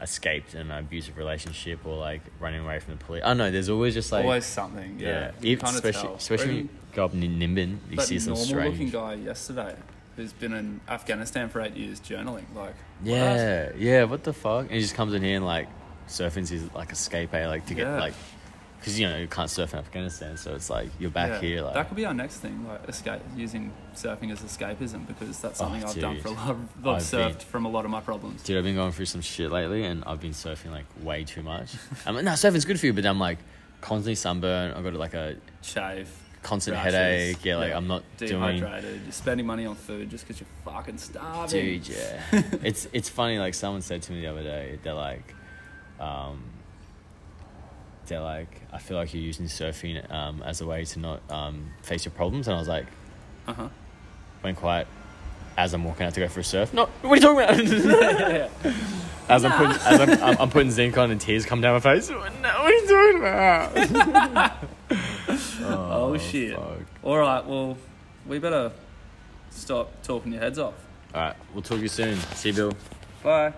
escaped 0.00 0.54
an 0.54 0.70
abusive 0.70 1.16
relationship 1.16 1.84
or 1.84 1.96
like 1.96 2.20
running 2.40 2.60
away 2.64 2.78
from 2.80 2.96
the 2.96 3.04
police. 3.04 3.22
I 3.24 3.28
don't 3.28 3.38
know. 3.38 3.50
There's 3.50 3.68
always 3.68 3.94
just 3.94 4.12
like 4.12 4.24
Always 4.24 4.46
something. 4.46 4.98
Yeah, 4.98 5.08
yeah, 5.08 5.30
You 5.40 5.50
even, 5.52 5.66
especially 5.66 6.14
especially 6.14 6.46
when 6.48 6.56
you 6.56 6.68
go 6.94 7.04
up 7.04 7.14
in 7.14 7.20
Nimbin, 7.20 7.78
you 7.90 8.00
see 8.00 8.18
some 8.18 8.34
normal 8.34 8.70
looking 8.70 8.90
guy 8.90 9.14
yesterday 9.14 9.74
who's 10.16 10.32
been 10.32 10.52
in 10.52 10.80
Afghanistan 10.88 11.48
for 11.48 11.60
eight 11.60 11.74
years 11.76 12.00
journaling. 12.00 12.44
Like, 12.54 12.74
Yeah, 13.04 13.70
yeah. 13.76 14.04
What 14.04 14.24
the 14.24 14.32
fuck? 14.32 14.62
And 14.66 14.72
he 14.72 14.80
just 14.80 14.94
comes 14.94 15.14
in 15.14 15.22
here 15.22 15.36
and 15.36 15.44
like 15.46 15.68
surfing's 16.08 16.48
his 16.50 16.72
like 16.74 16.90
escape, 16.92 17.34
eh? 17.34 17.46
Like 17.48 17.66
to 17.66 17.74
get 17.74 17.86
Yeah. 17.86 18.00
like, 18.00 18.14
because 18.78 18.98
you 18.98 19.08
know 19.08 19.16
you 19.18 19.26
can't 19.26 19.50
surf 19.50 19.72
in 19.72 19.78
Afghanistan, 19.80 20.36
so 20.36 20.54
it's 20.54 20.70
like 20.70 20.88
you're 20.98 21.10
back 21.10 21.30
yeah, 21.30 21.40
here. 21.48 21.62
Like 21.62 21.74
that 21.74 21.88
could 21.88 21.96
be 21.96 22.04
our 22.06 22.14
next 22.14 22.38
thing, 22.38 22.66
like 22.66 22.88
escape, 22.88 23.20
using 23.36 23.72
surfing 23.94 24.30
as 24.32 24.40
escapism, 24.40 25.06
because 25.06 25.38
that's 25.40 25.60
Oh, 25.60 25.64
something 25.64 25.84
I've 25.84 25.98
done 26.00 26.20
for 26.20 26.28
a 26.28 26.32
lot. 26.32 26.50
Of, 26.50 26.58
I've 26.80 26.86
I've 26.88 27.02
surfed 27.02 27.38
been- 27.38 27.46
from 27.46 27.64
a 27.66 27.68
lot 27.70 27.84
of 27.84 27.90
my 27.90 28.00
problems. 28.00 28.42
Dude, 28.42 28.56
I've 28.56 28.64
been 28.64 28.76
going 28.76 28.92
through 28.92 29.06
some 29.06 29.20
shit 29.20 29.50
lately, 29.50 29.84
and 29.84 30.04
I've 30.04 30.20
been 30.20 30.32
surfing 30.32 30.70
like 30.70 30.86
way 31.02 31.24
too 31.24 31.42
much. 31.42 31.74
I'm 32.06 32.14
like, 32.14 32.24
no, 32.24 32.32
surfing's 32.32 32.64
good 32.64 32.78
for 32.80 32.86
you, 32.86 32.92
but 32.92 33.04
I'm 33.04 33.18
like 33.18 33.38
constantly 33.80 34.14
sunburn. 34.14 34.72
I've 34.72 34.84
got 34.84 34.94
like 34.94 35.14
a 35.14 35.36
Shave, 35.62 36.08
constant 36.42 36.76
rashes, 36.76 36.94
headache. 36.94 37.44
Yeah, 37.44 37.56
like 37.56 37.72
I'm 37.72 37.88
not 37.88 38.02
doing. 38.16 38.32
dehydrated. 38.32 39.00
You're 39.02 39.12
spending 39.12 39.44
money 39.46 39.66
on 39.66 39.74
food 39.74 40.08
just 40.08 40.26
because 40.26 40.40
you're 40.40 40.48
fucking 40.64 40.98
starving. 40.98 41.80
Dude, 41.80 41.88
yeah. 41.88 42.22
it's 42.62 42.86
it's 42.92 43.08
funny. 43.08 43.38
Like 43.38 43.54
someone 43.54 43.82
said 43.82 44.02
to 44.02 44.12
me 44.12 44.20
the 44.20 44.28
other 44.28 44.42
day, 44.44 44.78
they're 44.82 44.94
like, 44.94 45.34
um, 46.00 46.42
they're 48.08 48.20
like, 48.20 48.60
I 48.72 48.78
feel 48.78 48.96
like 48.96 49.12
you're 49.14 49.22
using 49.22 49.46
surfing 49.46 50.10
um, 50.12 50.42
as 50.42 50.60
a 50.60 50.66
way 50.66 50.84
to 50.84 50.98
not 50.98 51.20
um, 51.30 51.70
face 51.82 52.04
your 52.04 52.12
problems, 52.12 52.48
and 52.48 52.56
I 52.56 52.58
was 52.58 52.68
like, 52.68 52.86
Uh 53.46 53.52
huh. 53.54 53.68
went 54.42 54.56
quiet. 54.58 54.86
As 55.56 55.74
I'm 55.74 55.82
walking 55.84 56.06
out 56.06 56.14
to 56.14 56.20
go 56.20 56.28
for 56.28 56.40
a 56.40 56.44
surf, 56.44 56.72
no, 56.72 56.86
what 57.02 57.12
are 57.12 57.16
you 57.16 57.20
talking 57.20 58.30
about? 58.30 58.50
as 59.28 59.44
I'm 59.44 59.52
putting, 59.52 59.72
as 59.86 60.00
I'm, 60.00 60.10
I'm, 60.22 60.36
I'm 60.42 60.50
putting 60.50 60.70
zinc 60.70 60.96
on, 60.96 61.10
and 61.10 61.20
tears 61.20 61.44
come 61.44 61.60
down 61.60 61.74
my 61.74 61.80
face. 61.80 62.08
No, 62.10 62.18
what 62.18 62.32
are 62.42 62.72
you 62.72 62.86
talking 62.86 63.18
about? 63.20 64.62
Oh, 65.60 66.16
shit. 66.16 66.54
fuck. 66.56 66.78
All 67.02 67.18
right. 67.18 67.44
Well, 67.44 67.76
we 68.26 68.38
better 68.38 68.72
stop 69.50 69.90
talking 70.02 70.32
your 70.32 70.40
heads 70.40 70.58
off. 70.58 70.74
All 71.14 71.20
right, 71.20 71.36
we'll 71.52 71.62
talk 71.62 71.76
to 71.78 71.82
you 71.82 71.88
soon. 71.88 72.16
See 72.34 72.50
you, 72.50 72.54
Bill. 72.54 72.72
Bye. 73.22 73.52